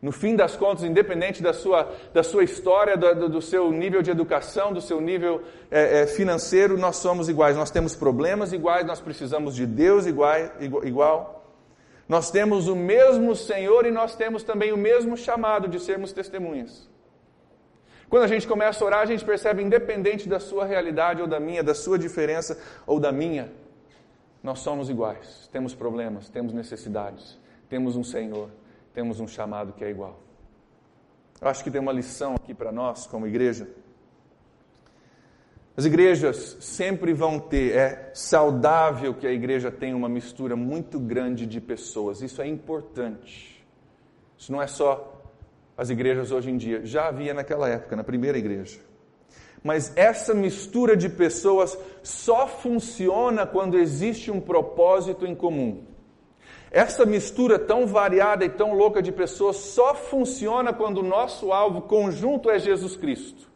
No 0.00 0.12
fim 0.12 0.36
das 0.36 0.56
contas, 0.56 0.84
independente 0.84 1.42
da 1.42 1.52
sua, 1.52 1.92
da 2.12 2.22
sua 2.22 2.44
história, 2.44 2.96
do, 2.96 3.28
do 3.28 3.40
seu 3.40 3.70
nível 3.70 4.02
de 4.02 4.10
educação, 4.10 4.72
do 4.72 4.80
seu 4.80 5.00
nível 5.00 5.42
é, 5.70 6.02
é, 6.02 6.06
financeiro, 6.06 6.76
nós 6.76 6.96
somos 6.96 7.28
iguais. 7.28 7.56
Nós 7.56 7.70
temos 7.70 7.96
problemas 7.96 8.52
iguais, 8.52 8.84
nós 8.84 9.00
precisamos 9.00 9.54
de 9.54 9.66
Deus 9.66 10.06
igual, 10.06 10.36
igual. 10.84 11.41
Nós 12.14 12.30
temos 12.30 12.68
o 12.68 12.76
mesmo 12.76 13.34
Senhor 13.34 13.86
e 13.86 13.90
nós 13.90 14.14
temos 14.14 14.42
também 14.42 14.70
o 14.72 14.76
mesmo 14.76 15.16
chamado 15.16 15.66
de 15.66 15.78
sermos 15.80 16.12
testemunhas. 16.12 16.72
Quando 18.10 18.24
a 18.24 18.32
gente 18.32 18.46
começa 18.46 18.84
a 18.84 18.86
orar, 18.86 19.00
a 19.00 19.06
gente 19.06 19.24
percebe, 19.24 19.62
independente 19.62 20.28
da 20.28 20.38
sua 20.38 20.64
realidade 20.66 21.22
ou 21.22 21.26
da 21.26 21.40
minha, 21.40 21.62
da 21.62 21.74
sua 21.74 21.98
diferença 21.98 22.58
ou 22.86 23.00
da 23.00 23.10
minha, 23.10 23.50
nós 24.42 24.58
somos 24.58 24.90
iguais. 24.90 25.48
Temos 25.50 25.74
problemas, 25.74 26.28
temos 26.28 26.52
necessidades, 26.52 27.38
temos 27.70 27.96
um 27.96 28.04
Senhor 28.04 28.50
temos 28.92 29.20
um 29.20 29.26
chamado 29.26 29.72
que 29.72 29.84
é 29.84 29.90
igual. 29.90 30.20
Eu 31.40 31.48
acho 31.48 31.64
que 31.64 31.70
tem 31.70 31.80
uma 31.80 31.92
lição 31.92 32.34
aqui 32.34 32.54
para 32.54 32.70
nós, 32.70 33.06
como 33.06 33.26
igreja. 33.26 33.68
As 35.74 35.86
igrejas 35.86 36.58
sempre 36.60 37.14
vão 37.14 37.38
ter, 37.38 37.74
é 37.74 38.10
saudável 38.12 39.14
que 39.14 39.26
a 39.26 39.32
igreja 39.32 39.70
tenha 39.70 39.96
uma 39.96 40.08
mistura 40.08 40.54
muito 40.54 41.00
grande 41.00 41.46
de 41.46 41.60
pessoas, 41.60 42.20
isso 42.20 42.42
é 42.42 42.46
importante. 42.46 43.64
Isso 44.36 44.52
não 44.52 44.60
é 44.60 44.66
só 44.66 45.22
as 45.76 45.88
igrejas 45.88 46.30
hoje 46.30 46.50
em 46.50 46.58
dia, 46.58 46.84
já 46.84 47.08
havia 47.08 47.32
naquela 47.32 47.68
época, 47.68 47.96
na 47.96 48.04
primeira 48.04 48.36
igreja. 48.36 48.80
Mas 49.62 49.96
essa 49.96 50.34
mistura 50.34 50.94
de 50.94 51.08
pessoas 51.08 51.78
só 52.02 52.46
funciona 52.46 53.46
quando 53.46 53.78
existe 53.78 54.30
um 54.30 54.40
propósito 54.40 55.24
em 55.24 55.34
comum. 55.34 55.84
Essa 56.70 57.06
mistura 57.06 57.58
tão 57.58 57.86
variada 57.86 58.44
e 58.44 58.50
tão 58.50 58.74
louca 58.74 59.00
de 59.00 59.12
pessoas 59.12 59.56
só 59.56 59.94
funciona 59.94 60.72
quando 60.72 60.98
o 60.98 61.02
nosso 61.02 61.52
alvo 61.52 61.82
conjunto 61.82 62.50
é 62.50 62.58
Jesus 62.58 62.96
Cristo. 62.96 63.51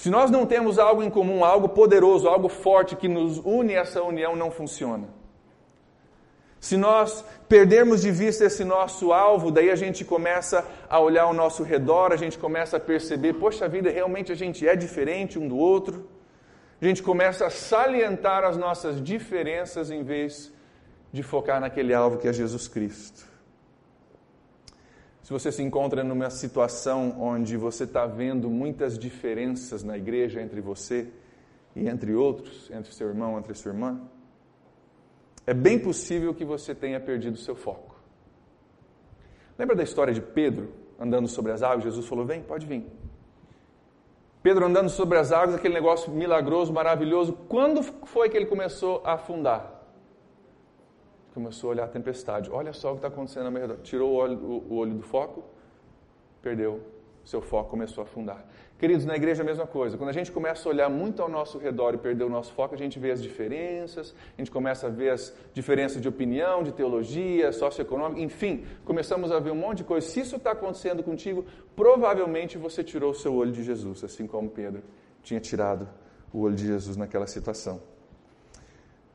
Se 0.00 0.08
nós 0.08 0.30
não 0.30 0.46
temos 0.46 0.78
algo 0.78 1.02
em 1.02 1.10
comum, 1.10 1.44
algo 1.44 1.68
poderoso, 1.68 2.26
algo 2.26 2.48
forte 2.48 2.96
que 2.96 3.06
nos 3.06 3.36
une, 3.36 3.74
essa 3.74 4.02
união 4.02 4.34
não 4.34 4.50
funciona. 4.50 5.06
Se 6.58 6.74
nós 6.74 7.22
perdermos 7.46 8.00
de 8.00 8.10
vista 8.10 8.46
esse 8.46 8.64
nosso 8.64 9.12
alvo, 9.12 9.50
daí 9.50 9.70
a 9.70 9.76
gente 9.76 10.02
começa 10.02 10.66
a 10.88 10.98
olhar 10.98 11.24
ao 11.24 11.34
nosso 11.34 11.62
redor, 11.62 12.14
a 12.14 12.16
gente 12.16 12.38
começa 12.38 12.78
a 12.78 12.80
perceber, 12.80 13.34
poxa 13.34 13.68
vida, 13.68 13.90
realmente 13.90 14.32
a 14.32 14.34
gente 14.34 14.66
é 14.66 14.74
diferente 14.74 15.38
um 15.38 15.46
do 15.46 15.58
outro. 15.58 16.08
A 16.80 16.84
gente 16.86 17.02
começa 17.02 17.46
a 17.48 17.50
salientar 17.50 18.42
as 18.42 18.56
nossas 18.56 19.04
diferenças 19.04 19.90
em 19.90 20.02
vez 20.02 20.50
de 21.12 21.22
focar 21.22 21.60
naquele 21.60 21.92
alvo 21.92 22.16
que 22.16 22.26
é 22.26 22.32
Jesus 22.32 22.66
Cristo. 22.68 23.29
Se 25.30 25.32
você 25.32 25.52
se 25.52 25.62
encontra 25.62 26.02
numa 26.02 26.28
situação 26.28 27.14
onde 27.20 27.56
você 27.56 27.84
está 27.84 28.04
vendo 28.04 28.50
muitas 28.50 28.98
diferenças 28.98 29.84
na 29.84 29.96
igreja 29.96 30.42
entre 30.42 30.60
você 30.60 31.06
e 31.76 31.88
entre 31.88 32.16
outros, 32.16 32.68
entre 32.68 32.92
seu 32.92 33.06
irmão, 33.06 33.38
entre 33.38 33.54
sua 33.54 33.70
irmã, 33.70 34.00
é 35.46 35.54
bem 35.54 35.78
possível 35.78 36.34
que 36.34 36.44
você 36.44 36.74
tenha 36.74 36.98
perdido 36.98 37.36
seu 37.36 37.54
foco. 37.54 37.94
Lembra 39.56 39.76
da 39.76 39.84
história 39.84 40.12
de 40.12 40.20
Pedro 40.20 40.72
andando 40.98 41.28
sobre 41.28 41.52
as 41.52 41.62
águas? 41.62 41.84
Jesus 41.84 42.08
falou: 42.08 42.26
Vem, 42.26 42.42
pode 42.42 42.66
vir. 42.66 42.84
Pedro 44.42 44.66
andando 44.66 44.90
sobre 44.90 45.16
as 45.16 45.30
águas, 45.30 45.54
aquele 45.54 45.74
negócio 45.74 46.10
milagroso, 46.10 46.72
maravilhoso. 46.72 47.34
Quando 47.48 47.84
foi 47.84 48.28
que 48.28 48.36
ele 48.36 48.46
começou 48.46 49.00
a 49.04 49.12
afundar? 49.12 49.79
Começou 51.34 51.70
a 51.70 51.72
olhar 51.72 51.84
a 51.84 51.88
tempestade. 51.88 52.50
Olha 52.50 52.72
só 52.72 52.90
o 52.90 52.92
que 52.92 52.98
está 52.98 53.08
acontecendo 53.08 53.46
ao 53.46 53.52
meu 53.52 53.62
redor. 53.62 53.78
Tirou 53.82 54.10
o 54.10 54.14
olho, 54.14 54.36
o, 54.38 54.74
o 54.74 54.76
olho 54.76 54.94
do 54.94 55.02
foco, 55.02 55.44
perdeu. 56.42 56.80
Seu 57.24 57.40
foco 57.40 57.70
começou 57.70 58.02
a 58.02 58.04
afundar. 58.04 58.44
Queridos, 58.78 59.04
na 59.04 59.14
igreja 59.14 59.42
é 59.42 59.44
a 59.44 59.46
mesma 59.46 59.66
coisa. 59.66 59.98
Quando 59.98 60.08
a 60.08 60.12
gente 60.12 60.32
começa 60.32 60.66
a 60.66 60.72
olhar 60.72 60.88
muito 60.88 61.20
ao 61.20 61.28
nosso 61.28 61.58
redor 61.58 61.94
e 61.94 61.98
perder 61.98 62.24
o 62.24 62.30
nosso 62.30 62.52
foco, 62.54 62.74
a 62.74 62.78
gente 62.78 62.98
vê 62.98 63.10
as 63.10 63.22
diferenças, 63.22 64.14
a 64.36 64.40
gente 64.40 64.50
começa 64.50 64.86
a 64.86 64.90
ver 64.90 65.10
as 65.10 65.36
diferenças 65.52 66.00
de 66.00 66.08
opinião, 66.08 66.62
de 66.62 66.72
teologia, 66.72 67.52
socioeconômica, 67.52 68.22
enfim, 68.22 68.64
começamos 68.86 69.30
a 69.30 69.38
ver 69.38 69.50
um 69.50 69.54
monte 69.54 69.78
de 69.78 69.84
coisa. 69.84 70.06
Se 70.06 70.20
isso 70.20 70.36
está 70.36 70.52
acontecendo 70.52 71.02
contigo, 71.02 71.44
provavelmente 71.76 72.56
você 72.56 72.82
tirou 72.82 73.10
o 73.10 73.14
seu 73.14 73.34
olho 73.34 73.52
de 73.52 73.62
Jesus, 73.62 74.02
assim 74.02 74.26
como 74.26 74.48
Pedro 74.48 74.82
tinha 75.22 75.40
tirado 75.40 75.86
o 76.32 76.40
olho 76.40 76.54
de 76.54 76.66
Jesus 76.66 76.96
naquela 76.96 77.26
situação. 77.26 77.82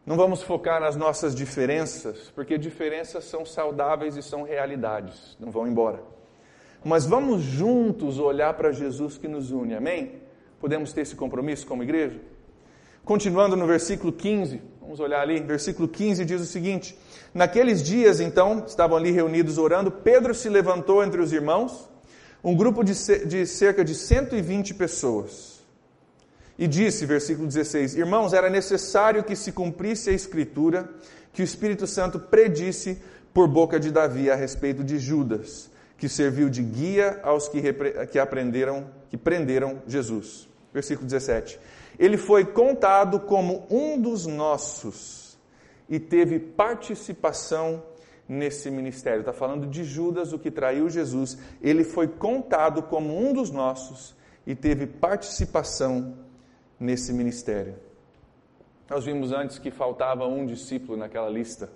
Não 0.06 0.16
vamos 0.16 0.44
focar 0.44 0.80
nas 0.80 0.96
nossas 0.96 1.34
diferenças, 1.34 2.32
porque 2.36 2.60
diferenças 2.60 3.24
são 3.24 3.44
saudáveis 3.44 4.16
e 4.16 4.22
são 4.22 4.44
realidades, 4.44 5.36
não 5.40 5.50
vão 5.50 5.68
embora. 5.68 6.00
Mas 6.84 7.08
vamos 7.08 7.42
juntos 7.42 8.20
olhar 8.20 8.54
para 8.54 8.72
Jesus 8.72 9.18
que 9.18 9.28
nos 9.28 9.50
une, 9.50 9.74
amém? 9.74 10.22
Podemos 10.60 10.94
ter 10.94 11.02
esse 11.02 11.16
compromisso 11.16 11.66
como 11.66 11.82
igreja? 11.82 12.22
Continuando 13.04 13.56
no 13.56 13.66
versículo 13.66 14.14
15, 14.14 14.62
vamos 14.80 15.00
olhar 15.00 15.22
ali, 15.22 15.40
versículo 15.40 15.88
15 15.88 16.24
diz 16.24 16.40
o 16.40 16.46
seguinte: 16.46 16.96
Naqueles 17.34 17.82
dias, 17.82 18.20
então, 18.20 18.64
estavam 18.68 18.98
ali 18.98 19.10
reunidos 19.10 19.58
orando, 19.58 19.90
Pedro 19.90 20.36
se 20.36 20.50
levantou 20.50 21.04
entre 21.04 21.20
os 21.20 21.34
irmãos, 21.34 21.90
um 22.44 22.56
grupo 22.56 22.84
de, 22.84 22.94
cerca 23.48 23.84
de 23.84 23.96
120 23.96 24.76
pessoas 24.76 25.55
e 26.58 26.68
disse, 26.68 27.06
versículo 27.06 27.48
16: 27.48 27.96
Irmãos, 27.96 28.34
era 28.34 28.50
necessário 28.50 29.24
que 29.24 29.36
se 29.36 29.52
cumprisse 29.52 30.10
a 30.10 30.14
Escritura 30.14 30.90
que 31.34 31.42
o 31.42 31.44
Espírito 31.44 31.86
Santo 31.86 32.20
predisse 32.20 33.02
por 33.34 33.48
boca 33.48 33.80
de 33.80 33.92
Davi 33.92 34.32
a 34.32 34.36
respeito 34.36 34.84
de 34.84 34.98
Judas, 34.98 35.70
que 35.98 36.08
serviu 36.08 36.50
de 36.50 36.64
guia 36.64 37.20
aos 37.24 37.50
que, 37.50 37.62
que 38.10 38.18
aprenderam, 38.18 38.90
que 39.10 39.18
prenderam 39.18 39.82
Jesus. 39.86 40.48
Versículo 40.74 41.06
17. 41.06 41.60
Ele 42.00 42.18
foi 42.18 42.46
contado 42.46 43.20
como 43.20 43.66
um 43.70 44.00
dos 44.00 44.26
nossos 44.26 45.38
e 45.90 46.00
teve 46.00 46.40
participação 46.40 47.84
nesse 48.28 48.72
ministério. 48.72 49.20
Está 49.20 49.34
falando 49.34 49.68
de 49.68 49.84
Judas, 49.84 50.34
o 50.34 50.40
que 50.40 50.50
traiu 50.50 50.90
Jesus. 50.90 51.38
Ele 51.62 51.84
foi 51.84 52.08
contado 52.08 52.84
como 52.84 53.18
um 53.18 53.34
dos 53.34 53.52
nossos 53.52 54.16
e 54.48 54.56
teve 54.56 54.88
participação 54.88 56.25
nesse 56.80 57.14
ministério. 57.14 57.76
Nós 58.90 59.06
vimos 59.06 59.32
antes 59.32 59.58
que 59.58 59.72
faltava 59.72 60.28
um 60.28 60.46
discípulo 60.46 60.98
naquela 60.98 61.30
lista. 61.30 61.70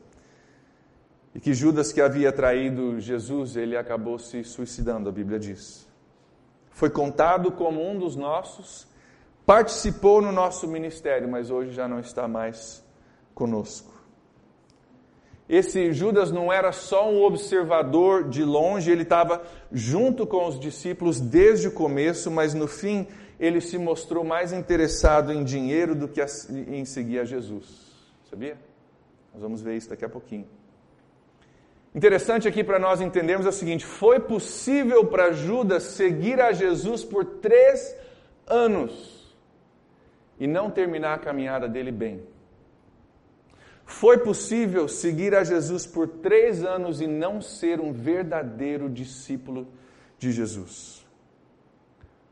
E 1.33 1.39
que 1.39 1.53
Judas, 1.53 1.91
que 1.91 2.01
havia 2.01 2.31
traído 2.31 2.99
Jesus, 2.99 3.55
ele 3.55 3.77
acabou 3.77 4.17
se 4.17 4.43
suicidando, 4.43 5.09
a 5.09 5.11
Bíblia 5.11 5.39
diz. 5.39 5.87
Foi 6.71 6.89
contado 6.89 7.51
como 7.51 7.87
um 7.87 7.97
dos 7.97 8.15
nossos, 8.15 8.87
participou 9.45 10.21
no 10.21 10.31
nosso 10.31 10.67
ministério, 10.67 11.27
mas 11.27 11.49
hoje 11.49 11.71
já 11.71 11.87
não 11.87 11.99
está 11.99 12.27
mais 12.27 12.83
conosco. 13.33 13.88
Esse 15.49 15.91
Judas 15.91 16.31
não 16.31 16.53
era 16.53 16.71
só 16.71 17.09
um 17.09 17.23
observador 17.23 18.29
de 18.29 18.43
longe, 18.43 18.91
ele 18.91 19.01
estava 19.01 19.41
junto 19.71 20.27
com 20.27 20.45
os 20.47 20.59
discípulos 20.59 21.19
desde 21.19 21.69
o 21.69 21.71
começo, 21.71 22.29
mas 22.29 22.53
no 22.53 22.67
fim 22.67 23.07
ele 23.39 23.59
se 23.59 23.75
mostrou 23.75 24.23
mais 24.23 24.53
interessado 24.53 25.33
em 25.33 25.43
dinheiro 25.43 25.95
do 25.95 26.07
que 26.07 26.21
em 26.67 26.85
seguir 26.85 27.19
a 27.19 27.25
Jesus. 27.25 27.65
Sabia? 28.29 28.57
Nós 29.33 29.41
vamos 29.41 29.59
ver 29.59 29.75
isso 29.75 29.89
daqui 29.89 30.05
a 30.05 30.09
pouquinho. 30.09 30.45
Interessante 31.95 32.47
aqui 32.47 32.63
para 32.63 32.77
nós 32.77 33.01
entendermos 33.01 33.47
é 33.47 33.49
o 33.49 33.53
seguinte: 33.53 33.83
foi 33.83 34.19
possível 34.19 35.03
para 35.07 35.31
Judas 35.31 35.81
seguir 35.81 36.39
a 36.39 36.51
Jesus 36.51 37.03
por 37.03 37.25
três 37.25 37.95
anos 38.45 39.35
e 40.39 40.45
não 40.45 40.69
terminar 40.69 41.15
a 41.15 41.17
caminhada 41.17 41.67
dele 41.67 41.91
bem. 41.91 42.21
Foi 43.89 44.19
possível 44.19 44.87
seguir 44.87 45.33
a 45.33 45.43
Jesus 45.43 45.87
por 45.87 46.07
três 46.07 46.63
anos 46.63 47.01
e 47.01 47.07
não 47.07 47.41
ser 47.41 47.81
um 47.81 47.91
verdadeiro 47.91 48.87
discípulo 48.87 49.67
de 50.19 50.31
Jesus. 50.31 51.03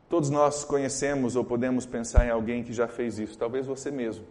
Todos 0.08 0.30
nós 0.30 0.64
conhecemos 0.64 1.34
ou 1.34 1.44
podemos 1.44 1.84
pensar 1.84 2.24
em 2.24 2.30
alguém 2.30 2.62
que 2.62 2.72
já 2.72 2.86
fez 2.86 3.18
isso, 3.18 3.36
talvez 3.36 3.66
você 3.66 3.90
mesmo. 3.90 4.24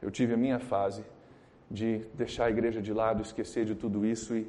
Eu 0.00 0.08
tive 0.08 0.34
a 0.34 0.36
minha 0.36 0.60
fase 0.60 1.04
de 1.68 2.06
deixar 2.14 2.44
a 2.44 2.50
igreja 2.50 2.80
de 2.80 2.92
lado, 2.92 3.22
esquecer 3.22 3.64
de 3.64 3.74
tudo 3.74 4.06
isso 4.06 4.36
e, 4.36 4.48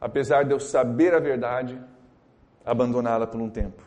apesar 0.00 0.44
de 0.44 0.52
eu 0.52 0.60
saber 0.60 1.12
a 1.12 1.18
verdade, 1.18 1.76
abandoná-la 2.64 3.26
por 3.26 3.40
um 3.40 3.50
tempo. 3.50 3.82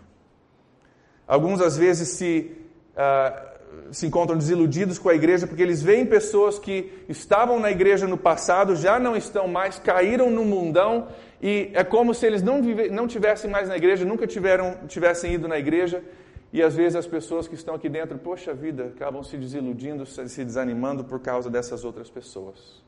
Alguns 1.25 1.61
às 1.61 1.77
vezes 1.77 2.09
se 2.09 2.51
uh, 2.91 3.54
se 3.91 4.05
encontram 4.05 4.37
desiludidos 4.37 4.99
com 4.99 5.09
a 5.09 5.15
igreja 5.15 5.47
porque 5.47 5.63
eles 5.63 5.81
veem 5.81 6.05
pessoas 6.05 6.59
que 6.59 6.91
estavam 7.07 7.59
na 7.59 7.71
igreja 7.71 8.07
no 8.07 8.17
passado, 8.17 8.75
já 8.75 8.99
não 8.99 9.15
estão 9.15 9.47
mais, 9.47 9.79
caíram 9.79 10.29
no 10.29 10.43
mundão 10.43 11.07
e 11.41 11.71
é 11.73 11.83
como 11.83 12.13
se 12.13 12.25
eles 12.25 12.41
não, 12.41 12.61
vive, 12.61 12.89
não 12.89 13.07
tivessem 13.07 13.49
mais 13.49 13.69
na 13.69 13.77
igreja, 13.77 14.05
nunca 14.05 14.25
tiveram, 14.25 14.87
tivessem 14.87 15.33
ido 15.33 15.47
na 15.47 15.57
igreja. 15.57 16.03
E 16.51 16.63
às 16.63 16.73
vezes 16.73 16.95
as 16.95 17.05
pessoas 17.05 17.47
que 17.47 17.55
estão 17.55 17.75
aqui 17.75 17.89
dentro, 17.89 18.17
poxa 18.17 18.53
vida, 18.53 18.85
acabam 18.85 19.21
se 19.23 19.37
desiludindo, 19.37 20.05
se 20.05 20.45
desanimando 20.45 21.03
por 21.03 21.19
causa 21.19 21.49
dessas 21.49 21.83
outras 21.83 22.09
pessoas. 22.09 22.83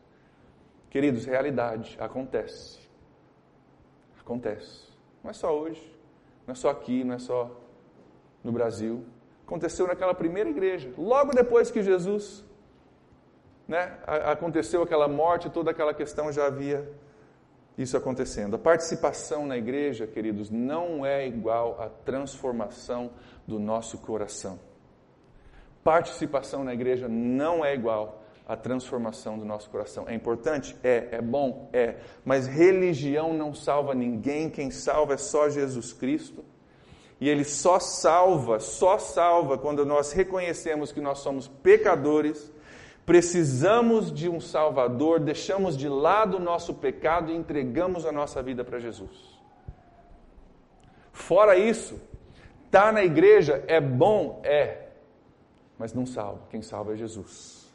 Queridos, 0.89 1.25
realidade, 1.25 1.97
acontece. 1.99 2.79
Acontece. 4.19 4.87
Não 5.21 5.31
é 5.31 5.33
só 5.33 5.57
hoje, 5.57 5.81
não 6.45 6.53
é 6.53 6.55
só 6.55 6.69
aqui, 6.69 7.03
não 7.03 7.15
é 7.15 7.19
só 7.19 7.59
no 8.43 8.51
Brasil 8.51 9.03
aconteceu 9.47 9.87
naquela 9.87 10.13
primeira 10.13 10.49
igreja, 10.49 10.91
logo 10.97 11.31
depois 11.31 11.71
que 11.71 11.81
Jesus 11.81 12.43
né, 13.65 13.97
aconteceu 14.05 14.83
aquela 14.83 15.07
morte, 15.07 15.49
toda 15.49 15.71
aquela 15.71 15.93
questão 15.93 16.29
já 16.33 16.47
havia 16.47 16.85
isso 17.77 17.95
acontecendo. 17.95 18.57
A 18.57 18.59
participação 18.59 19.45
na 19.45 19.57
igreja, 19.57 20.05
queridos, 20.05 20.49
não 20.49 21.05
é 21.05 21.25
igual 21.25 21.79
à 21.79 21.87
transformação 21.87 23.11
do 23.47 23.57
nosso 23.57 23.99
coração. 23.99 24.59
Participação 25.81 26.65
na 26.65 26.73
igreja 26.73 27.07
não 27.07 27.63
é 27.63 27.73
igual 27.73 28.23
à 28.45 28.57
transformação 28.57 29.39
do 29.39 29.45
nosso 29.45 29.69
coração. 29.69 30.03
É 30.09 30.13
importante? 30.13 30.75
É. 30.83 31.07
É 31.11 31.21
bom? 31.21 31.69
É. 31.71 31.95
Mas 32.25 32.47
religião 32.47 33.33
não 33.33 33.53
salva 33.53 33.95
ninguém. 33.95 34.49
Quem 34.49 34.71
salva 34.71 35.13
é 35.13 35.17
só 35.17 35.49
Jesus 35.49 35.93
Cristo. 35.93 36.43
E 37.19 37.27
ele 37.27 37.43
só 37.43 37.79
salva, 37.79 38.59
só 38.59 38.99
salva 38.99 39.57
quando 39.57 39.85
nós 39.85 40.11
reconhecemos 40.11 40.91
que 40.91 41.01
nós 41.01 41.19
somos 41.19 41.47
pecadores, 41.47 42.51
precisamos 43.05 44.11
de 44.11 44.29
um 44.29 44.39
Salvador, 44.39 45.19
deixamos 45.19 45.75
de 45.75 45.89
lado 45.89 46.37
o 46.37 46.39
nosso 46.39 46.73
pecado 46.75 47.31
e 47.31 47.35
entregamos 47.35 48.05
a 48.05 48.11
nossa 48.11 48.43
vida 48.43 48.63
para 48.63 48.79
Jesus. 48.79 49.37
Fora 51.11 51.57
isso, 51.57 51.99
tá 52.69 52.91
na 52.91 53.03
igreja 53.03 53.63
é 53.67 53.81
bom? 53.81 54.39
É, 54.43 54.89
mas 55.79 55.93
não 55.93 56.05
salva. 56.05 56.41
Quem 56.49 56.61
salva 56.61 56.93
é 56.93 56.95
Jesus. 56.95 57.67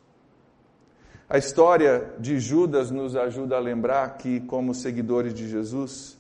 A 1.29 1.39
história 1.39 2.13
de 2.19 2.39
Judas 2.39 2.91
nos 2.91 3.17
ajuda 3.17 3.57
a 3.57 3.61
lembrar 3.61 4.19
que, 4.19 4.41
como 4.41 4.75
seguidores 4.75 5.33
de 5.33 5.49
Jesus, 5.49 6.19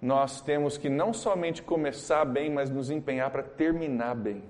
nós 0.00 0.40
temos 0.40 0.78
que 0.78 0.88
não 0.88 1.12
somente 1.12 1.62
começar 1.62 2.24
bem, 2.24 2.50
mas 2.50 2.70
nos 2.70 2.90
empenhar 2.90 3.30
para 3.30 3.42
terminar 3.42 4.14
bem. 4.14 4.42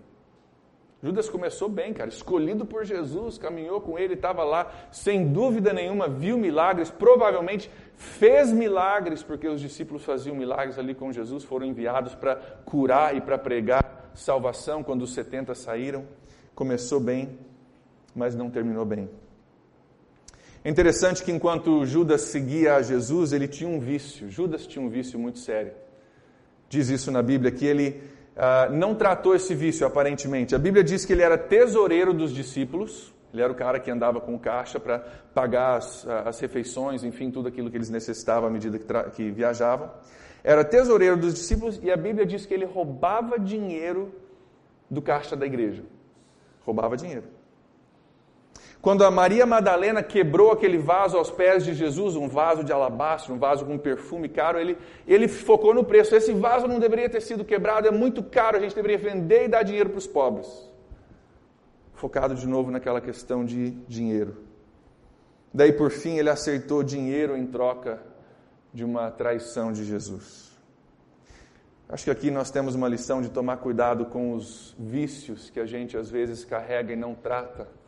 Judas 1.02 1.30
começou 1.30 1.68
bem, 1.68 1.94
cara, 1.94 2.10
escolhido 2.10 2.66
por 2.66 2.84
Jesus, 2.84 3.38
caminhou 3.38 3.80
com 3.80 3.98
ele, 3.98 4.14
estava 4.14 4.44
lá, 4.44 4.70
sem 4.92 5.32
dúvida 5.32 5.72
nenhuma, 5.72 6.06
viu 6.08 6.36
milagres, 6.36 6.90
provavelmente 6.90 7.70
fez 7.96 8.52
milagres, 8.52 9.22
porque 9.22 9.48
os 9.48 9.62
discípulos 9.62 10.04
faziam 10.04 10.36
milagres 10.36 10.78
ali 10.78 10.94
com 10.94 11.10
Jesus, 11.10 11.42
foram 11.42 11.64
enviados 11.64 12.14
para 12.14 12.36
curar 12.66 13.16
e 13.16 13.20
para 13.20 13.38
pregar 13.38 14.10
salvação 14.14 14.82
quando 14.82 15.02
os 15.02 15.14
70 15.14 15.54
saíram. 15.54 16.04
Começou 16.54 17.00
bem, 17.00 17.38
mas 18.14 18.34
não 18.34 18.50
terminou 18.50 18.84
bem. 18.84 19.08
É 20.62 20.68
interessante 20.68 21.24
que 21.24 21.32
enquanto 21.32 21.86
Judas 21.86 22.22
seguia 22.22 22.76
a 22.76 22.82
Jesus, 22.82 23.32
ele 23.32 23.48
tinha 23.48 23.68
um 23.68 23.80
vício. 23.80 24.30
Judas 24.30 24.66
tinha 24.66 24.84
um 24.84 24.90
vício 24.90 25.18
muito 25.18 25.38
sério. 25.38 25.72
Diz 26.68 26.88
isso 26.90 27.10
na 27.10 27.22
Bíblia, 27.22 27.50
que 27.50 27.64
ele 27.64 28.02
ah, 28.36 28.68
não 28.70 28.94
tratou 28.94 29.34
esse 29.34 29.54
vício 29.54 29.86
aparentemente. 29.86 30.54
A 30.54 30.58
Bíblia 30.58 30.84
diz 30.84 31.04
que 31.04 31.12
ele 31.12 31.22
era 31.22 31.38
tesoureiro 31.38 32.12
dos 32.12 32.32
discípulos, 32.32 33.12
ele 33.32 33.42
era 33.42 33.52
o 33.52 33.54
cara 33.54 33.80
que 33.80 33.90
andava 33.90 34.20
com 34.20 34.38
caixa 34.38 34.78
para 34.78 34.98
pagar 35.34 35.76
as, 35.76 36.06
as, 36.06 36.38
refeições, 36.40 37.04
enfim, 37.04 37.30
tudo 37.30 37.48
aquilo 37.48 37.70
que 37.70 37.76
eles 37.76 37.90
necessitavam 37.90 38.48
à 38.48 38.52
medida 38.52 38.78
que, 38.78 39.10
que 39.10 39.30
viajavam. 39.30 39.90
Era 40.42 40.64
tesoureiro 40.64 41.16
dos 41.16 41.34
discípulos 41.34 41.80
e 41.82 41.90
a 41.90 41.96
Bíblia 41.96 42.26
diz 42.26 42.46
que 42.46 42.54
ele 42.54 42.64
roubava 42.64 43.38
dinheiro 43.38 44.14
do 44.90 45.00
caixa 45.00 45.36
da 45.36 45.46
igreja. 45.46 45.84
Roubava 46.64 46.96
dinheiro. 46.96 47.24
Quando 48.82 49.04
a 49.04 49.10
Maria 49.10 49.44
Madalena 49.44 50.02
quebrou 50.02 50.50
aquele 50.50 50.78
vaso 50.78 51.18
aos 51.18 51.30
pés 51.30 51.64
de 51.64 51.74
Jesus, 51.74 52.16
um 52.16 52.28
vaso 52.28 52.64
de 52.64 52.72
alabastro, 52.72 53.34
um 53.34 53.38
vaso 53.38 53.66
com 53.66 53.76
perfume 53.76 54.26
caro, 54.26 54.58
ele, 54.58 54.78
ele 55.06 55.28
focou 55.28 55.74
no 55.74 55.84
preço. 55.84 56.16
Esse 56.16 56.32
vaso 56.32 56.66
não 56.66 56.78
deveria 56.78 57.08
ter 57.08 57.20
sido 57.20 57.44
quebrado, 57.44 57.86
é 57.86 57.90
muito 57.90 58.22
caro, 58.22 58.56
a 58.56 58.60
gente 58.60 58.74
deveria 58.74 58.96
vender 58.96 59.44
e 59.44 59.48
dar 59.48 59.62
dinheiro 59.62 59.90
para 59.90 59.98
os 59.98 60.06
pobres. 60.06 60.48
Focado 61.92 62.34
de 62.34 62.46
novo 62.46 62.70
naquela 62.70 63.02
questão 63.02 63.44
de 63.44 63.72
dinheiro. 63.86 64.38
Daí, 65.52 65.72
por 65.72 65.90
fim, 65.90 66.16
ele 66.16 66.30
aceitou 66.30 66.82
dinheiro 66.82 67.36
em 67.36 67.46
troca 67.46 68.02
de 68.72 68.82
uma 68.82 69.10
traição 69.10 69.72
de 69.72 69.84
Jesus. 69.84 70.58
Acho 71.86 72.04
que 72.04 72.10
aqui 72.10 72.30
nós 72.30 72.50
temos 72.50 72.74
uma 72.74 72.88
lição 72.88 73.20
de 73.20 73.28
tomar 73.28 73.58
cuidado 73.58 74.06
com 74.06 74.32
os 74.32 74.74
vícios 74.78 75.50
que 75.50 75.60
a 75.60 75.66
gente 75.66 75.98
às 75.98 76.08
vezes 76.08 76.46
carrega 76.46 76.94
e 76.94 76.96
não 76.96 77.14
trata 77.14 77.79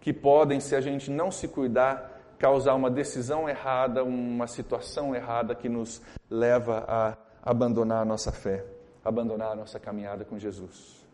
que 0.00 0.12
podem, 0.12 0.60
se 0.60 0.74
a 0.74 0.80
gente 0.80 1.10
não 1.10 1.30
se 1.30 1.48
cuidar, 1.48 2.18
causar 2.38 2.74
uma 2.74 2.90
decisão 2.90 3.48
errada, 3.48 4.04
uma 4.04 4.46
situação 4.46 5.14
errada 5.14 5.54
que 5.54 5.68
nos 5.68 6.00
leva 6.30 6.84
a 6.86 7.16
abandonar 7.42 8.02
a 8.02 8.04
nossa 8.04 8.30
fé, 8.30 8.64
abandonar 9.04 9.52
a 9.52 9.56
nossa 9.56 9.78
caminhada 9.80 10.24
com 10.24 10.38
Jesus. 10.38 11.06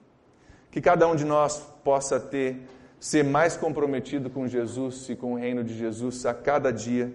Que 0.71 0.81
cada 0.81 1.07
um 1.07 1.15
de 1.15 1.25
nós 1.25 1.61
possa 1.83 2.19
ter 2.19 2.61
ser 2.99 3.23
mais 3.23 3.57
comprometido 3.57 4.31
com 4.31 4.49
Jesus 4.49 5.11
e 5.11 5.17
com 5.17 5.35
o 5.35 5.37
reino 5.37 5.63
de 5.63 5.77
Jesus 5.77 6.25
a 6.25 6.33
cada 6.33 6.73
dia 6.73 7.13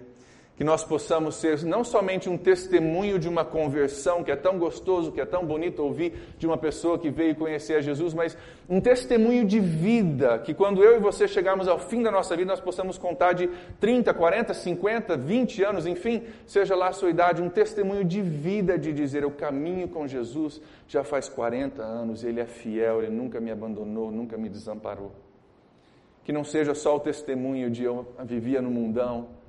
que 0.60 0.64
nós 0.64 0.84
possamos 0.84 1.36
ser 1.36 1.62
não 1.62 1.82
somente 1.82 2.28
um 2.28 2.36
testemunho 2.36 3.18
de 3.18 3.26
uma 3.26 3.46
conversão, 3.46 4.22
que 4.22 4.30
é 4.30 4.36
tão 4.36 4.58
gostoso, 4.58 5.10
que 5.10 5.18
é 5.18 5.24
tão 5.24 5.46
bonito 5.46 5.82
ouvir 5.82 6.12
de 6.36 6.46
uma 6.46 6.58
pessoa 6.58 6.98
que 6.98 7.08
veio 7.08 7.34
conhecer 7.34 7.76
a 7.76 7.80
Jesus, 7.80 8.12
mas 8.12 8.36
um 8.68 8.78
testemunho 8.78 9.46
de 9.46 9.58
vida, 9.58 10.38
que 10.38 10.52
quando 10.52 10.84
eu 10.84 10.98
e 10.98 11.00
você 11.00 11.26
chegarmos 11.26 11.66
ao 11.66 11.78
fim 11.78 12.02
da 12.02 12.10
nossa 12.10 12.36
vida, 12.36 12.50
nós 12.50 12.60
possamos 12.60 12.98
contar 12.98 13.32
de 13.32 13.48
30, 13.80 14.12
40, 14.12 14.52
50, 14.52 15.16
20 15.16 15.62
anos, 15.62 15.86
enfim, 15.86 16.24
seja 16.46 16.76
lá 16.76 16.88
a 16.88 16.92
sua 16.92 17.08
idade, 17.08 17.40
um 17.40 17.48
testemunho 17.48 18.04
de 18.04 18.20
vida 18.20 18.78
de 18.78 18.92
dizer: 18.92 19.22
Eu 19.22 19.30
caminho 19.30 19.88
com 19.88 20.06
Jesus 20.06 20.60
já 20.86 21.02
faz 21.02 21.26
40 21.26 21.82
anos, 21.82 22.22
Ele 22.22 22.38
é 22.38 22.44
fiel, 22.44 23.02
Ele 23.02 23.10
nunca 23.10 23.40
me 23.40 23.50
abandonou, 23.50 24.10
nunca 24.10 24.36
me 24.36 24.50
desamparou. 24.50 25.10
Que 26.22 26.34
não 26.34 26.44
seja 26.44 26.74
só 26.74 26.96
o 26.96 27.00
testemunho 27.00 27.70
de 27.70 27.82
eu 27.82 28.06
vivia 28.26 28.60
no 28.60 28.70
mundão, 28.70 29.39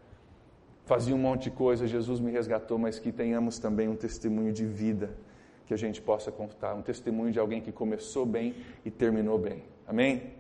fazia 0.91 1.15
um 1.15 1.17
monte 1.17 1.43
de 1.43 1.51
coisa, 1.51 1.88
Jesus 1.88 2.19
me 2.19 2.30
resgatou, 2.32 2.77
mas 2.77 2.99
que 2.99 3.13
tenhamos 3.13 3.58
também 3.58 3.88
um 3.88 3.95
testemunho 3.95 4.51
de 4.51 4.65
vida 4.65 5.15
que 5.65 5.73
a 5.73 5.77
gente 5.77 6.01
possa 6.01 6.30
contar, 6.34 6.73
um 6.73 6.82
testemunho 6.82 7.32
de 7.32 7.39
alguém 7.39 7.62
que 7.62 7.71
começou 7.71 8.25
bem 8.25 8.54
e 8.84 8.91
terminou 8.91 9.39
bem. 9.39 9.63
Amém? 9.88 10.34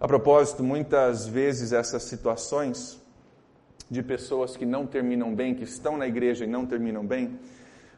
A 0.00 0.08
propósito, 0.08 0.64
muitas 0.64 1.28
vezes 1.28 1.72
essas 1.72 2.02
situações 2.02 3.00
de 3.88 4.02
pessoas 4.02 4.56
que 4.56 4.66
não 4.66 4.88
terminam 4.88 5.32
bem, 5.32 5.54
que 5.54 5.62
estão 5.62 5.96
na 5.96 6.08
igreja 6.08 6.44
e 6.44 6.48
não 6.48 6.66
terminam 6.66 7.06
bem, 7.06 7.38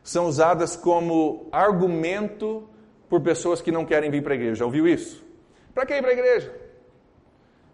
são 0.04 0.26
usadas 0.26 0.76
como 0.76 1.48
argumento 1.50 2.68
por 3.08 3.22
pessoas 3.22 3.62
que 3.62 3.72
não 3.72 3.86
querem 3.86 4.10
vir 4.10 4.22
para 4.22 4.34
a 4.34 4.36
igreja. 4.36 4.56
Já 4.56 4.66
ouviu 4.66 4.86
isso? 4.86 5.24
Para 5.72 5.86
que 5.86 5.94
ir 5.94 6.02
para 6.02 6.10
a 6.10 6.12
igreja? 6.12 6.65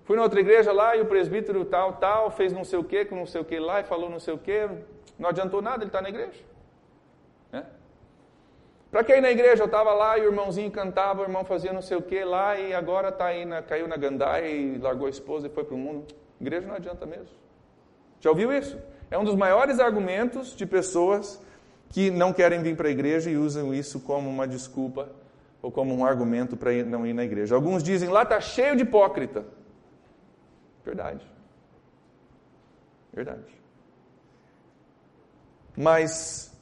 Fui 0.04 0.16
na 0.16 0.22
outra 0.22 0.40
igreja 0.40 0.72
lá 0.72 0.96
e 0.96 1.00
o 1.00 1.06
presbítero 1.06 1.64
tal, 1.64 1.94
tal, 1.94 2.30
fez 2.30 2.52
não 2.52 2.64
sei 2.64 2.78
o 2.78 2.84
que, 2.84 3.04
com 3.04 3.14
não 3.14 3.26
sei 3.26 3.40
o 3.40 3.44
que 3.44 3.58
lá 3.58 3.80
e 3.80 3.84
falou 3.84 4.10
não 4.10 4.18
sei 4.18 4.34
o 4.34 4.38
que. 4.38 4.68
Não 5.18 5.28
adiantou 5.28 5.62
nada, 5.62 5.78
ele 5.78 5.88
está 5.88 6.02
na 6.02 6.08
igreja. 6.08 6.40
Né? 7.52 7.64
Para 8.90 9.04
que 9.04 9.14
ir 9.14 9.20
na 9.20 9.30
igreja? 9.30 9.62
Eu 9.62 9.66
estava 9.66 9.92
lá 9.94 10.18
e 10.18 10.22
o 10.22 10.24
irmãozinho 10.26 10.70
cantava, 10.70 11.20
o 11.20 11.24
irmão 11.24 11.44
fazia 11.44 11.72
não 11.72 11.82
sei 11.82 11.96
o 11.96 12.02
que 12.02 12.24
lá 12.24 12.58
e 12.58 12.74
agora 12.74 13.12
tá 13.12 13.26
aí 13.26 13.44
na, 13.44 13.62
caiu 13.62 13.86
na 13.86 13.96
gandaia 13.96 14.48
e 14.48 14.76
largou 14.78 15.06
a 15.06 15.10
esposa 15.10 15.46
e 15.46 15.50
foi 15.50 15.64
para 15.64 15.74
o 15.74 15.78
mundo. 15.78 16.06
Igreja 16.40 16.66
não 16.66 16.74
adianta 16.74 17.06
mesmo. 17.06 17.28
Já 18.20 18.30
ouviu 18.30 18.52
isso? 18.52 18.76
É 19.10 19.16
um 19.16 19.24
dos 19.24 19.36
maiores 19.36 19.78
argumentos 19.78 20.56
de 20.56 20.66
pessoas 20.66 21.40
que 21.90 22.10
não 22.10 22.32
querem 22.32 22.62
vir 22.62 22.76
para 22.76 22.88
a 22.88 22.90
igreja 22.90 23.30
e 23.30 23.36
usam 23.36 23.72
isso 23.72 24.00
como 24.00 24.28
uma 24.28 24.48
desculpa 24.48 25.08
ou 25.60 25.70
como 25.70 25.94
um 25.94 26.04
argumento 26.04 26.56
para 26.56 26.72
não 26.84 27.06
ir 27.06 27.12
na 27.12 27.22
igreja. 27.22 27.54
Alguns 27.54 27.82
dizem 27.82 28.08
lá 28.08 28.24
está 28.24 28.40
cheio 28.40 28.74
de 28.74 28.82
hipócrita. 28.82 29.44
Verdade. 30.84 31.26
Verdade. 33.12 33.62
Mas 35.76 36.52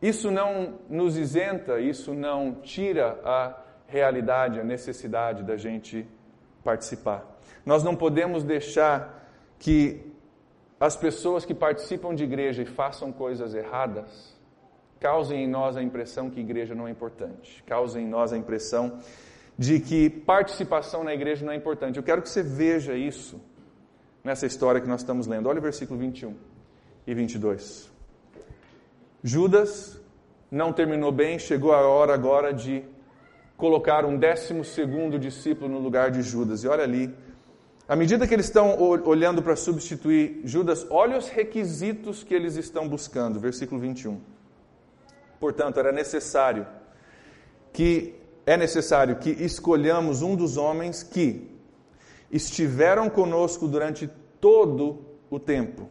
isso 0.00 0.30
não 0.30 0.78
nos 0.88 1.16
isenta, 1.16 1.80
isso 1.80 2.14
não 2.14 2.54
tira 2.56 3.18
a 3.24 3.56
realidade, 3.86 4.60
a 4.60 4.64
necessidade 4.64 5.42
da 5.42 5.56
gente 5.56 6.06
participar. 6.62 7.24
Nós 7.64 7.82
não 7.82 7.96
podemos 7.96 8.44
deixar 8.44 9.26
que 9.58 10.04
as 10.78 10.96
pessoas 10.96 11.44
que 11.44 11.54
participam 11.54 12.14
de 12.14 12.24
igreja 12.24 12.62
e 12.62 12.66
façam 12.66 13.12
coisas 13.12 13.54
erradas 13.54 14.36
causem 15.00 15.44
em 15.44 15.48
nós 15.48 15.76
a 15.76 15.82
impressão 15.82 16.28
que 16.28 16.40
igreja 16.40 16.74
não 16.74 16.88
é 16.88 16.90
importante, 16.90 17.62
causem 17.66 18.04
em 18.04 18.08
nós 18.08 18.32
a 18.32 18.36
impressão 18.36 18.98
de 19.56 19.80
que 19.80 20.08
participação 20.10 21.02
na 21.02 21.14
igreja 21.14 21.44
não 21.44 21.52
é 21.52 21.56
importante. 21.56 21.96
Eu 21.96 22.02
quero 22.02 22.22
que 22.22 22.28
você 22.28 22.42
veja 22.42 22.94
isso 22.94 23.40
nessa 24.28 24.44
história 24.44 24.78
que 24.78 24.86
nós 24.86 25.00
estamos 25.00 25.26
lendo. 25.26 25.48
Olha 25.48 25.58
o 25.58 25.62
versículo 25.62 25.98
21 25.98 26.34
e 27.06 27.14
22. 27.14 27.90
Judas 29.24 29.98
não 30.50 30.70
terminou 30.70 31.10
bem, 31.10 31.38
chegou 31.38 31.72
a 31.72 31.80
hora 31.80 32.12
agora 32.12 32.52
de 32.52 32.84
colocar 33.56 34.04
um 34.04 34.18
décimo 34.18 34.62
segundo 34.64 35.18
discípulo 35.18 35.70
no 35.70 35.78
lugar 35.78 36.10
de 36.10 36.20
Judas. 36.20 36.62
E 36.62 36.68
olha 36.68 36.84
ali, 36.84 37.12
à 37.88 37.96
medida 37.96 38.26
que 38.26 38.34
eles 38.34 38.44
estão 38.44 38.78
olhando 38.78 39.42
para 39.42 39.56
substituir 39.56 40.42
Judas, 40.44 40.86
olha 40.90 41.16
os 41.16 41.28
requisitos 41.28 42.22
que 42.22 42.34
eles 42.34 42.56
estão 42.56 42.86
buscando. 42.86 43.40
Versículo 43.40 43.80
21. 43.80 44.20
Portanto, 45.40 45.80
era 45.80 45.90
necessário 45.90 46.66
que 47.72 48.14
é 48.44 48.58
necessário 48.58 49.16
que 49.16 49.30
escolhamos 49.30 50.20
um 50.20 50.36
dos 50.36 50.58
homens 50.58 51.02
que 51.02 51.57
estiveram 52.30 53.08
conosco 53.08 53.66
durante 53.66 54.08
todo 54.40 55.04
o 55.30 55.38
tempo 55.38 55.88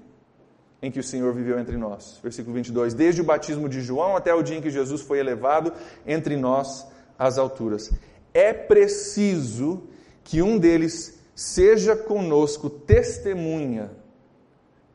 em 0.82 0.92
que 0.92 1.00
o 1.00 1.04
Senhor 1.04 1.34
viveu 1.34 1.60
entre 1.60 1.78
nós. 1.78 2.20
Versículo 2.22 2.56
22. 2.56 2.94
Desde 2.94 3.22
o 3.22 3.24
batismo 3.24 3.68
de 3.68 3.82
João 3.82 4.16
até 4.16 4.34
o 4.34 4.44
dia 4.44 4.58
em 4.58 4.62
que 4.62 4.70
Jesus 4.70 5.02
foi 5.02 5.20
elevado 5.20 5.74
entre 6.06 6.38
nós 6.38 6.88
às 7.18 7.38
alturas. 7.38 7.92
É 8.34 8.54
preciso 8.54 9.84
que 10.24 10.42
um 10.42 10.58
deles 10.58 11.20
seja 11.34 11.96
conosco 11.96 12.70
testemunha 12.70 13.92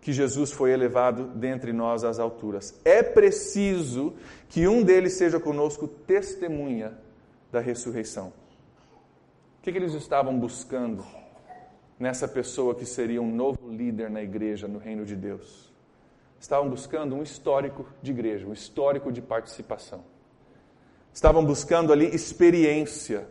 que 0.00 0.12
Jesus 0.12 0.50
foi 0.50 0.72
elevado 0.72 1.28
dentre 1.28 1.72
nós 1.72 2.02
às 2.02 2.18
alturas. 2.18 2.78
É 2.84 3.04
preciso 3.04 4.14
que 4.48 4.66
um 4.66 4.82
deles 4.82 5.14
seja 5.14 5.38
conosco 5.38 5.86
testemunha 5.86 6.98
da 7.52 7.60
ressurreição. 7.60 8.32
O 9.58 9.62
que, 9.62 9.70
que 9.70 9.78
eles 9.78 9.94
estavam 9.94 10.36
buscando 10.36 11.04
nessa 12.02 12.26
pessoa 12.26 12.74
que 12.74 12.84
seria 12.84 13.22
um 13.22 13.32
novo 13.32 13.68
líder 13.70 14.10
na 14.10 14.22
igreja, 14.22 14.66
no 14.66 14.78
reino 14.78 15.04
de 15.04 15.14
Deus? 15.14 15.72
Estavam 16.38 16.68
buscando 16.68 17.14
um 17.14 17.22
histórico 17.22 17.86
de 18.02 18.10
igreja, 18.10 18.46
um 18.46 18.52
histórico 18.52 19.12
de 19.12 19.22
participação. 19.22 20.02
Estavam 21.14 21.44
buscando 21.44 21.92
ali 21.92 22.06
experiência 22.06 23.28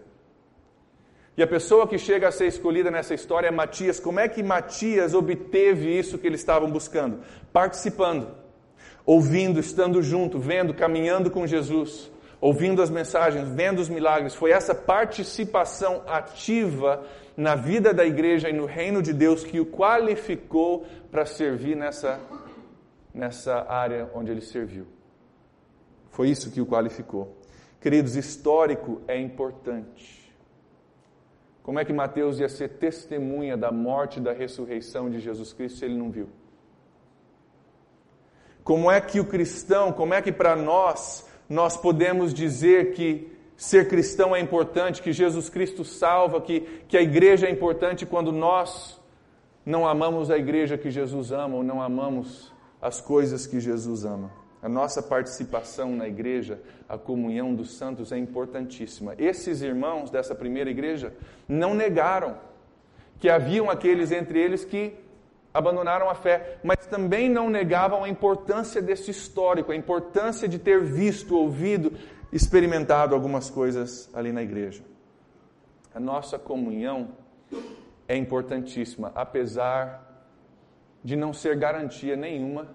e 1.36 1.44
a 1.44 1.48
pessoa 1.48 1.88
que 1.88 1.98
chega 1.98 2.28
a 2.28 2.32
ser 2.32 2.48
escolhida 2.48 2.92
nessa 2.92 3.14
história 3.14 3.48
é 3.48 3.52
Matias. 3.52 4.00
Como 4.00 4.20
é 4.20 4.28
que 4.28 4.44
Matias 4.44 5.14
obteve 5.14 5.90
isso 5.98 6.18
que 6.18 6.28
eles 6.28 6.40
estavam 6.42 6.70
buscando? 6.70 7.22
Participando, 7.54 8.28
ouvindo, 9.06 9.60
estando 9.60 10.02
junto, 10.02 10.38
vendo, 10.38 10.74
caminhando 10.74 11.32
com 11.32 11.48
Jesus, 11.48 12.12
ouvindo 12.40 12.82
as 12.82 12.90
mensagens, 12.90 13.48
vendo 13.48 13.80
os 13.80 13.88
milagres. 13.88 14.36
Foi 14.36 14.52
essa 14.52 14.76
participação 14.76 16.04
ativa 16.06 17.04
na 17.36 17.56
vida 17.56 17.94
da 17.94 18.06
igreja 18.06 18.50
e 18.50 18.54
no 18.54 18.66
reino 18.66 19.02
de 19.02 19.14
Deus 19.14 19.44
que 19.44 19.60
o 19.60 19.66
qualificou 19.66 20.86
para 21.10 21.26
servir 21.26 21.76
nessa, 21.76 22.20
nessa 23.14 23.66
área 23.70 24.10
onde 24.14 24.32
ele 24.32 24.42
serviu. 24.42 24.86
Foi 26.10 26.30
isso 26.30 26.52
que 26.52 26.62
o 26.62 26.66
qualificou. 26.66 27.38
Queridos, 27.80 28.16
histórico 28.16 29.02
é 29.08 29.20
importante. 29.20 30.22
Como 31.64 31.80
é 31.80 31.86
que 31.86 31.94
Mateus 31.94 32.40
ia 32.40 32.50
ser 32.50 32.70
testemunha 32.70 33.56
da 33.56 33.72
morte 33.72 34.20
e 34.20 34.22
da 34.22 34.34
ressurreição 34.34 35.10
de 35.10 35.20
Jesus 35.20 35.54
Cristo 35.54 35.80
se 35.80 35.86
ele 35.86 35.98
não 35.98 36.12
viu? 36.12 36.28
Como 38.64 38.92
é 38.92 39.00
que 39.00 39.20
o 39.20 39.26
cristão, 39.26 39.92
como 39.92 40.14
é 40.14 40.22
que 40.22 40.32
para 40.32 40.56
nós, 40.56 41.28
nós 41.50 41.78
podemos 41.78 42.34
dizer 42.34 42.94
que 42.94 43.32
ser 43.62 43.88
cristão 43.88 44.36
é 44.36 44.40
importante, 44.40 45.04
que 45.04 45.14
Jesus 45.14 45.48
Cristo 45.48 45.86
salva, 45.86 46.42
que, 46.42 46.62
que 46.88 46.98
a 46.98 47.02
igreja 47.02 47.46
é 47.46 47.52
importante 47.52 48.08
quando 48.08 48.32
nós 48.32 49.00
não 49.64 49.88
amamos 49.88 50.32
a 50.32 50.38
igreja 50.38 50.80
que 50.80 50.90
Jesus 50.90 51.32
ama 51.32 51.58
ou 51.58 51.64
não 51.64 51.80
amamos 51.80 52.52
as 52.82 53.00
coisas 53.00 53.46
que 53.46 53.60
Jesus 53.60 54.04
ama? 54.04 54.32
A 54.64 54.68
nossa 54.68 55.04
participação 55.04 55.96
na 55.96 56.08
igreja, 56.08 56.60
a 56.90 56.98
comunhão 56.98 57.54
dos 57.54 57.78
santos 57.78 58.12
é 58.12 58.18
importantíssima. 58.18 59.14
Esses 59.20 59.62
irmãos 59.62 60.10
dessa 60.10 60.34
primeira 60.34 60.72
igreja 60.72 61.14
não 61.48 61.76
negaram 61.76 62.38
que 63.20 63.30
haviam 63.30 63.70
aqueles 63.70 64.12
entre 64.12 64.40
eles 64.40 64.66
que 64.66 64.92
abandonaram 65.54 66.10
a 66.10 66.16
fé, 66.16 66.58
mas 66.64 66.88
também 66.88 67.30
não 67.30 67.48
negavam 67.48 68.04
a 68.04 68.10
importância 68.10 68.82
desse 68.82 69.12
histórico, 69.12 69.72
a 69.72 69.76
importância 69.76 70.48
de 70.48 70.58
ter 70.58 70.82
visto, 70.82 71.38
ouvido, 71.38 71.94
experimentado 72.32 73.14
algumas 73.14 73.50
coisas 73.50 74.10
ali 74.14 74.32
na 74.32 74.42
igreja. 74.42 74.84
A 75.94 76.00
nossa 76.00 76.40
comunhão 76.40 77.10
é 78.08 78.16
importantíssima, 78.16 79.12
apesar 79.14 80.08
de 81.04 81.16
não 81.16 81.34
ser 81.34 81.58
garantia 81.58 82.16
nenhuma 82.16 82.68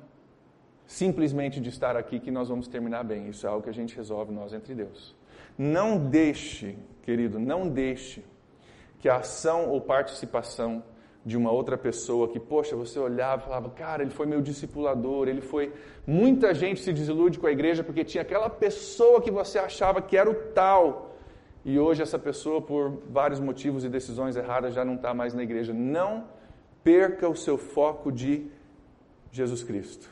simplesmente 0.87 1.61
de 1.61 1.69
estar 1.69 1.97
aqui 1.97 2.21
que 2.21 2.31
nós 2.31 2.49
vamos 2.49 2.69
terminar 2.69 3.03
bem. 3.03 3.29
Isso 3.29 3.47
é 3.47 3.51
algo 3.51 3.62
que 3.62 3.71
a 3.71 3.75
gente 3.75 3.97
resolve 3.97 4.33
nós 4.33 4.53
entre 4.53 4.75
Deus. 4.75 5.16
Não 5.59 5.99
deixe, 5.99 6.79
querido, 7.03 7.38
não 7.38 7.69
deixe 7.69 8.25
que 9.01 9.09
a 9.09 9.16
ação 9.16 9.69
ou 9.69 9.81
participação 9.81 10.83
de 11.27 11.37
uma 11.37 11.51
outra 11.51 11.77
pessoa 11.77 12.29
que, 12.29 12.39
poxa, 12.39 12.77
você 12.77 13.01
olhava 13.01 13.43
e 13.43 13.45
falava, 13.47 13.69
cara, 13.71 14.01
ele 14.05 14.12
foi 14.12 14.27
meu 14.27 14.41
discipulador, 14.41 15.27
ele 15.27 15.41
foi. 15.41 15.73
Muita 16.07 16.55
gente 16.55 16.81
se 16.81 16.93
desilude 16.93 17.41
com 17.41 17.49
a 17.49 17.51
igreja 17.51 17.83
porque 17.83 18.05
tinha 18.05 18.23
aquela 18.23 18.49
pessoa 18.49 19.21
que 19.21 19.29
você 19.29 19.59
achava 19.59 20.01
que 20.01 20.17
era 20.17 20.31
o 20.31 20.35
tal. 20.55 21.17
E 21.65 21.81
hoje 21.81 22.01
essa 22.01 22.17
pessoa, 22.17 22.62
por 22.62 23.03
vários 23.11 23.41
motivos 23.41 23.85
e 23.85 23.89
decisões 23.89 24.37
erradas, 24.37 24.73
já 24.73 24.85
não 24.85 24.95
está 24.95 25.12
mais 25.12 25.35
na 25.35 25.43
igreja. 25.43 25.75
Não 25.75 26.29
perca 26.85 27.29
o 27.29 27.35
seu 27.35 27.59
foco 27.59 28.12
de 28.12 28.47
Jesus 29.33 29.65
Cristo. 29.65 30.09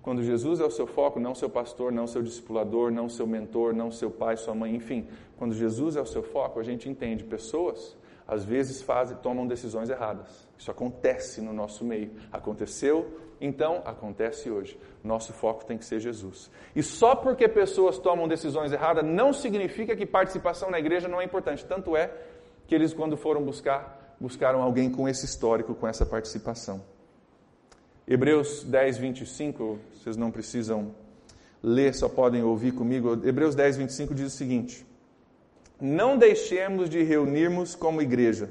Quando 0.00 0.22
Jesus 0.22 0.58
é 0.58 0.64
o 0.64 0.70
seu 0.70 0.86
foco, 0.86 1.20
não 1.20 1.34
seu 1.34 1.50
pastor, 1.50 1.92
não 1.92 2.06
seu 2.06 2.22
discipulador, 2.22 2.90
não 2.90 3.10
seu 3.10 3.26
mentor, 3.26 3.74
não 3.74 3.90
seu 3.90 4.10
pai, 4.10 4.38
sua 4.38 4.54
mãe, 4.54 4.74
enfim. 4.74 5.06
Quando 5.36 5.52
Jesus 5.52 5.96
é 5.96 6.00
o 6.00 6.06
seu 6.06 6.22
foco, 6.22 6.58
a 6.58 6.62
gente 6.62 6.88
entende 6.88 7.24
pessoas 7.24 7.97
às 8.28 8.44
vezes 8.44 8.82
fazem, 8.82 9.16
tomam 9.16 9.46
decisões 9.46 9.88
erradas. 9.88 10.46
Isso 10.58 10.70
acontece 10.70 11.40
no 11.40 11.54
nosso 11.54 11.82
meio. 11.82 12.10
Aconteceu, 12.30 13.18
então 13.40 13.80
acontece 13.86 14.50
hoje. 14.50 14.78
Nosso 15.02 15.32
foco 15.32 15.64
tem 15.64 15.78
que 15.78 15.84
ser 15.86 15.98
Jesus. 15.98 16.50
E 16.76 16.82
só 16.82 17.16
porque 17.16 17.48
pessoas 17.48 17.98
tomam 17.98 18.28
decisões 18.28 18.70
erradas 18.70 19.02
não 19.02 19.32
significa 19.32 19.96
que 19.96 20.04
participação 20.04 20.70
na 20.70 20.78
igreja 20.78 21.08
não 21.08 21.22
é 21.22 21.24
importante. 21.24 21.64
Tanto 21.64 21.96
é 21.96 22.12
que 22.66 22.74
eles, 22.74 22.92
quando 22.92 23.16
foram 23.16 23.42
buscar, 23.42 24.14
buscaram 24.20 24.60
alguém 24.62 24.90
com 24.90 25.08
esse 25.08 25.24
histórico, 25.24 25.74
com 25.74 25.88
essa 25.88 26.04
participação. 26.04 26.84
Hebreus 28.06 28.62
10, 28.62 28.98
25, 28.98 29.78
vocês 29.94 30.18
não 30.18 30.30
precisam 30.30 30.94
ler, 31.62 31.94
só 31.94 32.10
podem 32.10 32.42
ouvir 32.42 32.72
comigo. 32.72 33.26
Hebreus 33.26 33.54
10, 33.54 33.78
25 33.78 34.14
diz 34.14 34.34
o 34.34 34.36
seguinte: 34.36 34.86
Não 35.80 36.16
deixemos 36.16 36.90
de 36.90 37.02
reunirmos 37.02 37.74
como 37.74 38.02
igreja, 38.02 38.50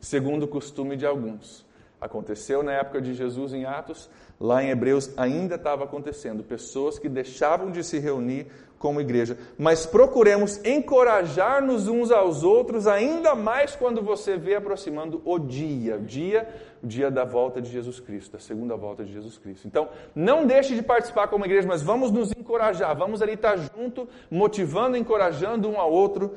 segundo 0.00 0.44
o 0.44 0.48
costume 0.48 0.96
de 0.96 1.04
alguns. 1.04 1.66
Aconteceu 2.00 2.62
na 2.62 2.72
época 2.72 3.00
de 3.00 3.14
Jesus 3.14 3.52
em 3.52 3.64
Atos, 3.64 4.10
lá 4.40 4.62
em 4.62 4.70
Hebreus 4.70 5.10
ainda 5.16 5.54
estava 5.54 5.84
acontecendo. 5.84 6.42
Pessoas 6.42 6.98
que 6.98 7.08
deixavam 7.08 7.70
de 7.70 7.84
se 7.84 7.98
reunir 7.98 8.48
como 8.82 9.00
igreja. 9.00 9.38
Mas 9.56 9.86
procuremos 9.86 10.60
encorajar-nos 10.64 11.86
uns 11.86 12.10
aos 12.10 12.42
outros, 12.42 12.88
ainda 12.88 13.36
mais 13.36 13.76
quando 13.76 14.02
você 14.02 14.36
vê 14.36 14.56
aproximando 14.56 15.22
o 15.24 15.38
dia, 15.38 15.94
o 15.96 16.00
dia, 16.00 16.48
o 16.82 16.86
dia 16.88 17.08
da 17.08 17.24
volta 17.24 17.62
de 17.62 17.70
Jesus 17.70 18.00
Cristo, 18.00 18.32
da 18.32 18.40
segunda 18.40 18.74
volta 18.74 19.04
de 19.04 19.12
Jesus 19.12 19.38
Cristo. 19.38 19.68
Então, 19.68 19.88
não 20.12 20.44
deixe 20.44 20.74
de 20.74 20.82
participar 20.82 21.28
como 21.28 21.44
igreja, 21.44 21.68
mas 21.68 21.80
vamos 21.80 22.10
nos 22.10 22.32
encorajar, 22.32 22.96
vamos 22.96 23.22
ali 23.22 23.34
estar 23.34 23.56
junto, 23.56 24.08
motivando, 24.28 24.96
encorajando 24.96 25.68
um 25.68 25.78
ao 25.80 25.92
outro, 25.92 26.34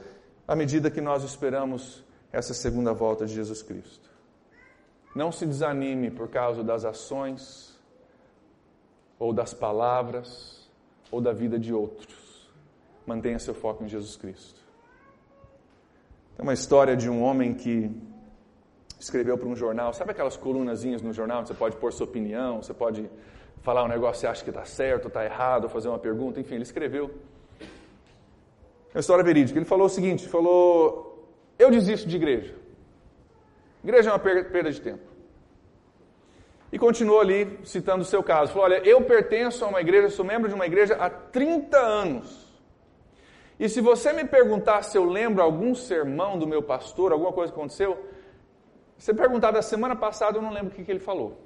à 0.48 0.56
medida 0.56 0.92
que 0.92 1.02
nós 1.02 1.24
esperamos 1.24 2.04
essa 2.32 2.54
segunda 2.54 2.94
volta 2.94 3.26
de 3.26 3.34
Jesus 3.34 3.62
Cristo. 3.62 4.10
Não 5.16 5.32
se 5.32 5.46
desanime 5.46 6.12
por 6.12 6.28
causa 6.28 6.64
das 6.64 6.84
ações, 6.84 7.74
ou 9.18 9.32
das 9.32 9.54
palavras, 9.54 10.70
ou 11.10 11.22
da 11.22 11.32
vida 11.32 11.58
de 11.58 11.74
outros 11.74 12.26
mantenha 13.06 13.38
seu 13.40 13.54
foco 13.54 13.84
em 13.84 13.88
Jesus 13.88 14.16
Cristo. 14.16 14.60
Tem 16.36 16.44
uma 16.44 16.54
história 16.54 16.98
de 16.98 17.10
um 17.10 17.22
homem 17.24 17.54
que 17.54 17.92
escreveu 19.00 19.38
para 19.38 19.48
um 19.48 19.56
jornal, 19.56 19.94
sabe 19.94 20.12
aquelas 20.12 20.36
colunazinhas 20.36 21.02
no 21.02 21.14
jornal 21.14 21.40
onde 21.40 21.50
você 21.50 21.54
pode 21.54 21.78
pôr 21.78 21.94
sua 21.94 22.06
opinião, 22.06 22.62
você 22.62 22.74
pode 22.74 23.10
falar 23.62 23.84
um 23.84 23.88
negócio 23.88 24.14
que 24.14 24.20
você 24.22 24.28
acha 24.28 24.44
que 24.44 24.50
está 24.50 24.66
certo, 24.66 25.08
está 25.08 25.24
errado, 25.24 25.70
fazer 25.70 25.88
uma 25.88 26.00
pergunta, 26.00 26.40
enfim, 26.40 26.56
ele 26.56 26.64
escreveu. 26.64 27.14
É 28.96 28.98
uma 28.98 29.02
história 29.02 29.26
verídica. 29.26 29.60
Ele 29.60 29.66
falou 29.66 29.88
o 29.88 29.90
seguinte: 29.90 30.26
falou, 30.30 31.30
eu 31.60 31.70
desisto 31.70 32.08
de 32.08 32.16
igreja. 32.16 32.56
Igreja 33.84 34.10
é 34.10 34.14
uma 34.14 34.20
perda 34.20 34.72
de 34.72 34.80
tempo. 34.80 35.04
E 36.72 36.80
continuou 36.80 37.20
ali 37.20 37.60
citando 37.66 38.04
o 38.04 38.06
seu 38.06 38.24
caso. 38.24 38.54
Falou: 38.54 38.68
Olha, 38.68 38.82
eu 38.88 39.02
pertenço 39.02 39.66
a 39.66 39.68
uma 39.68 39.82
igreja, 39.82 40.10
sou 40.10 40.24
membro 40.24 40.48
de 40.48 40.56
uma 40.56 40.66
igreja 40.66 40.96
há 40.96 41.10
30 41.10 41.78
anos. 41.78 42.46
E 43.60 43.68
se 43.68 43.82
você 43.82 44.14
me 44.14 44.24
perguntar 44.24 44.82
se 44.82 44.98
eu 44.98 45.04
lembro 45.04 45.44
algum 45.44 45.76
sermão 45.76 46.40
do 46.40 46.48
meu 46.48 46.64
pastor, 46.64 47.12
alguma 47.12 47.34
coisa 47.34 47.52
que 47.52 47.60
aconteceu, 47.60 47.98
você 48.98 49.14
perguntar 49.14 49.52
da 49.52 49.62
semana 49.62 49.96
passada, 49.96 50.38
eu 50.38 50.42
não 50.42 50.54
lembro 50.54 50.70
o 50.70 50.72
que, 50.72 50.86
que 50.86 50.92
ele 50.92 51.00
falou. 51.00 51.45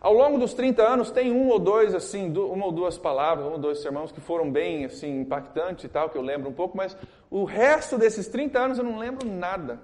Ao 0.00 0.12
longo 0.12 0.38
dos 0.38 0.54
30 0.54 0.82
anos, 0.82 1.10
tem 1.10 1.32
um 1.32 1.48
ou 1.48 1.58
dois, 1.58 1.94
assim, 1.94 2.32
uma 2.36 2.66
ou 2.66 2.72
duas 2.72 2.96
palavras, 2.96 3.46
um 3.46 3.52
ou 3.52 3.58
dois 3.58 3.80
sermões 3.80 4.12
que 4.12 4.20
foram 4.20 4.50
bem, 4.50 4.84
assim, 4.84 5.20
impactantes 5.20 5.84
e 5.84 5.88
tal, 5.88 6.08
que 6.08 6.16
eu 6.16 6.22
lembro 6.22 6.48
um 6.48 6.52
pouco, 6.52 6.76
mas 6.76 6.96
o 7.30 7.44
resto 7.44 7.98
desses 7.98 8.28
30 8.28 8.58
anos 8.58 8.78
eu 8.78 8.84
não 8.84 8.98
lembro 8.98 9.28
nada. 9.28 9.80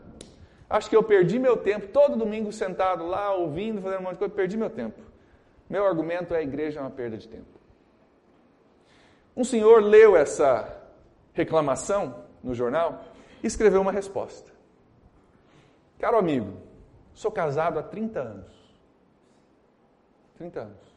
Acho 0.70 0.88
que 0.88 0.96
eu 0.96 1.02
perdi 1.02 1.38
meu 1.38 1.56
tempo, 1.56 1.88
todo 1.88 2.16
domingo 2.16 2.52
sentado 2.52 3.06
lá, 3.06 3.32
ouvindo, 3.34 3.82
fazendo 3.82 4.00
um 4.00 4.02
monte 4.04 4.12
de 4.12 4.18
coisa, 4.18 4.34
perdi 4.34 4.56
meu 4.56 4.70
tempo. 4.70 5.00
Meu 5.68 5.84
argumento 5.84 6.32
é 6.34 6.38
a 6.38 6.42
igreja 6.42 6.78
é 6.78 6.82
uma 6.82 6.90
perda 6.90 7.16
de 7.16 7.28
tempo. 7.28 7.58
Um 9.36 9.42
senhor 9.42 9.82
leu 9.82 10.16
essa 10.16 10.80
reclamação 11.32 12.24
no 12.42 12.54
jornal 12.54 13.04
e 13.42 13.46
escreveu 13.46 13.80
uma 13.80 13.90
resposta. 13.90 14.52
Caro 15.98 16.16
amigo, 16.16 16.52
sou 17.14 17.32
casado 17.32 17.78
há 17.78 17.82
30 17.82 18.20
anos. 18.20 18.63
30 20.34 20.60
anos. 20.60 20.94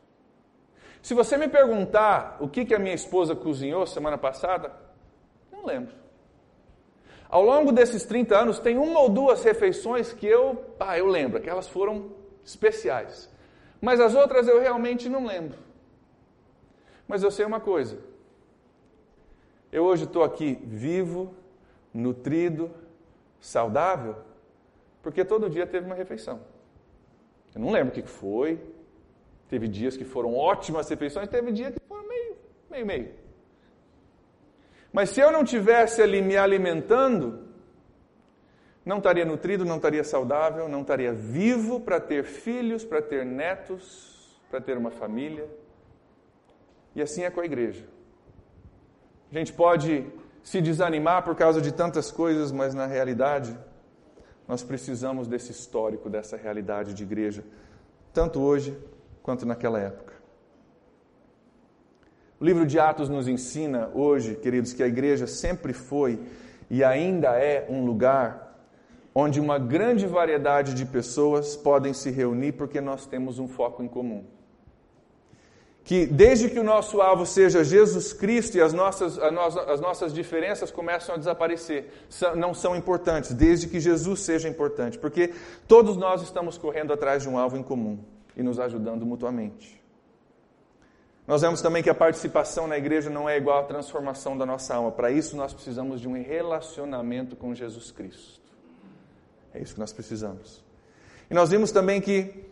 Se 1.01 1.13
você 1.13 1.37
me 1.37 1.47
perguntar 1.47 2.37
o 2.39 2.49
que, 2.49 2.65
que 2.65 2.75
a 2.75 2.79
minha 2.79 2.95
esposa 2.95 3.35
cozinhou 3.35 3.85
semana 3.85 4.17
passada, 4.17 4.71
não 5.51 5.65
lembro. 5.65 5.93
Ao 7.29 7.43
longo 7.43 7.71
desses 7.71 8.03
30 8.03 8.37
anos, 8.37 8.59
tem 8.59 8.77
uma 8.77 8.99
ou 8.99 9.09
duas 9.09 9.43
refeições 9.43 10.13
que 10.13 10.25
eu, 10.25 10.75
ah, 10.79 10.97
eu 10.97 11.07
lembro, 11.07 11.41
que 11.41 11.49
elas 11.49 11.67
foram 11.67 12.11
especiais. 12.43 13.29
Mas 13.81 13.99
as 13.99 14.15
outras 14.15 14.47
eu 14.47 14.59
realmente 14.59 15.09
não 15.09 15.25
lembro. 15.25 15.57
Mas 17.07 17.23
eu 17.23 17.31
sei 17.31 17.45
uma 17.45 17.59
coisa: 17.59 17.99
eu 19.71 19.83
hoje 19.83 20.05
estou 20.05 20.23
aqui 20.23 20.57
vivo, 20.63 21.33
nutrido, 21.93 22.71
saudável, 23.39 24.15
porque 25.01 25.23
todo 25.23 25.49
dia 25.49 25.67
teve 25.67 25.85
uma 25.85 25.95
refeição. 25.95 26.41
Eu 27.53 27.61
não 27.61 27.71
lembro 27.71 27.89
o 27.89 27.95
que 27.95 28.07
foi. 28.07 28.59
Teve 29.49 29.67
dias 29.67 29.95
que 29.95 30.03
foram 30.03 30.35
ótimas 30.35 30.89
refeições, 30.89 31.29
teve 31.29 31.51
dias 31.51 31.73
que 31.73 31.79
foram 31.87 32.07
meio, 32.07 32.35
meio, 32.69 32.85
meio. 32.85 33.11
Mas 34.91 35.09
se 35.09 35.21
eu 35.21 35.31
não 35.31 35.43
tivesse 35.43 36.01
ali 36.01 36.21
me 36.21 36.35
alimentando, 36.35 37.47
não 38.85 38.97
estaria 38.97 39.25
nutrido, 39.25 39.63
não 39.63 39.77
estaria 39.77 40.03
saudável, 40.03 40.67
não 40.67 40.81
estaria 40.81 41.13
vivo 41.13 41.79
para 41.79 41.99
ter 41.99 42.23
filhos, 42.23 42.83
para 42.83 43.01
ter 43.01 43.25
netos, 43.25 44.41
para 44.49 44.59
ter 44.59 44.77
uma 44.77 44.91
família. 44.91 45.47
E 46.95 47.01
assim 47.01 47.23
é 47.23 47.29
com 47.29 47.39
a 47.39 47.45
igreja. 47.45 47.85
A 49.31 49.37
gente 49.37 49.53
pode 49.53 50.05
se 50.41 50.61
desanimar 50.61 51.23
por 51.23 51.35
causa 51.35 51.61
de 51.61 51.71
tantas 51.73 52.11
coisas, 52.11 52.51
mas 52.51 52.73
na 52.73 52.85
realidade, 52.85 53.57
nós 54.47 54.63
precisamos 54.63 55.27
desse 55.27 55.51
histórico, 55.51 56.09
dessa 56.09 56.37
realidade 56.37 56.93
de 56.93 57.03
igreja, 57.03 57.43
tanto 58.13 58.41
hoje 58.41 58.75
quanto 59.27 59.45
naquela 59.45 59.77
época. 59.77 60.13
O 62.39 62.45
livro 62.45 62.65
de 62.65 62.79
Atos 62.79 63.09
nos 63.09 63.27
ensina 63.27 63.91
hoje, 63.93 64.35
queridos, 64.35 64.71
que 64.71 64.81
a 64.81 64.87
igreja 64.87 65.27
sempre 65.27 65.73
foi 65.73 66.17
e 66.69 66.81
ainda 66.81 67.37
é 67.37 67.67
um 67.69 67.85
lugar 67.85 68.57
onde 69.13 69.41
uma 69.41 69.59
grande 69.59 70.07
variedade 70.07 70.73
de 70.73 70.85
pessoas 70.85 71.57
podem 71.57 71.91
se 71.91 72.09
reunir 72.09 72.53
porque 72.53 72.79
nós 72.79 73.05
temos 73.05 73.37
um 73.37 73.49
foco 73.49 73.83
em 73.83 73.87
comum 73.89 74.23
que 75.83 76.05
desde 76.05 76.49
que 76.49 76.59
o 76.59 76.63
nosso 76.63 77.01
alvo 77.01 77.25
seja 77.25 77.65
Jesus 77.65 78.11
Cristo 78.11 78.57
e 78.57 78.61
as 78.61 78.73
nossas, 78.73 79.17
as 79.17 79.79
nossas 79.81 80.13
diferenças 80.13 80.69
começam 80.69 81.15
a 81.15 81.17
desaparecer, 81.17 81.89
não 82.35 82.53
são 82.53 82.75
importantes, 82.75 83.33
desde 83.33 83.67
que 83.67 83.79
Jesus 83.79 84.19
seja 84.19 84.49
importante, 84.49 84.97
porque 84.97 85.33
todos 85.65 85.95
nós 85.95 86.21
estamos 86.21 86.57
correndo 86.57 86.91
atrás 86.91 87.23
de 87.23 87.29
um 87.29 87.37
alvo 87.37 87.55
em 87.55 87.63
comum 87.63 87.99
e 88.37 88.43
nos 88.43 88.59
ajudando 88.59 89.05
mutuamente. 89.05 89.83
Nós 91.25 91.41
vemos 91.41 91.61
também 91.61 91.83
que 91.83 91.89
a 91.89 91.95
participação 91.95 92.67
na 92.67 92.77
igreja 92.77 93.09
não 93.09 93.27
é 93.27 93.35
igual 93.35 93.59
à 93.59 93.63
transformação 93.63 94.37
da 94.37 94.45
nossa 94.45 94.75
alma. 94.75 94.91
Para 94.91 95.11
isso, 95.11 95.35
nós 95.35 95.53
precisamos 95.53 95.99
de 95.99 96.07
um 96.07 96.13
relacionamento 96.13 97.35
com 97.35 97.53
Jesus 97.53 97.91
Cristo. 97.91 98.39
É 99.53 99.59
isso 99.59 99.73
que 99.73 99.79
nós 99.79 99.91
precisamos. 99.91 100.63
E 101.29 101.33
nós 101.33 101.49
vimos 101.49 101.71
também 101.71 101.99
que 101.99 102.45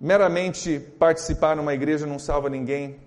meramente 0.00 0.80
participar 0.98 1.54
numa 1.54 1.74
igreja 1.74 2.06
não 2.06 2.18
salva 2.18 2.48
ninguém, 2.48 2.98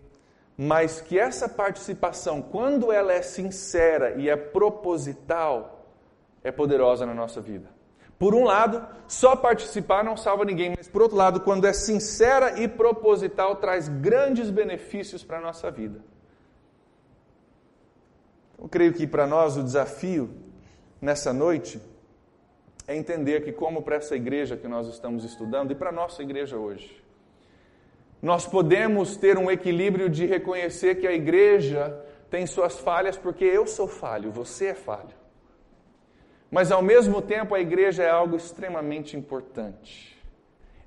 mas 0.57 1.01
que 1.01 1.17
essa 1.17 1.49
participação, 1.49 2.41
quando 2.41 2.91
ela 2.91 3.11
é 3.11 3.21
sincera 3.21 4.15
e 4.17 4.29
é 4.29 4.37
proposital, 4.37 5.87
é 6.43 6.51
poderosa 6.51 7.05
na 7.05 7.13
nossa 7.13 7.41
vida. 7.41 7.80
Por 8.21 8.35
um 8.35 8.43
lado, 8.43 8.87
só 9.07 9.35
participar 9.35 10.03
não 10.03 10.15
salva 10.15 10.45
ninguém, 10.45 10.75
mas 10.77 10.87
por 10.87 11.01
outro 11.01 11.17
lado, 11.17 11.39
quando 11.39 11.65
é 11.65 11.73
sincera 11.73 12.61
e 12.61 12.67
proposital, 12.67 13.55
traz 13.55 13.89
grandes 13.89 14.51
benefícios 14.51 15.23
para 15.23 15.39
a 15.39 15.41
nossa 15.41 15.71
vida. 15.71 15.99
Eu 18.61 18.69
creio 18.69 18.93
que 18.93 19.07
para 19.07 19.25
nós 19.25 19.57
o 19.57 19.63
desafio 19.63 20.29
nessa 21.01 21.33
noite 21.33 21.81
é 22.87 22.95
entender 22.95 23.43
que, 23.43 23.51
como 23.51 23.81
para 23.81 23.95
essa 23.95 24.15
igreja 24.15 24.55
que 24.55 24.67
nós 24.67 24.85
estamos 24.87 25.23
estudando 25.23 25.71
e 25.71 25.75
para 25.75 25.89
a 25.89 25.91
nossa 25.91 26.21
igreja 26.21 26.57
hoje, 26.57 27.03
nós 28.21 28.45
podemos 28.45 29.17
ter 29.17 29.35
um 29.35 29.49
equilíbrio 29.49 30.07
de 30.07 30.27
reconhecer 30.27 30.93
que 30.93 31.07
a 31.07 31.11
igreja 31.11 31.99
tem 32.29 32.45
suas 32.45 32.77
falhas, 32.77 33.17
porque 33.17 33.45
eu 33.45 33.65
sou 33.65 33.87
falho, 33.87 34.29
você 34.29 34.67
é 34.67 34.75
falho. 34.75 35.20
Mas 36.51 36.69
ao 36.69 36.81
mesmo 36.81 37.21
tempo, 37.21 37.55
a 37.55 37.61
igreja 37.61 38.03
é 38.03 38.09
algo 38.09 38.35
extremamente 38.35 39.15
importante. 39.15 40.21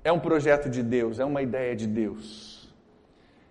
É 0.03 0.11
um 0.11 0.19
projeto 0.19 0.69
de 0.69 0.83
Deus, 0.83 1.19
é 1.19 1.25
uma 1.25 1.41
ideia 1.41 1.75
de 1.75 1.87
Deus. 1.87 2.71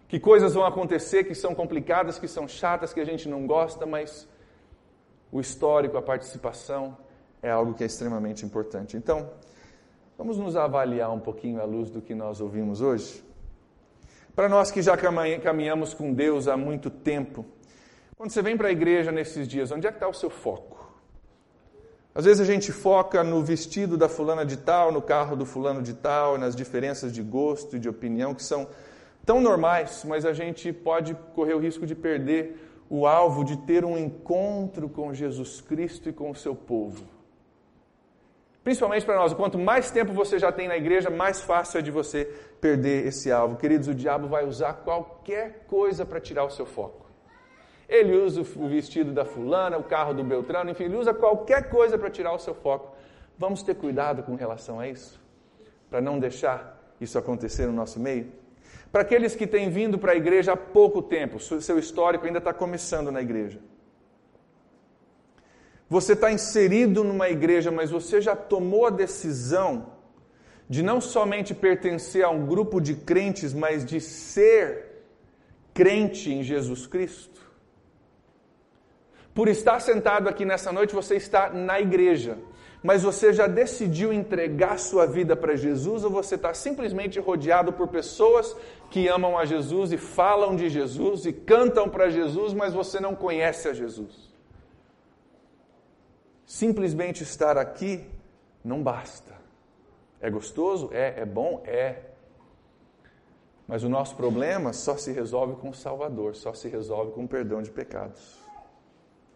Que 0.07 0.21
coisas 0.21 0.55
vão 0.55 0.65
acontecer 0.65 1.25
que 1.25 1.35
são 1.35 1.57
complicadas, 1.57 2.17
que 2.17 2.29
são 2.29 2.47
chatas, 2.47 2.93
que 2.95 3.01
a 3.01 3.05
gente 3.05 3.29
não 3.29 3.49
gosta, 3.49 3.85
mas 3.85 4.29
o 5.33 5.41
histórico, 5.41 5.97
a 5.97 6.03
participação, 6.03 6.97
é 7.43 7.51
algo 7.51 7.75
que 7.75 7.83
é 7.83 7.87
extremamente 7.87 8.47
importante. 8.47 8.97
Então, 8.97 9.29
vamos 10.17 10.39
nos 10.39 10.55
avaliar 10.55 11.13
um 11.13 11.19
pouquinho 11.19 11.61
à 11.61 11.65
luz 11.65 11.91
do 11.91 12.01
que 12.01 12.15
nós 12.15 12.41
ouvimos 12.41 12.81
hoje? 12.81 13.25
Para 14.37 14.49
nós 14.49 14.71
que 14.71 14.81
já 14.81 14.97
caminhamos 14.97 15.93
com 15.93 16.13
Deus 16.13 16.47
há 16.47 16.57
muito 16.57 16.91
tempo, 16.91 17.45
quando 18.17 18.31
você 18.31 18.41
vem 18.41 18.57
para 18.57 18.69
a 18.69 18.73
igreja 18.73 19.11
nesses 19.11 19.49
dias, 19.49 19.73
onde 19.73 19.89
é 19.89 19.91
que 19.91 19.97
está 19.97 20.07
o 20.07 20.15
seu 20.15 20.31
foco? 20.31 20.84
Às 22.15 22.25
vezes 22.25 22.41
a 22.41 22.45
gente 22.45 22.71
foca 22.71 23.25
no 23.25 23.43
vestido 23.43 23.97
da 23.97 24.09
fulana 24.09 24.47
de 24.47 24.57
tal, 24.57 24.93
no 24.93 25.03
carro 25.03 25.35
do 25.35 25.45
fulano 25.45 25.83
de 25.83 25.95
tal, 25.95 26.39
nas 26.39 26.55
diferenças 26.55 27.13
de 27.13 27.23
gosto 27.23 27.77
e 27.77 27.81
de 27.81 27.89
opinião 27.89 28.35
que 28.35 28.43
são 28.43 28.69
tão 29.27 29.41
normais, 29.41 30.05
mas 30.07 30.25
a 30.25 30.33
gente 30.33 30.73
pode 30.73 31.15
correr 31.35 31.55
o 31.55 31.59
risco 31.59 31.85
de 31.85 31.95
perder 31.95 32.57
o 32.89 33.07
alvo 33.07 33.43
de 33.45 33.57
ter 33.57 33.85
um 33.85 33.99
encontro 33.99 34.89
com 34.89 35.13
Jesus 35.13 35.61
Cristo 35.61 36.09
e 36.09 36.13
com 36.13 36.31
o 36.31 36.35
seu 36.37 36.55
povo. 36.55 37.05
Principalmente 38.63 39.05
para 39.05 39.17
nós, 39.17 39.35
quanto 39.35 39.59
mais 39.59 39.91
tempo 39.91 40.13
você 40.13 40.39
já 40.39 40.53
tem 40.53 40.69
na 40.69 40.77
igreja, 40.77 41.11
mais 41.11 41.43
fácil 41.43 41.79
é 41.79 41.83
de 41.83 41.91
você 41.91 42.25
perder 42.61 43.07
esse 43.07 43.31
alvo. 43.33 43.57
Queridos, 43.57 43.89
o 43.89 43.95
diabo 43.95 44.29
vai 44.29 44.47
usar 44.47 44.73
qualquer 44.75 45.65
coisa 45.67 46.07
para 46.07 46.21
tirar 46.21 46.45
o 46.45 46.51
seu 46.51 46.65
foco. 46.65 47.04
Ele 47.89 48.17
usa 48.17 48.41
o 48.41 48.69
vestido 48.69 49.13
da 49.13 49.25
fulana, 49.25 49.77
o 49.77 49.85
carro 49.85 50.15
do 50.15 50.25
Beltrano, 50.25 50.71
enfim, 50.71 50.85
ele 50.85 50.97
usa 50.97 51.13
qualquer 51.13 51.69
coisa 51.69 51.99
para 51.99 52.11
tirar 52.11 52.33
o 52.33 52.39
seu 52.39 52.55
foco. 52.55 52.97
Vamos 53.39 53.63
ter 53.63 53.75
cuidado 53.75 54.23
com 54.23 54.35
relação 54.35 54.81
a 54.81 54.89
isso, 54.89 55.21
para 55.91 56.01
não 56.01 56.19
deixar 56.19 56.81
isso 57.01 57.19
acontecer 57.19 57.67
no 57.67 57.73
nosso 57.73 58.01
meio. 58.01 58.33
Para 58.91 59.03
aqueles 59.03 59.35
que 59.35 59.47
têm 59.47 59.69
vindo 59.71 59.99
para 59.99 60.13
a 60.13 60.17
igreja 60.17 60.53
há 60.53 60.57
pouco 60.57 61.03
tempo, 61.03 61.41
seu 61.41 61.79
histórico 61.79 62.27
ainda 62.27 62.39
está 62.39 62.55
começando 62.55 63.11
na 63.11 63.21
igreja. 63.21 63.59
Você 65.89 66.15
está 66.15 66.33
inserido 66.33 67.05
numa 67.05 67.29
igreja, 67.29 67.71
mas 67.71 67.91
você 67.91 68.21
já 68.21 68.35
tomou 68.35 68.87
a 68.87 68.91
decisão 68.91 69.93
de 70.69 70.83
não 70.83 71.01
somente 71.01 71.55
pertencer 71.55 72.25
a 72.25 72.31
um 72.31 72.47
grupo 72.47 72.81
de 72.81 72.95
crentes, 72.95 73.53
mas 73.53 73.85
de 73.85 74.01
ser 74.01 75.05
crente 75.75 76.33
em 76.33 76.43
Jesus 76.43 76.87
Cristo? 76.87 77.44
Por 79.35 79.49
estar 79.49 79.81
sentado 79.81 80.29
aqui 80.29 80.45
nessa 80.45 80.71
noite, 80.71 80.95
você 80.95 81.17
está 81.17 81.51
na 81.51 81.81
igreja, 81.81 82.39
mas 82.81 83.03
você 83.03 83.33
já 83.33 83.49
decidiu 83.49 84.13
entregar 84.13 84.79
sua 84.79 85.07
vida 85.07 85.35
para 85.35 85.57
Jesus 85.57 86.05
ou 86.05 86.11
você 86.11 86.37
está 86.37 86.55
simplesmente 86.55 87.19
rodeado 87.19 87.73
por 87.73 87.89
pessoas 87.89 88.57
que 88.91 89.09
amam 89.09 89.37
a 89.37 89.45
Jesus 89.45 89.91
e 89.91 89.99
falam 89.99 90.55
de 90.55 90.69
Jesus 90.69 91.27
e 91.27 91.33
cantam 91.33 91.89
para 91.89 92.11
Jesus, 92.11 92.53
mas 92.53 92.73
você 92.73 93.01
não 93.01 93.17
conhece 93.17 93.69
a 93.69 93.73
Jesus? 93.73 94.33
Simplesmente 96.47 97.25
estar 97.25 97.59
aqui 97.59 98.07
não 98.63 98.83
basta. 98.83 99.35
É 100.21 100.31
gostoso? 100.31 100.91
É. 100.93 101.23
É 101.23 101.25
bom? 101.25 101.63
É. 101.67 102.03
Mas 103.67 103.83
o 103.83 103.89
nosso 103.89 104.15
problema 104.15 104.73
só 104.73 104.97
se 104.97 105.11
resolve 105.11 105.57
com 105.57 105.71
o 105.71 105.75
Salvador, 105.75 106.37
só 106.37 106.53
se 106.53 106.69
resolve 106.69 107.13
com 107.13 107.25
o 107.25 107.29
perdão 107.29 107.63
de 107.63 107.71
pecados. 107.71 108.44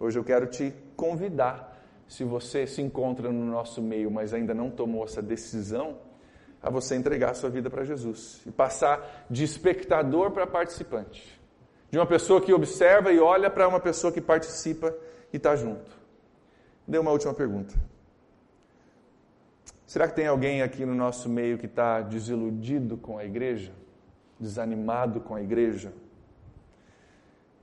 Hoje 0.01 0.19
eu 0.19 0.25
quero 0.25 0.47
te 0.47 0.73
convidar 0.97 1.77
se 2.07 2.25
você 2.25 2.67
se 2.67 2.81
encontra 2.81 3.31
no 3.31 3.45
nosso 3.45 3.83
meio, 3.83 4.11
mas 4.11 4.33
ainda 4.33 4.55
não 4.55 4.71
tomou 4.71 5.05
essa 5.05 5.21
decisão, 5.21 5.99
a 6.63 6.71
você 6.71 6.97
entregar 6.97 7.31
a 7.31 7.35
sua 7.35 7.51
vida 7.51 7.71
para 7.71 7.85
Jesus 7.85 8.41
e 8.47 8.51
passar 8.51 9.27
de 9.31 9.45
espectador 9.45 10.31
para 10.31 10.47
participante. 10.47 11.39
De 11.91 11.99
uma 11.99 12.07
pessoa 12.07 12.41
que 12.41 12.53
observa 12.53 13.13
e 13.13 13.19
olha 13.19 13.49
para 13.51 13.69
uma 13.69 13.81
pessoa 13.81 14.13
que 14.13 14.21
participa 14.21 14.95
e 15.33 15.37
está 15.37 15.55
junto. 15.55 15.91
Dê 16.87 16.99
uma 16.99 17.13
última 17.13 17.33
pergunta. 17.33 17.75
Será 19.87 20.07
que 20.09 20.15
tem 20.15 20.27
alguém 20.27 20.63
aqui 20.63 20.85
no 20.85 20.95
nosso 20.95 21.29
meio 21.29 21.59
que 21.59 21.67
está 21.67 22.01
desiludido 22.01 22.97
com 22.97 23.19
a 23.19 23.25
igreja? 23.25 23.73
Desanimado 24.39 25.21
com 25.21 25.35
a 25.35 25.43
igreja? 25.43 25.93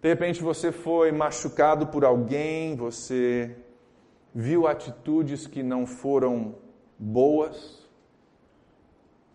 De 0.05 0.09
repente 0.09 0.43
você 0.43 0.71
foi 0.71 1.11
machucado 1.11 1.87
por 1.87 2.05
alguém, 2.05 2.75
você 2.75 3.57
viu 4.35 4.67
atitudes 4.67 5.47
que 5.47 5.63
não 5.63 5.87
foram 5.87 6.53
boas 6.99 7.89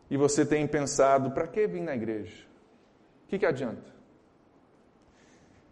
e 0.08 0.16
você 0.16 0.46
tem 0.46 0.68
pensado: 0.68 1.32
para 1.32 1.48
que 1.48 1.66
vir 1.66 1.80
na 1.80 1.96
igreja? 1.96 2.46
O 3.24 3.30
que, 3.30 3.40
que 3.40 3.46
adianta? 3.46 3.90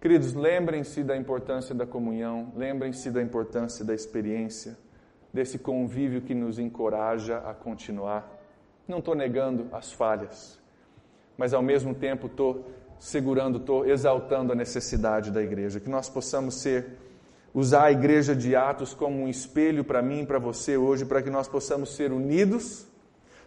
Queridos, 0.01 0.35
lembrem-se 0.35 1.05
da 1.05 1.17
importância 1.17 1.73
da 1.73 1.87
comunhão, 1.87 2.53
lembrem-se 2.57 3.09
da 3.13 3.23
importância 3.23 3.85
da 3.85 3.95
experiência, 3.95 4.77
desse 5.33 5.61
convívio 5.61 6.23
que 6.23 6.35
nos 6.35 6.59
encoraja 6.59 7.39
a 7.39 7.55
continuar. 7.55 8.29
Não 8.89 8.99
estou 8.99 9.15
negando 9.15 9.69
as 9.71 9.93
falhas, 9.93 10.61
mas 11.37 11.55
ao 11.55 11.63
mesmo 11.63 11.95
tempo 11.95 12.27
estou 12.27 12.67
segurando, 12.99 13.59
estou 13.59 13.87
exaltando 13.87 14.53
a 14.53 14.57
necessidade 14.57 15.31
da 15.31 15.43
igreja, 15.43 15.81
que 15.81 15.89
nós 15.89 16.09
possamos 16.09 16.57
ser 16.57 16.99
usar 17.55 17.85
a 17.85 17.93
igreja 17.93 18.35
de 18.35 18.55
Atos 18.55 18.95
como 18.95 19.23
um 19.23 19.29
espelho 19.29 19.85
para 19.85 20.03
mim 20.03 20.23
e 20.23 20.27
para 20.27 20.39
você 20.39 20.77
hoje, 20.77 21.05
para 21.05 21.23
que 21.23 21.31
nós 21.31 21.49
possamos 21.49 21.95
ser 21.95 22.13
unidos, 22.13 22.87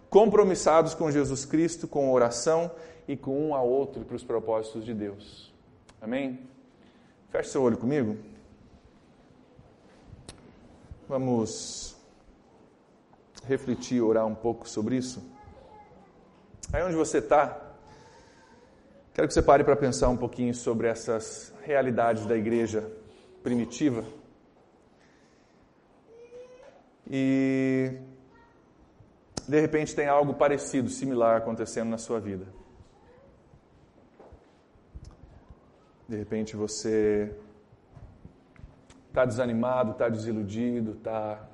compromissados 0.10 0.94
com 0.94 1.12
Jesus 1.12 1.46
Cristo, 1.46 1.88
com 1.88 2.12
oração 2.12 2.72
e 3.08 3.16
com 3.16 3.50
um 3.50 3.56
ao 3.56 3.68
outro 3.68 4.04
para 4.04 4.16
os 4.16 4.24
propósitos 4.24 4.84
de 4.86 4.94
Deus. 4.94 5.54
Amém? 6.02 6.40
Feche 7.30 7.50
seu 7.50 7.62
olho 7.62 7.78
comigo. 7.78 8.18
Vamos 11.08 11.96
refletir, 13.46 14.02
orar 14.02 14.26
um 14.26 14.36
pouco 14.36 14.68
sobre 14.68 14.96
isso. 14.96 15.22
Aí 16.74 16.82
onde 16.84 16.96
você 16.96 17.18
está, 17.18 17.61
quero 19.14 19.28
que 19.28 19.34
você 19.34 19.42
pare 19.42 19.64
para 19.64 19.76
pensar 19.76 20.10
um 20.10 20.18
pouquinho 20.18 20.54
sobre 20.54 20.88
essas 20.88 21.54
realidades 21.64 22.26
da 22.26 22.36
igreja 22.36 22.90
primitiva. 23.44 24.04
E 27.10 27.92
de 29.48 29.60
repente 29.60 29.94
tem 29.94 30.08
algo 30.08 30.34
parecido, 30.34 30.90
similar 30.90 31.38
acontecendo 31.38 31.90
na 31.90 31.98
sua 31.98 32.20
vida. 32.20 32.46
De 36.08 36.16
repente 36.16 36.56
você 36.56 37.36
está 39.10 39.26
desanimado, 39.26 39.92
está 39.92 40.08
desiludido, 40.08 40.92
está 40.92 41.50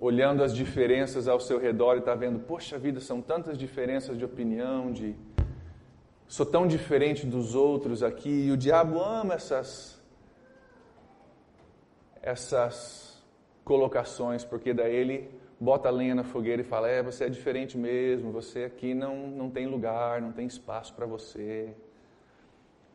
olhando 0.00 0.44
as 0.44 0.54
diferenças 0.54 1.26
ao 1.26 1.40
seu 1.40 1.58
redor 1.58 1.96
e 1.96 1.98
está 2.00 2.14
vendo, 2.14 2.38
poxa 2.38 2.78
vida, 2.78 3.00
são 3.00 3.20
tantas 3.20 3.58
diferenças 3.58 4.16
de 4.16 4.24
opinião, 4.24 4.92
de 4.92 5.16
sou 6.28 6.44
tão 6.44 6.66
diferente 6.66 7.26
dos 7.26 7.54
outros 7.54 8.02
aqui, 8.02 8.46
e 8.46 8.52
o 8.52 8.56
diabo 8.56 9.00
ama 9.00 9.34
essas, 9.34 9.98
essas 12.22 13.24
colocações, 13.64 14.44
porque 14.44 14.74
daí 14.74 14.94
ele 14.94 15.30
bota 15.58 15.88
a 15.88 15.92
lenha 15.92 16.14
na 16.14 16.24
fogueira 16.24 16.60
e 16.60 16.64
fala: 16.64 16.88
É, 16.88 17.02
você 17.02 17.24
é 17.24 17.28
diferente 17.30 17.78
mesmo, 17.78 18.30
você 18.30 18.64
aqui 18.64 18.92
não, 18.92 19.26
não 19.28 19.50
tem 19.50 19.66
lugar, 19.66 20.20
não 20.20 20.30
tem 20.30 20.46
espaço 20.46 20.94
para 20.94 21.06
você, 21.06 21.74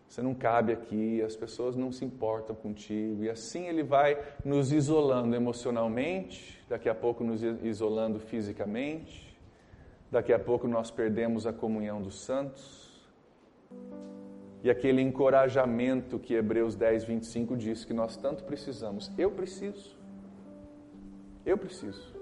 você 0.08 0.22
não 0.22 0.36
cabe 0.36 0.72
aqui, 0.72 1.20
as 1.24 1.36
pessoas 1.36 1.76
não 1.76 1.92
se 1.92 2.06
importam 2.06 2.56
contigo, 2.56 3.24
e 3.24 3.32
assim 3.32 3.66
ele 3.68 3.82
vai 3.82 4.16
nos 4.46 4.72
isolando 4.72 5.36
emocionalmente, 5.36 6.64
daqui 6.70 6.88
a 6.88 6.94
pouco 6.94 7.24
nos 7.24 7.42
isolando 7.42 8.20
fisicamente, 8.20 9.36
daqui 10.12 10.32
a 10.32 10.38
pouco 10.38 10.68
nós 10.68 10.92
perdemos 10.92 11.48
a 11.48 11.52
comunhão 11.52 12.00
dos 12.00 12.20
santos 12.22 12.83
e 14.64 14.70
aquele 14.70 15.02
encorajamento 15.02 16.18
que 16.18 16.34
Hebreus 16.34 16.76
10, 16.76 17.04
25 17.04 17.58
diz 17.58 17.84
que 17.84 17.94
nós 17.94 18.16
tanto 18.16 18.44
precisamos. 18.46 19.12
Eu 19.18 19.30
preciso. 19.30 19.98
Eu 21.46 21.58
preciso. 21.58 22.14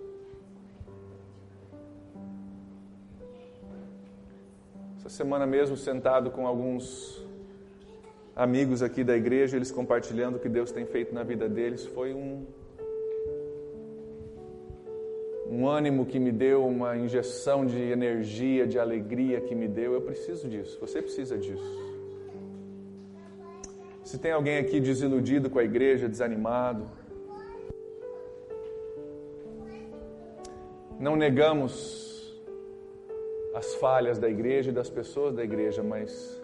Essa 4.98 5.10
semana 5.10 5.46
mesmo, 5.46 5.78
sentado 5.78 6.32
com 6.32 6.48
alguns 6.48 7.24
amigos 8.36 8.82
aqui 8.82 9.04
da 9.04 9.16
igreja, 9.16 9.56
eles 9.56 9.72
compartilhando 9.72 10.38
o 10.38 10.40
que 10.40 10.50
Deus 10.50 10.72
tem 10.72 10.86
feito 10.86 11.14
na 11.14 11.22
vida 11.22 11.48
deles, 11.48 11.86
foi 11.86 12.14
um, 12.14 12.46
um 15.52 15.68
ânimo 15.68 16.06
que 16.06 16.18
me 16.18 16.32
deu, 16.32 16.66
uma 16.66 16.96
injeção 16.96 17.66
de 17.66 17.78
energia, 17.78 18.66
de 18.66 18.80
alegria 18.80 19.42
que 19.42 19.54
me 19.54 19.68
deu. 19.68 19.94
Eu 19.94 20.02
preciso 20.02 20.48
disso, 20.48 20.80
você 20.80 21.02
precisa 21.02 21.38
disso. 21.38 21.92
Se 24.02 24.18
tem 24.18 24.32
alguém 24.32 24.58
aqui 24.60 24.80
desiludido 24.80 25.50
com 25.50 25.60
a 25.60 25.64
igreja, 25.64 26.08
desanimado, 26.08 26.90
não 30.98 31.18
negamos 31.18 32.34
as 33.54 33.76
falhas 33.76 34.18
da 34.18 34.30
igreja 34.30 34.70
e 34.70 34.74
das 34.74 34.90
pessoas 34.90 35.36
da 35.36 35.44
igreja, 35.44 35.84
mas 35.84 36.42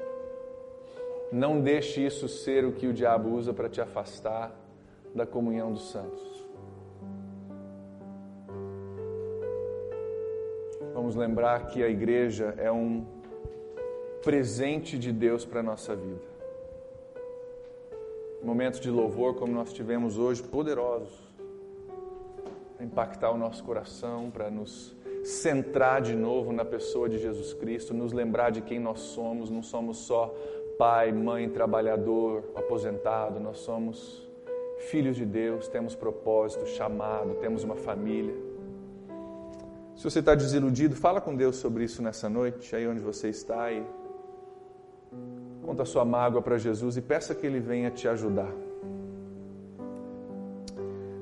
não 1.31 1.61
deixe 1.61 2.05
isso 2.05 2.27
ser 2.27 2.65
o 2.65 2.73
que 2.73 2.87
o 2.87 2.93
diabo 2.93 3.29
usa 3.29 3.53
para 3.53 3.69
te 3.69 3.79
afastar 3.79 4.53
da 5.15 5.25
comunhão 5.25 5.71
dos 5.71 5.91
santos. 5.91 6.46
Vamos 11.07 11.15
lembrar 11.15 11.67
que 11.67 11.81
a 11.81 11.87
igreja 11.87 12.53
é 12.57 12.69
um 12.69 13.05
presente 14.21 14.99
de 14.99 15.13
Deus 15.13 15.45
para 15.45 15.61
a 15.61 15.63
nossa 15.63 15.95
vida. 15.95 16.19
Momentos 18.43 18.81
de 18.81 18.91
louvor 18.91 19.35
como 19.35 19.53
nós 19.53 19.71
tivemos 19.71 20.17
hoje, 20.17 20.43
poderosos, 20.43 21.17
para 22.75 22.85
impactar 22.85 23.31
o 23.31 23.37
nosso 23.37 23.63
coração, 23.63 24.29
para 24.29 24.51
nos 24.51 24.93
centrar 25.23 26.01
de 26.01 26.13
novo 26.13 26.51
na 26.51 26.65
pessoa 26.65 27.07
de 27.07 27.17
Jesus 27.19 27.53
Cristo, 27.53 27.93
nos 27.93 28.11
lembrar 28.11 28.49
de 28.49 28.59
quem 28.59 28.77
nós 28.77 28.99
somos, 28.99 29.49
não 29.49 29.63
somos 29.63 29.99
só 29.99 30.35
pai, 30.77 31.13
mãe, 31.13 31.47
trabalhador, 31.47 32.43
aposentado, 32.53 33.39
nós 33.39 33.59
somos 33.59 34.27
filhos 34.77 35.15
de 35.15 35.25
Deus, 35.25 35.69
temos 35.69 35.95
propósito, 35.95 36.67
chamado, 36.67 37.35
temos 37.35 37.63
uma 37.63 37.77
família. 37.77 38.46
Se 39.97 40.03
você 40.03 40.19
está 40.19 40.35
desiludido, 40.35 40.95
fala 40.95 41.19
com 41.19 41.35
Deus 41.35 41.55
sobre 41.55 41.83
isso 41.83 42.03
nessa 42.03 42.29
noite, 42.29 42.75
aí 42.75 42.87
onde 42.87 42.99
você 42.99 43.29
está, 43.29 43.71
e 43.71 43.83
conta 45.63 45.81
a 45.81 45.85
sua 45.87 46.05
mágoa 46.05 46.39
para 46.39 46.55
Jesus 46.59 46.97
e 46.97 47.01
peça 47.01 47.33
que 47.33 47.47
Ele 47.47 47.59
venha 47.59 47.89
te 47.89 48.07
ajudar. 48.07 48.53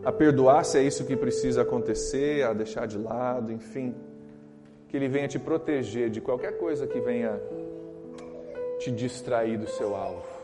A 0.04 0.12
perdoar 0.12 0.66
se 0.66 0.78
é 0.78 0.84
isso 0.84 1.06
que 1.06 1.16
precisa 1.16 1.62
acontecer, 1.62 2.44
a 2.44 2.52
deixar 2.52 2.86
de 2.86 2.98
lado, 2.98 3.50
enfim. 3.50 3.96
Que 4.90 4.98
Ele 4.98 5.08
venha 5.08 5.30
te 5.30 5.40
proteger 5.40 6.10
de 6.10 6.20
qualquer 6.20 6.58
coisa 6.58 6.86
que 6.86 7.00
venha 7.00 7.42
te 8.78 8.92
distrair 8.92 9.58
do 9.58 9.68
seu 9.68 9.96
alvo. 9.96 10.35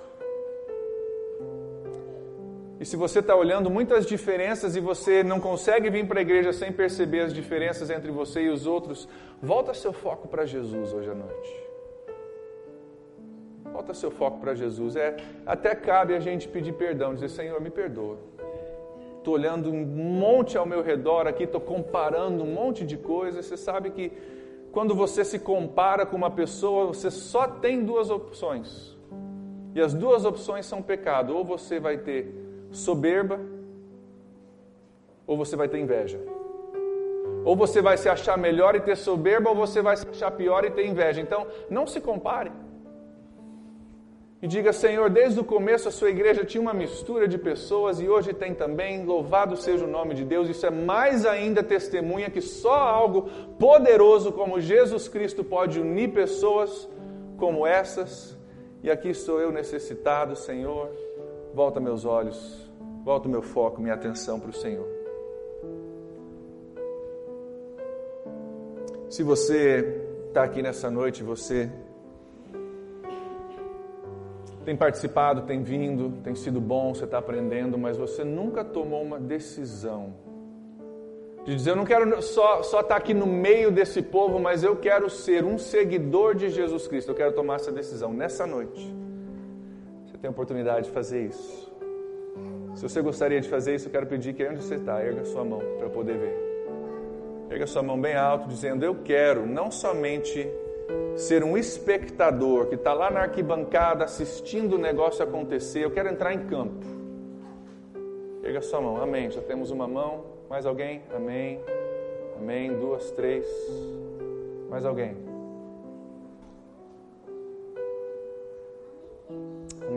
E 2.82 2.86
se 2.86 2.98
você 2.98 3.20
está 3.20 3.36
olhando 3.36 3.70
muitas 3.70 4.08
diferenças 4.08 4.76
e 4.76 4.80
você 4.80 5.24
não 5.24 5.40
consegue 5.40 5.88
vir 5.88 6.08
para 6.08 6.18
a 6.18 6.22
igreja 6.24 6.52
sem 6.52 6.72
perceber 6.72 7.20
as 7.20 7.32
diferenças 7.32 7.92
entre 7.92 8.10
você 8.10 8.42
e 8.42 8.50
os 8.50 8.66
outros, 8.66 9.08
volta 9.40 9.72
seu 9.72 9.94
foco 9.94 10.28
para 10.28 10.48
Jesus 10.48 10.92
hoje 10.92 11.12
à 11.12 11.14
noite. 11.14 11.64
Volta 13.72 13.94
seu 13.94 14.10
foco 14.10 14.40
para 14.40 14.56
Jesus. 14.56 14.96
É, 14.96 15.16
até 15.46 15.76
cabe 15.76 16.16
a 16.16 16.20
gente 16.20 16.48
pedir 16.48 16.74
perdão, 16.74 17.14
dizer, 17.14 17.30
Senhor, 17.30 17.62
me 17.62 17.70
perdoa. 17.70 18.18
Estou 19.20 19.36
olhando 19.36 19.70
um 19.70 19.86
monte 19.86 20.58
ao 20.58 20.66
meu 20.66 20.82
redor 20.82 21.28
aqui, 21.28 21.44
estou 21.44 21.62
comparando 21.62 22.44
um 22.44 22.52
monte 22.52 22.84
de 22.84 22.98
coisas. 22.98 23.46
Você 23.46 23.58
sabe 23.58 23.92
que 23.92 24.12
quando 24.72 24.96
você 24.96 25.24
se 25.24 25.38
compara 25.38 26.04
com 26.04 26.18
uma 26.18 26.32
pessoa, 26.32 26.88
você 26.88 27.12
só 27.12 27.48
tem 27.48 27.86
duas 27.86 28.10
opções. 28.10 28.98
E 29.76 29.80
as 29.80 29.94
duas 29.94 30.26
opções 30.26 30.66
são 30.66 30.82
pecado. 30.82 31.38
Ou 31.38 31.46
você 31.46 31.80
vai 31.80 32.00
ter 32.00 32.41
soberba, 32.72 33.40
ou 35.28 35.38
você 35.38 35.56
vai 35.56 35.68
ter 35.68 35.80
inveja. 35.80 36.20
Ou 37.44 37.56
você 37.56 37.82
vai 37.82 37.98
se 37.98 38.08
achar 38.08 38.38
melhor 38.38 38.76
e 38.76 38.82
ter 38.82 38.96
soberba, 38.96 39.50
ou 39.50 39.56
você 39.56 39.82
vai 39.82 39.98
se 39.98 40.08
achar 40.08 40.32
pior 40.32 40.64
e 40.66 40.72
ter 40.72 40.86
inveja. 40.86 41.22
Então, 41.22 41.48
não 41.70 41.88
se 41.88 42.00
compare. 42.00 42.52
E 44.42 44.48
diga, 44.48 44.74
Senhor, 44.74 45.08
desde 45.08 45.40
o 45.40 45.44
começo 45.44 45.88
a 45.88 45.92
sua 45.92 46.10
igreja 46.10 46.44
tinha 46.44 46.62
uma 46.62 46.74
mistura 46.74 47.28
de 47.28 47.38
pessoas 47.38 48.00
e 48.02 48.10
hoje 48.10 48.34
tem 48.34 48.56
também. 48.56 49.06
Louvado 49.06 49.56
seja 49.56 49.86
o 49.86 49.88
nome 49.88 50.16
de 50.16 50.26
Deus. 50.26 50.50
Isso 50.50 50.66
é 50.66 50.72
mais 50.72 51.28
ainda 51.28 51.62
testemunha 51.62 52.28
que 52.28 52.42
só 52.42 52.74
algo 52.74 53.30
poderoso 53.60 54.32
como 54.32 54.60
Jesus 54.60 55.08
Cristo 55.08 55.44
pode 55.44 55.80
unir 55.80 56.12
pessoas 56.12 56.90
como 57.38 57.68
essas. 57.68 58.36
E 58.82 58.90
aqui 58.90 59.10
estou 59.10 59.40
eu 59.40 59.52
necessitado, 59.52 60.36
Senhor. 60.36 60.90
Volta 61.54 61.80
meus 61.80 62.06
olhos, 62.06 62.72
volta 63.04 63.28
o 63.28 63.32
meu 63.32 63.42
foco, 63.42 63.82
minha 63.82 63.94
atenção 63.94 64.40
para 64.40 64.50
o 64.50 64.54
Senhor. 64.54 64.88
Se 69.10 69.22
você 69.24 70.02
está 70.30 70.44
aqui 70.44 70.62
nessa 70.62 70.90
noite, 70.90 71.22
você 71.22 71.70
tem 74.64 74.78
participado, 74.78 75.42
tem 75.42 75.62
vindo, 75.62 76.12
tem 76.24 76.36
sido 76.36 76.62
bom, 76.62 76.94
você 76.94 77.04
está 77.04 77.18
aprendendo, 77.18 77.78
mas 77.78 77.98
você 77.98 78.24
nunca 78.24 78.64
tomou 78.64 79.04
uma 79.04 79.20
decisão 79.20 80.14
de 81.44 81.54
dizer: 81.56 81.72
Eu 81.72 81.76
não 81.76 81.86
quero 81.86 82.22
só, 82.22 82.64
só 82.64 82.80
estar 82.80 82.94
tá 82.94 82.96
aqui 82.96 83.14
no 83.14 83.26
meio 83.28 83.72
desse 83.72 84.02
povo, 84.02 84.40
mas 84.40 84.64
eu 84.64 84.78
quero 84.78 85.10
ser 85.10 85.44
um 85.44 85.58
seguidor 85.58 86.36
de 86.36 86.50
Jesus 86.50 86.88
Cristo. 86.88 87.10
Eu 87.12 87.16
quero 87.16 87.34
tomar 87.34 87.56
essa 87.56 87.72
decisão 87.72 88.14
nessa 88.14 88.48
noite. 88.48 89.01
Tem 90.22 90.28
a 90.28 90.32
oportunidade 90.32 90.86
de 90.86 90.92
fazer 90.92 91.26
isso. 91.26 91.72
Se 92.76 92.84
você 92.84 93.02
gostaria 93.02 93.42
de 93.42 93.50
fazer 93.50 93.76
isso, 93.76 93.88
eu 93.88 93.92
quero 93.92 94.06
pedir 94.06 94.34
que 94.34 94.48
onde 94.48 94.62
você 94.62 94.76
está, 94.76 95.04
erga 95.04 95.26
sua 95.26 95.44
mão 95.44 95.60
para 95.78 95.88
eu 95.88 95.90
poder 95.90 96.18
ver. 96.18 96.52
Erga 97.50 97.66
sua 97.68 97.82
mão 97.82 98.00
bem 98.00 98.16
alto, 98.16 98.48
dizendo: 98.48 98.86
Eu 98.86 98.96
quero 99.04 99.46
não 99.46 99.72
somente 99.72 100.48
ser 101.16 101.44
um 101.44 101.58
espectador 101.58 102.68
que 102.68 102.76
está 102.76 102.94
lá 102.94 103.10
na 103.10 103.22
arquibancada 103.22 104.06
assistindo 104.06 104.76
o 104.76 104.78
negócio 104.78 105.24
acontecer. 105.24 105.84
Eu 105.84 105.92
quero 105.92 106.08
entrar 106.08 106.34
em 106.34 106.46
campo. 106.46 106.86
Pega 108.42 108.62
sua 108.62 108.80
mão. 108.80 109.02
Amém. 109.02 109.30
Já 109.32 109.42
temos 109.42 109.72
uma 109.72 109.88
mão. 109.88 110.24
Mais 110.50 110.66
alguém? 110.66 111.02
Amém. 111.14 111.60
Amém. 112.38 112.74
Duas, 112.74 113.12
três. 113.12 113.46
Mais 114.70 114.86
alguém? 114.86 115.31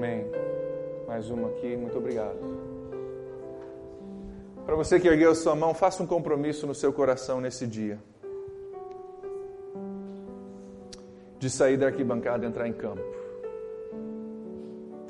Amém. 0.05 0.26
Mais 1.07 1.30
uma 1.30 1.48
aqui. 1.48 1.74
Muito 1.76 1.96
obrigado. 1.96 2.36
Para 4.66 4.76
você 4.76 5.00
que 5.00 5.09
ergueu 5.09 5.34
sua 5.34 5.55
mão, 5.55 5.72
faça 5.72 6.02
um 6.02 6.07
compromisso 6.07 6.66
no 6.66 6.74
seu 6.74 6.92
coração 6.92 7.40
nesse 7.40 7.66
dia. 7.66 7.98
de 11.36 11.50
sair 11.50 11.76
da 11.76 11.88
arquibancada 11.88 12.46
e 12.46 12.48
entrar 12.48 12.66
em 12.66 12.72
campo. 12.72 13.05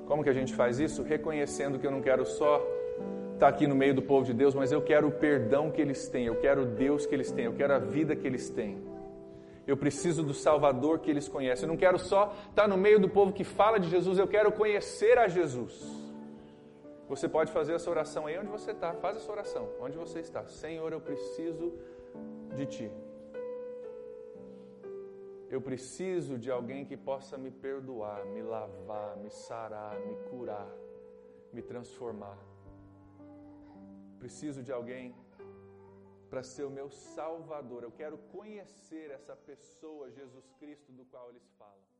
Como 0.04 0.24
que 0.24 0.28
a 0.28 0.32
gente 0.32 0.52
faz 0.52 0.80
isso? 0.80 1.04
Reconhecendo 1.04 1.78
que 1.78 1.86
eu 1.86 1.92
não 1.92 2.02
quero 2.02 2.26
só 2.26 2.60
estar 3.34 3.46
aqui 3.46 3.68
no 3.68 3.76
meio 3.76 3.94
do 3.94 4.02
povo 4.02 4.26
de 4.26 4.34
Deus, 4.34 4.52
mas 4.52 4.72
eu 4.72 4.82
quero 4.82 5.06
o 5.06 5.12
perdão 5.12 5.70
que 5.70 5.80
eles 5.80 6.08
têm, 6.08 6.26
eu 6.26 6.34
quero 6.34 6.62
o 6.62 6.66
Deus 6.66 7.06
que 7.06 7.14
eles 7.14 7.30
têm, 7.30 7.44
eu 7.44 7.52
quero 7.52 7.72
a 7.72 7.78
vida 7.78 8.16
que 8.16 8.26
eles 8.26 8.50
têm. 8.50 8.82
Eu 9.66 9.76
preciso 9.76 10.22
do 10.22 10.34
Salvador 10.34 10.98
que 10.98 11.10
eles 11.10 11.28
conhecem. 11.28 11.64
Eu 11.64 11.68
não 11.68 11.76
quero 11.76 11.98
só 11.98 12.34
estar 12.48 12.68
no 12.68 12.76
meio 12.76 13.00
do 13.00 13.08
povo 13.08 13.32
que 13.32 13.44
fala 13.44 13.78
de 13.78 13.88
Jesus, 13.88 14.18
eu 14.18 14.28
quero 14.28 14.52
conhecer 14.52 15.18
a 15.18 15.26
Jesus. 15.26 16.04
Você 17.08 17.28
pode 17.28 17.52
fazer 17.52 17.74
essa 17.74 17.90
oração 17.90 18.26
aí 18.26 18.38
onde 18.38 18.48
você 18.48 18.70
está. 18.72 18.92
Faz 18.94 19.16
essa 19.16 19.30
oração, 19.30 19.68
onde 19.80 19.96
você 19.96 20.20
está. 20.20 20.46
Senhor, 20.46 20.92
eu 20.92 21.00
preciso 21.00 21.72
de 22.54 22.66
Ti. 22.66 22.90
Eu 25.50 25.60
preciso 25.60 26.38
de 26.38 26.50
alguém 26.50 26.84
que 26.84 26.96
possa 26.96 27.36
me 27.38 27.50
perdoar, 27.50 28.24
me 28.26 28.42
lavar, 28.42 29.16
me 29.18 29.30
sarar, 29.30 29.94
me 30.00 30.16
curar, 30.28 30.68
me 31.52 31.62
transformar. 31.62 32.38
Preciso 34.18 34.62
de 34.62 34.72
alguém 34.72 35.14
para 36.34 36.42
ser 36.42 36.64
o 36.64 36.70
meu 36.70 36.90
Salvador. 36.90 37.84
Eu 37.84 37.92
quero 37.92 38.18
conhecer 38.18 39.08
essa 39.12 39.36
pessoa, 39.36 40.10
Jesus 40.10 40.50
Cristo, 40.58 40.90
do 40.90 41.04
qual 41.04 41.30
eles 41.30 41.48
falam. 41.56 41.93